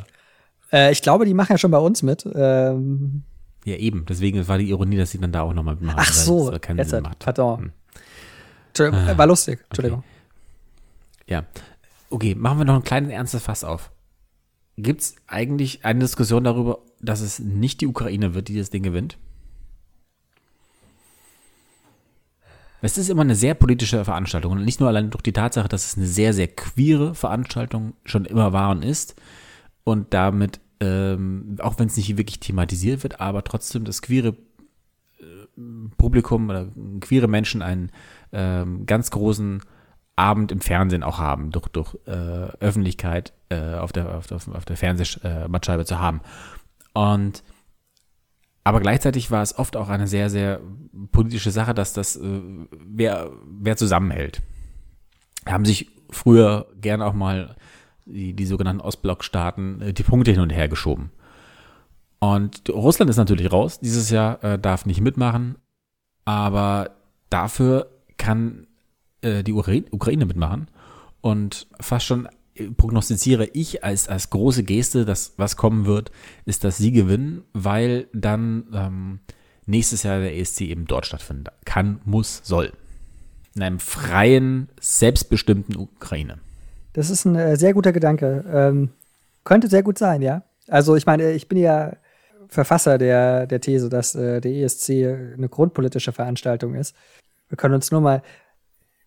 Äh, 0.73 0.93
ich 0.93 1.03
glaube, 1.03 1.25
die 1.25 1.35
machen 1.35 1.53
ja 1.53 1.59
schon 1.59 1.73
bei 1.73 1.79
uns 1.79 2.03
mit. 2.03 2.27
Ähm, 2.33 3.25
ja, 3.65 3.77
eben. 3.77 4.07
Deswegen 4.07 4.47
war 4.47 4.59
die 4.59 4.71
Ironie, 4.71 4.97
dass 4.97 5.11
sie 5.11 5.19
dann 5.19 5.33
da 5.33 5.43
auch 5.43 5.53
nochmal 5.53 5.75
mitmachen. 5.75 5.99
Ach 5.99 6.13
so, 6.13 6.51
das 6.51 6.61
keinen 6.61 6.85
Sinn 6.85 7.03
macht. 7.03 7.19
Pardon. 7.19 7.73
Hm. 8.79 8.95
Äh, 8.95 9.19
war 9.19 9.27
lustig. 9.27 9.61
Entschuldigung. 9.69 10.01
Okay. 10.01 11.33
Ja. 11.33 11.45
Okay, 12.11 12.35
machen 12.35 12.59
wir 12.59 12.65
noch 12.65 12.77
ein 12.77 12.85
kleines 12.85 13.11
ernstes 13.11 13.43
Fass 13.43 13.65
auf. 13.65 13.91
Gibt 14.77 15.01
es 15.01 15.17
eigentlich 15.27 15.85
eine 15.85 16.01
Diskussion 16.01 16.45
darüber, 16.45 16.81
dass 17.01 17.21
es 17.21 17.39
nicht 17.39 17.81
die 17.81 17.87
Ukraine 17.87 18.35
wird, 18.35 18.49
die 18.49 18.59
das 18.59 18.71
Ding 18.71 18.83
gewinnt? 18.83 19.19
Es 22.85 22.99
ist 22.99 23.09
immer 23.09 23.23
eine 23.23 23.35
sehr 23.35 23.55
politische 23.55 24.05
Veranstaltung 24.05 24.53
und 24.53 24.65
nicht 24.65 24.79
nur 24.79 24.91
allein 24.91 25.09
durch 25.09 25.23
die 25.23 25.33
Tatsache, 25.33 25.69
dass 25.69 25.87
es 25.87 25.97
eine 25.97 26.07
sehr, 26.07 26.35
sehr 26.35 26.49
queere 26.49 27.15
Veranstaltung 27.15 27.95
schon 28.05 28.27
immer 28.27 28.53
war 28.53 28.73
und 28.73 28.85
ist 28.85 29.15
und 29.85 30.13
damit, 30.13 30.61
ähm, 30.81 31.57
auch 31.61 31.79
wenn 31.79 31.87
es 31.87 31.97
nicht 31.97 32.19
wirklich 32.19 32.41
thematisiert 32.41 33.03
wird, 33.03 33.23
aber 33.23 33.43
trotzdem 33.43 33.85
das 33.85 34.03
queere 34.03 34.37
äh, 35.19 35.25
Publikum 35.97 36.51
oder 36.51 36.69
queere 37.01 37.27
Menschen 37.27 37.63
einen 37.63 37.91
ähm, 38.33 38.85
ganz 38.85 39.11
großen 39.11 39.63
Abend 40.17 40.53
im 40.53 40.61
Fernsehen 40.61 41.03
auch 41.03 41.19
haben, 41.19 41.53
durch, 41.53 41.69
durch 41.69 41.97
äh, 42.05 42.11
Öffentlichkeit 42.61 43.33
äh, 43.49 43.77
auf 43.77 43.93
der, 43.93 44.15
auf 44.15 44.31
auf 44.31 44.65
der 44.67 44.77
Fernsehmattscheibe 44.77 45.87
zu 45.87 46.01
haben. 46.01 46.21
Und 46.93 47.43
aber 48.63 48.81
gleichzeitig 48.81 49.31
war 49.31 49.43
es 49.43 49.59
oft 49.59 49.75
auch 49.77 49.89
eine 49.89 50.07
sehr, 50.07 50.29
sehr 50.29 50.61
politische 51.13 51.51
Sache, 51.51 51.75
dass 51.75 51.93
das 51.93 52.17
äh, 52.17 52.41
wer, 52.71 53.31
wer 53.47 53.77
zusammenhält. 53.77 54.43
Haben 55.47 55.65
sich 55.65 55.91
früher 56.11 56.67
gern 56.81 57.03
auch 57.03 57.15
mal 57.15 57.57
die, 58.07 58.35
die 58.35 58.47
sogenannten 58.47 58.81
Ostblockstaaten 58.81 59.83
äh, 59.83 59.93
die 59.93 60.03
Punkte 60.03 60.31
hin 60.31 60.41
und 60.41 60.51
her 60.51 60.69
geschoben. 60.69 61.11
Und 62.19 62.71
Russland 62.71 63.11
ist 63.11 63.17
natürlich 63.17 63.53
raus. 63.53 63.81
Dieses 63.81 64.11
Jahr 64.11 64.43
äh, 64.43 64.59
darf 64.59 64.87
nicht 64.87 65.01
mitmachen. 65.01 65.57
Aber 66.25 66.91
dafür 67.29 67.91
kann 68.17 68.67
äh, 69.21 69.43
die 69.43 69.53
Ukraine 69.53 70.25
mitmachen. 70.25 70.69
Und 71.21 71.67
fast 71.81 72.07
schon 72.07 72.29
prognostiziere 72.77 73.47
ich 73.47 73.83
als, 73.83 74.09
als 74.09 74.31
große 74.31 74.65
Geste, 74.65 75.05
dass 75.05 75.35
was 75.37 75.57
kommen 75.57 75.87
wird, 75.87 76.13
ist, 76.45 76.65
dass 76.65 76.77
sie 76.79 76.93
gewinnen, 76.93 77.43
weil 77.53 78.09
dann 78.13 78.67
ähm, 78.73 79.21
nächstes 79.67 80.03
Jahr 80.03 80.21
der 80.21 80.37
ESC 80.37 80.63
eben 80.63 80.87
dort 80.87 81.07
stattfinden 81.07 81.47
kann, 81.65 82.01
muss, 82.05 82.41
soll. 82.45 82.73
In 83.55 83.63
einem 83.63 83.79
freien, 83.79 84.69
selbstbestimmten 84.81 85.77
Ukraine. 85.77 86.39
Das 86.93 87.11
ist 87.11 87.25
ein 87.25 87.37
äh, 87.37 87.57
sehr 87.57 87.73
guter 87.73 87.93
Gedanke. 87.93 88.45
Ähm, 88.53 88.91
könnte 89.45 89.69
sehr 89.69 89.83
gut 89.83 89.99
sein, 89.99 90.23
ja. 90.23 90.43
Also 90.69 90.97
ich 90.97 91.07
meine, 91.07 91.33
ich 91.33 91.49
bin 91.49 91.59
ja 91.59 91.97
Verfasser 92.49 92.99
der, 92.99 93.47
der 93.47 93.61
These, 93.61 93.89
dass 93.89 94.15
äh, 94.15 94.41
der 94.41 94.53
ESC 94.53 94.91
eine 94.91 95.49
grundpolitische 95.49 96.13
Veranstaltung 96.13 96.75
ist. 96.75 96.95
Wir 97.49 97.57
können 97.57 97.75
uns 97.75 97.91
nur 97.91 98.01
mal 98.01 98.23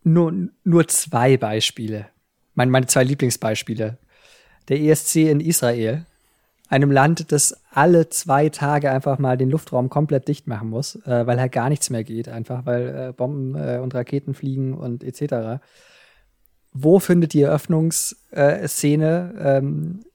nur, 0.04 0.34
nur 0.64 0.88
zwei 0.88 1.38
Beispiele 1.38 2.08
mein, 2.58 2.72
meine 2.72 2.88
zwei 2.88 3.04
Lieblingsbeispiele. 3.04 3.98
Der 4.68 4.82
ESC 4.82 5.16
in 5.18 5.40
Israel, 5.40 6.06
einem 6.70 6.92
Land, 6.92 7.32
das 7.32 7.62
alle 7.72 8.10
zwei 8.10 8.50
Tage 8.50 8.92
einfach 8.92 9.20
mal 9.20 9.38
den 9.38 9.50
Luftraum 9.50 9.90
komplett 9.90 10.28
dicht 10.28 10.48
machen 10.48 10.70
muss, 10.70 10.96
äh, 11.06 11.26
weil 11.26 11.40
halt 11.40 11.52
gar 11.52 11.70
nichts 11.70 11.90
mehr 11.90 12.04
geht, 12.04 12.28
einfach 12.30 12.66
weil 12.66 13.10
äh, 13.10 13.14
Bomben 13.14 13.56
äh, 13.56 13.80
und 13.82 13.96
Raketen 13.96 14.34
fliegen 14.34 14.74
und 14.74 15.04
etc. 15.04 15.62
Wo 16.74 17.00
findet 17.00 17.34
die 17.34 17.42
Eröffnungsszene 17.42 19.34
ähm, 19.40 20.06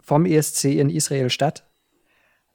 vom 0.00 0.26
ESC 0.26 0.64
in 0.64 0.90
Israel 0.90 1.30
statt? 1.30 1.64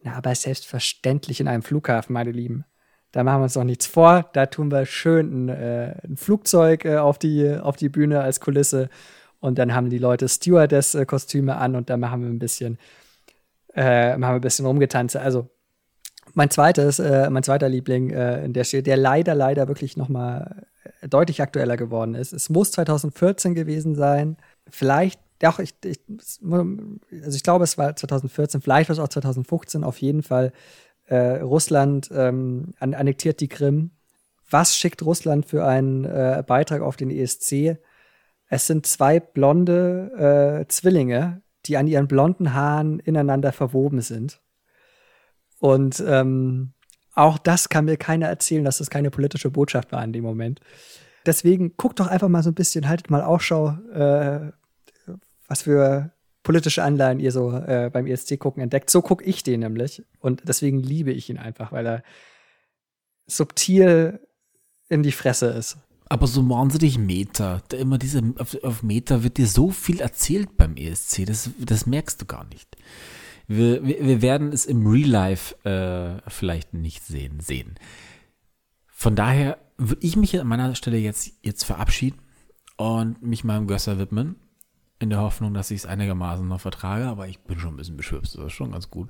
Na, 0.02 0.14
aber 0.14 0.34
selbstverständlich 0.36 1.42
in 1.42 1.48
einem 1.48 1.64
Flughafen, 1.64 2.14
meine 2.14 2.32
Lieben. 2.32 2.66
Da 3.12 3.24
machen 3.24 3.40
wir 3.40 3.44
uns 3.46 3.54
doch 3.54 3.64
nichts 3.64 3.88
vor. 3.88 4.30
Da 4.34 4.46
tun 4.46 4.72
wir 4.72 4.86
schön 4.86 5.46
ein, 5.46 5.50
äh, 5.50 5.96
ein 6.04 6.16
Flugzeug 6.16 6.86
äh, 6.86 6.98
auf, 6.98 7.18
die, 7.18 7.58
auf 7.58 7.76
die 7.76 7.90
Bühne 7.90 8.22
als 8.22 8.40
Kulisse 8.40 8.90
und 9.40 9.58
dann 9.58 9.74
haben 9.74 9.90
die 9.90 9.98
Leute 9.98 10.28
Stewardess-Kostüme 10.28 11.56
an 11.56 11.76
und 11.76 11.90
dann 11.90 12.00
machen 12.00 12.22
wir 12.22 12.30
ein 12.30 12.40
bisschen, 12.40 12.78
äh, 13.80 14.18
wir 14.18 14.28
ein 14.28 14.42
bisschen 14.42 14.66
rumgetanzt. 14.66 15.16
Also 15.16 15.50
mein 16.34 16.50
zweites, 16.50 17.00
äh, 17.00 17.30
mein 17.30 17.44
zweiter 17.44 17.70
Liebling, 17.70 18.12
äh, 18.12 18.44
in 18.46 18.54
der 18.54 18.64
steht, 18.64 18.88
der 18.88 18.98
leider, 18.98 19.36
leider 19.36 19.68
wirklich 19.68 19.98
noch 19.98 20.10
mal 20.10 20.68
deutlich 21.08 21.42
aktueller 21.42 21.78
geworden 21.78 22.16
ist. 22.16 22.34
Es 22.34 22.50
muss 22.50 22.72
2014 22.72 23.56
gewesen 23.56 23.96
sein. 23.96 24.38
Vielleicht, 24.70 25.20
doch, 25.40 25.60
ich, 25.60 25.74
ich, 25.84 26.00
also 26.10 27.36
ich 27.36 27.44
glaube, 27.44 27.64
es 27.64 27.78
war 27.78 27.96
2014, 27.96 28.62
vielleicht 28.62 28.90
war 28.90 28.94
es 28.94 29.00
auch 29.00 29.08
2015, 29.08 29.84
auf 29.84 30.00
jeden 30.00 30.24
Fall. 30.24 30.52
Äh, 31.06 31.42
Russland 31.42 32.10
ähm, 32.14 32.74
annektiert 32.80 33.40
die 33.40 33.48
Krim. 33.48 33.92
Was 34.50 34.76
schickt 34.76 35.04
Russland 35.04 35.46
für 35.46 35.66
einen 35.66 36.06
äh, 36.06 36.44
Beitrag 36.46 36.82
auf 36.82 36.98
den 36.98 37.10
ESC? 37.10 37.78
Es 38.48 38.68
sind 38.68 38.86
zwei 38.86 39.20
blonde 39.20 40.62
äh, 40.62 40.68
Zwillinge, 40.68 41.42
die 41.70 41.78
an 41.78 41.88
ihren 41.88 42.08
blonden 42.08 42.54
Haaren 42.54 43.00
ineinander 43.00 43.54
verwoben 43.54 44.02
sind. 44.02 44.42
Und 45.60 46.04
ähm, 46.06 46.74
auch 47.14 47.38
das 47.38 47.70
kann 47.70 47.86
mir 47.86 47.98
keiner 47.98 48.28
erzählen, 48.28 48.64
dass 48.64 48.80
das 48.80 48.90
keine 48.90 49.12
politische 49.12 49.52
Botschaft 49.52 49.92
war 49.92 50.04
in 50.04 50.14
dem 50.14 50.24
Moment. 50.24 50.60
Deswegen 51.26 51.76
guckt 51.78 52.00
doch 52.00 52.08
einfach 52.08 52.30
mal 52.30 52.44
so 52.44 52.50
ein 52.50 52.56
bisschen, 52.56 52.88
haltet 52.88 53.10
mal 53.10 53.22
Ausschau, 53.22 53.78
äh, 53.94 54.52
was 55.48 55.64
für 55.64 56.12
politische 56.44 56.82
Anleihen 56.82 57.20
ihr 57.20 57.32
so 57.32 57.52
äh, 57.52 57.90
beim 57.94 58.08
ESC 58.08 58.40
gucken 58.40 58.64
entdeckt. 58.64 58.90
So 58.90 59.02
gucke 59.02 59.24
ich 59.26 59.44
den 59.44 59.60
nämlich. 59.60 60.04
Und 60.20 60.48
deswegen 60.48 60.80
liebe 60.80 61.12
ich 61.12 61.30
ihn 61.30 61.38
einfach, 61.38 61.72
weil 61.72 61.86
er 61.86 62.04
subtil 63.28 64.20
in 64.88 65.04
die 65.04 65.12
Fresse 65.12 65.48
ist. 65.48 65.78
Aber 66.12 66.26
so 66.26 66.48
wahnsinnig 66.50 66.98
Meta. 66.98 67.62
Immer 67.72 68.00
diese, 68.00 68.22
auf, 68.40 68.58
auf 68.64 68.82
Meta 68.82 69.24
wird 69.24 69.38
dir 69.38 69.48
so 69.48 69.70
viel 69.70 70.02
erzählt 70.02 70.58
beim 70.58 70.76
ESC. 70.76 71.26
Das, 71.26 71.52
das 71.60 71.86
merkst 71.86 72.20
du 72.22 72.26
gar 72.26 72.46
nicht. 72.46 72.76
Wir, 73.48 73.86
wir, 73.86 74.06
wir 74.06 74.22
werden 74.22 74.52
es 74.52 74.66
im 74.66 74.86
Real 74.88 75.10
Life 75.10 75.56
äh, 75.66 76.30
vielleicht 76.30 76.74
nicht 76.74 77.04
sehen, 77.04 77.40
sehen. 77.40 77.76
Von 78.88 79.16
daher 79.16 79.60
würde 79.78 80.06
ich 80.06 80.16
mich 80.16 80.40
an 80.40 80.48
meiner 80.48 80.76
Stelle 80.76 80.98
jetzt, 80.98 81.32
jetzt 81.42 81.64
verabschieden 81.64 82.20
und 82.76 83.22
mich 83.22 83.44
meinem 83.44 83.68
Gösser 83.68 83.98
widmen. 83.98 84.36
In 85.00 85.10
der 85.10 85.22
Hoffnung, 85.22 85.54
dass 85.54 85.72
ich 85.72 85.78
es 85.78 85.86
einigermaßen 85.86 86.46
noch 86.46 86.60
vertrage, 86.60 87.06
aber 87.06 87.28
ich 87.28 87.40
bin 87.40 87.58
schon 87.58 87.76
ein 87.76 87.78
bisschen 87.78 87.96
beschwipst, 87.96 88.36
das 88.36 88.48
ist 88.48 88.52
schon 88.52 88.74
ganz 88.74 88.90
gut. 88.90 89.10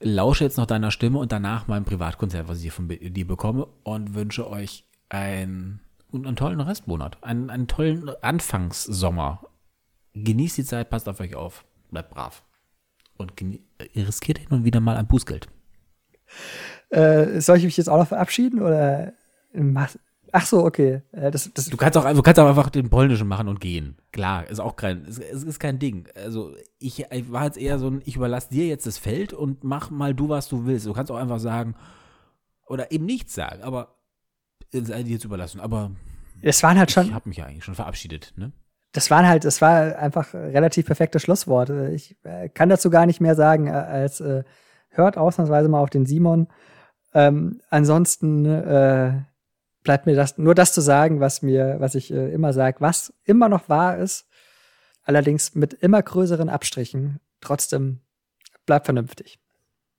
Lausche 0.00 0.42
jetzt 0.42 0.56
noch 0.56 0.66
deiner 0.66 0.90
Stimme 0.90 1.20
und 1.20 1.30
danach 1.30 1.68
mein 1.68 1.84
Privatkonzert, 1.84 2.48
was 2.48 2.56
ich 2.56 2.64
hier 2.64 2.72
von 2.72 2.88
dir 2.88 3.26
bekomme 3.26 3.68
und 3.84 4.14
wünsche 4.14 4.50
euch 4.50 4.84
ein 5.08 5.80
und 6.12 6.26
einen 6.26 6.36
tollen 6.36 6.60
Restmonat. 6.60 7.22
Einen, 7.22 7.50
einen 7.50 7.66
tollen 7.66 8.10
Anfangssommer. 8.20 9.40
Genießt 10.14 10.58
die 10.58 10.64
Zeit, 10.64 10.90
passt 10.90 11.08
auf 11.08 11.20
euch 11.20 11.34
auf. 11.34 11.64
Bleibt 11.90 12.10
brav. 12.10 12.42
Und 13.16 13.40
ihr 13.40 14.08
riskiert 14.08 14.38
hin 14.38 14.48
und 14.50 14.64
wieder 14.64 14.80
mal 14.80 14.96
ein 14.96 15.06
Bußgeld. 15.06 15.48
Äh, 16.90 17.40
soll 17.40 17.58
ich 17.58 17.64
mich 17.64 17.76
jetzt 17.76 17.88
auch 17.88 17.98
noch 17.98 18.08
verabschieden 18.08 18.60
oder 18.60 19.12
Ach 20.34 20.46
so, 20.46 20.64
okay. 20.64 21.02
Äh, 21.12 21.30
das, 21.30 21.52
das 21.52 21.66
du, 21.66 21.76
kannst 21.76 21.96
auch, 21.98 22.10
du 22.10 22.22
kannst 22.22 22.40
auch 22.40 22.48
einfach 22.48 22.70
den 22.70 22.88
polnischen 22.88 23.28
machen 23.28 23.48
und 23.48 23.60
gehen. 23.60 23.98
Klar, 24.12 24.48
ist 24.48 24.60
auch 24.60 24.76
kein, 24.76 25.04
ist, 25.04 25.18
ist 25.18 25.60
kein 25.60 25.78
Ding. 25.78 26.08
Also 26.14 26.54
ich, 26.78 27.04
ich 27.10 27.30
war 27.30 27.44
jetzt 27.44 27.58
eher 27.58 27.78
so 27.78 27.88
ein, 27.88 28.02
ich 28.06 28.16
überlasse 28.16 28.48
dir 28.48 28.66
jetzt 28.66 28.86
das 28.86 28.96
Feld 28.96 29.34
und 29.34 29.62
mach 29.62 29.90
mal 29.90 30.14
du, 30.14 30.30
was 30.30 30.48
du 30.48 30.64
willst. 30.64 30.86
Du 30.86 30.94
kannst 30.94 31.12
auch 31.12 31.16
einfach 31.16 31.38
sagen, 31.38 31.74
oder 32.66 32.90
eben 32.90 33.04
nichts 33.04 33.34
sagen, 33.34 33.62
aber 33.62 33.94
sei 34.72 35.02
dir 35.02 35.12
jetzt 35.12 35.24
überlassen. 35.24 35.60
Aber 35.60 35.90
es 36.40 36.62
waren 36.62 36.78
halt 36.78 36.90
schon. 36.90 37.06
Ich 37.06 37.12
habe 37.12 37.28
mich 37.28 37.38
ja 37.38 37.46
eigentlich 37.46 37.64
schon 37.64 37.74
verabschiedet, 37.74 38.32
ne? 38.36 38.52
Das 38.94 39.10
waren 39.10 39.26
halt, 39.26 39.46
das 39.46 39.62
war 39.62 39.96
einfach 39.96 40.34
relativ 40.34 40.84
perfekte 40.84 41.18
Schlussworte. 41.18 41.90
Ich 41.94 42.16
äh, 42.24 42.50
kann 42.50 42.68
dazu 42.68 42.90
gar 42.90 43.06
nicht 43.06 43.22
mehr 43.22 43.34
sagen, 43.34 43.68
äh, 43.68 43.70
als 43.70 44.20
äh, 44.20 44.44
hört 44.90 45.16
ausnahmsweise 45.16 45.68
mal 45.68 45.80
auf 45.80 45.88
den 45.88 46.04
Simon. 46.04 46.48
Ähm, 47.14 47.60
ansonsten 47.70 48.44
äh, 48.44 49.22
bleibt 49.82 50.04
mir 50.06 50.14
das 50.14 50.36
nur 50.36 50.54
das 50.54 50.74
zu 50.74 50.82
sagen, 50.82 51.20
was 51.20 51.40
mir, 51.40 51.76
was 51.78 51.94
ich 51.94 52.12
äh, 52.12 52.32
immer 52.32 52.52
sage, 52.52 52.80
was 52.80 53.14
immer 53.24 53.48
noch 53.48 53.70
wahr 53.70 53.96
ist, 53.96 54.28
allerdings 55.04 55.54
mit 55.54 55.72
immer 55.72 56.02
größeren 56.02 56.50
Abstrichen. 56.50 57.20
Trotzdem 57.40 58.00
bleibt 58.66 58.86
vernünftig. 58.86 59.41